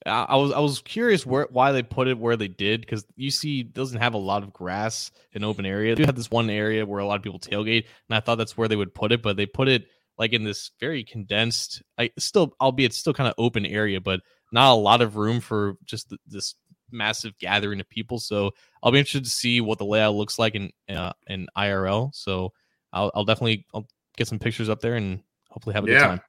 I, 0.06 0.24
I 0.28 0.36
was 0.36 0.52
I 0.52 0.60
was 0.60 0.80
curious 0.80 1.26
where 1.26 1.48
why 1.50 1.72
they 1.72 1.82
put 1.82 2.08
it 2.08 2.18
where 2.18 2.36
they 2.36 2.48
did 2.48 2.80
because 2.80 3.04
you 3.16 3.30
UC 3.30 3.72
doesn't 3.72 4.00
have 4.00 4.14
a 4.14 4.18
lot 4.18 4.42
of 4.42 4.52
grass 4.52 5.10
in 5.32 5.44
open 5.44 5.66
area. 5.66 5.94
They 5.94 6.04
have 6.04 6.16
this 6.16 6.30
one 6.30 6.48
area 6.48 6.86
where 6.86 7.00
a 7.00 7.06
lot 7.06 7.16
of 7.16 7.22
people 7.22 7.40
tailgate, 7.40 7.86
and 8.08 8.16
I 8.16 8.20
thought 8.20 8.36
that's 8.36 8.56
where 8.56 8.68
they 8.68 8.76
would 8.76 8.94
put 8.94 9.12
it, 9.12 9.22
but 9.22 9.36
they 9.36 9.46
put 9.46 9.68
it 9.68 9.86
like 10.18 10.32
in 10.32 10.44
this 10.44 10.70
very 10.80 11.04
condensed, 11.04 11.82
I 11.98 12.10
still 12.18 12.54
albeit 12.60 12.94
still 12.94 13.12
kind 13.12 13.28
of 13.28 13.34
open 13.38 13.66
area, 13.66 14.00
but 14.00 14.20
not 14.52 14.72
a 14.72 14.74
lot 14.74 15.02
of 15.02 15.16
room 15.16 15.40
for 15.40 15.74
just 15.84 16.08
th- 16.08 16.20
this 16.26 16.54
massive 16.90 17.36
gathering 17.38 17.80
of 17.80 17.88
people. 17.88 18.18
So 18.18 18.52
I'll 18.82 18.92
be 18.92 18.98
interested 18.98 19.24
to 19.24 19.30
see 19.30 19.60
what 19.60 19.78
the 19.78 19.84
layout 19.84 20.14
looks 20.14 20.38
like 20.38 20.54
in 20.54 20.70
uh, 20.88 21.12
in 21.26 21.48
IRL. 21.56 22.14
So 22.14 22.52
I'll, 22.92 23.10
I'll 23.14 23.24
definitely 23.24 23.66
I'll 23.74 23.86
get 24.16 24.28
some 24.28 24.38
pictures 24.38 24.68
up 24.68 24.80
there 24.80 24.94
and 24.94 25.20
hopefully 25.50 25.74
have 25.74 25.84
a 25.84 25.88
good 25.88 25.94
time. 26.08 26.20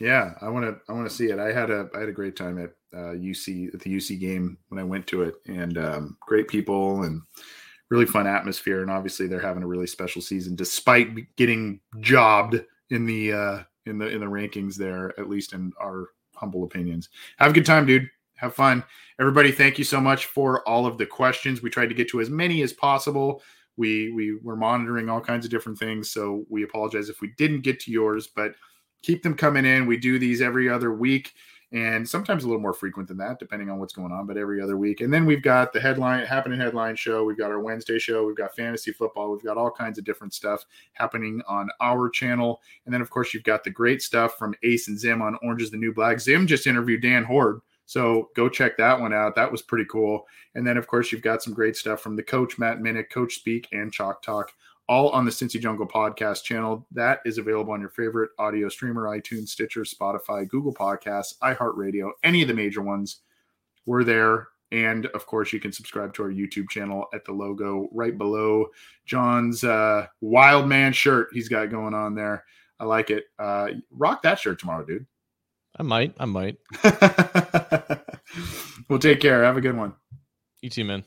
Yeah, 0.00 0.32
I 0.40 0.48
want 0.48 0.64
to. 0.64 0.80
I 0.88 0.94
want 0.94 1.08
to 1.08 1.14
see 1.14 1.26
it. 1.26 1.38
I 1.38 1.52
had 1.52 1.70
a. 1.70 1.88
I 1.94 2.00
had 2.00 2.08
a 2.08 2.12
great 2.12 2.34
time 2.34 2.58
at 2.58 2.70
uh, 2.94 3.12
UC 3.12 3.74
at 3.74 3.80
the 3.80 3.94
UC 3.94 4.18
game 4.18 4.56
when 4.68 4.80
I 4.80 4.84
went 4.84 5.06
to 5.08 5.22
it, 5.22 5.34
and 5.46 5.76
um, 5.76 6.16
great 6.26 6.48
people 6.48 7.02
and 7.02 7.20
really 7.90 8.06
fun 8.06 8.26
atmosphere. 8.26 8.80
And 8.80 8.90
obviously, 8.90 9.26
they're 9.26 9.40
having 9.40 9.62
a 9.62 9.66
really 9.66 9.86
special 9.86 10.22
season, 10.22 10.56
despite 10.56 11.36
getting 11.36 11.80
jobbed 12.00 12.64
in 12.88 13.04
the 13.04 13.32
uh, 13.32 13.58
in 13.84 13.98
the 13.98 14.08
in 14.08 14.20
the 14.20 14.26
rankings 14.26 14.74
there, 14.74 15.18
at 15.20 15.28
least 15.28 15.52
in 15.52 15.70
our 15.78 16.08
humble 16.34 16.64
opinions. 16.64 17.10
Have 17.36 17.50
a 17.50 17.54
good 17.54 17.66
time, 17.66 17.84
dude. 17.84 18.08
Have 18.36 18.54
fun, 18.54 18.82
everybody. 19.20 19.52
Thank 19.52 19.76
you 19.76 19.84
so 19.84 20.00
much 20.00 20.24
for 20.24 20.66
all 20.66 20.86
of 20.86 20.96
the 20.96 21.04
questions. 21.04 21.60
We 21.60 21.68
tried 21.68 21.90
to 21.90 21.94
get 21.94 22.08
to 22.08 22.22
as 22.22 22.30
many 22.30 22.62
as 22.62 22.72
possible. 22.72 23.42
We 23.76 24.12
we 24.12 24.38
were 24.42 24.56
monitoring 24.56 25.10
all 25.10 25.20
kinds 25.20 25.44
of 25.44 25.50
different 25.50 25.78
things, 25.78 26.10
so 26.10 26.46
we 26.48 26.62
apologize 26.62 27.10
if 27.10 27.20
we 27.20 27.34
didn't 27.36 27.60
get 27.60 27.80
to 27.80 27.90
yours, 27.90 28.28
but 28.34 28.52
keep 29.02 29.22
them 29.22 29.34
coming 29.34 29.64
in. 29.64 29.86
We 29.86 29.96
do 29.96 30.18
these 30.18 30.40
every 30.40 30.68
other 30.68 30.92
week 30.92 31.34
and 31.72 32.08
sometimes 32.08 32.42
a 32.42 32.48
little 32.48 32.60
more 32.60 32.72
frequent 32.72 33.06
than 33.06 33.18
that, 33.18 33.38
depending 33.38 33.70
on 33.70 33.78
what's 33.78 33.92
going 33.92 34.10
on, 34.10 34.26
but 34.26 34.36
every 34.36 34.60
other 34.60 34.76
week. 34.76 35.02
And 35.02 35.12
then 35.12 35.24
we've 35.24 35.42
got 35.42 35.72
the 35.72 35.80
headline, 35.80 36.26
happening 36.26 36.58
headline 36.58 36.96
show. 36.96 37.24
We've 37.24 37.38
got 37.38 37.52
our 37.52 37.60
Wednesday 37.60 37.98
show. 38.00 38.26
We've 38.26 38.36
got 38.36 38.56
fantasy 38.56 38.90
football. 38.90 39.30
We've 39.30 39.44
got 39.44 39.56
all 39.56 39.70
kinds 39.70 39.96
of 39.96 40.04
different 40.04 40.34
stuff 40.34 40.64
happening 40.94 41.42
on 41.46 41.68
our 41.80 42.10
channel. 42.10 42.60
And 42.84 42.94
then, 42.94 43.00
of 43.00 43.08
course, 43.10 43.32
you've 43.32 43.44
got 43.44 43.62
the 43.62 43.70
great 43.70 44.02
stuff 44.02 44.36
from 44.36 44.54
Ace 44.64 44.88
and 44.88 44.98
Zim 44.98 45.22
on 45.22 45.38
Orange 45.42 45.62
is 45.62 45.70
the 45.70 45.76
New 45.76 45.94
Black. 45.94 46.18
Zim 46.18 46.44
just 46.46 46.66
interviewed 46.66 47.02
Dan 47.02 47.22
Hoard. 47.22 47.60
So 47.86 48.30
go 48.34 48.48
check 48.48 48.76
that 48.76 49.00
one 49.00 49.12
out. 49.12 49.36
That 49.36 49.50
was 49.50 49.62
pretty 49.62 49.86
cool. 49.88 50.26
And 50.56 50.66
then, 50.66 50.76
of 50.76 50.88
course, 50.88 51.12
you've 51.12 51.22
got 51.22 51.42
some 51.42 51.54
great 51.54 51.76
stuff 51.76 52.00
from 52.00 52.16
the 52.16 52.22
coach, 52.22 52.58
Matt 52.58 52.78
Minich, 52.78 53.10
Coach 53.10 53.34
Speak, 53.34 53.68
and 53.72 53.92
Chalk 53.92 54.22
Talk 54.22 54.52
all 54.90 55.10
on 55.10 55.24
the 55.24 55.30
Cincy 55.30 55.60
Jungle 55.60 55.86
podcast 55.86 56.42
channel. 56.42 56.84
That 56.90 57.20
is 57.24 57.38
available 57.38 57.72
on 57.72 57.80
your 57.80 57.90
favorite 57.90 58.32
audio 58.40 58.68
streamer, 58.68 59.04
iTunes, 59.04 59.50
Stitcher, 59.50 59.82
Spotify, 59.82 60.48
Google 60.48 60.74
Podcasts, 60.74 61.38
iHeartRadio, 61.38 62.10
any 62.24 62.42
of 62.42 62.48
the 62.48 62.54
major 62.54 62.82
ones. 62.82 63.20
We're 63.86 64.02
there. 64.02 64.48
And 64.72 65.06
of 65.06 65.26
course, 65.26 65.52
you 65.52 65.60
can 65.60 65.70
subscribe 65.70 66.12
to 66.14 66.24
our 66.24 66.30
YouTube 66.30 66.68
channel 66.70 67.06
at 67.14 67.24
the 67.24 67.30
logo 67.30 67.88
right 67.92 68.18
below 68.18 68.66
John's 69.06 69.62
uh, 69.62 70.08
Wild 70.20 70.68
Man 70.68 70.92
shirt 70.92 71.28
he's 71.32 71.48
got 71.48 71.70
going 71.70 71.94
on 71.94 72.16
there. 72.16 72.44
I 72.80 72.84
like 72.84 73.10
it. 73.10 73.26
Uh, 73.38 73.68
rock 73.92 74.22
that 74.22 74.40
shirt 74.40 74.58
tomorrow, 74.58 74.84
dude. 74.84 75.06
I 75.76 75.84
might. 75.84 76.16
I 76.18 76.24
might. 76.24 76.56
well, 78.88 78.98
take 78.98 79.20
care. 79.20 79.44
Have 79.44 79.56
a 79.56 79.60
good 79.60 79.76
one. 79.76 79.94
You 80.62 80.70
too, 80.70 80.84
man. 80.84 81.04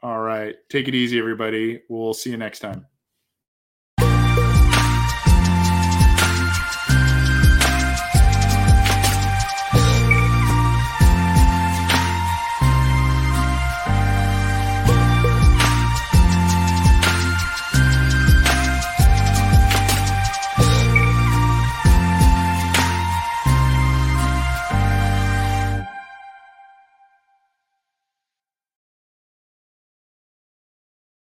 All 0.00 0.20
right. 0.20 0.54
Take 0.68 0.86
it 0.86 0.94
easy, 0.94 1.18
everybody. 1.18 1.82
We'll 1.88 2.14
see 2.14 2.30
you 2.30 2.36
next 2.36 2.60
time. 2.60 2.86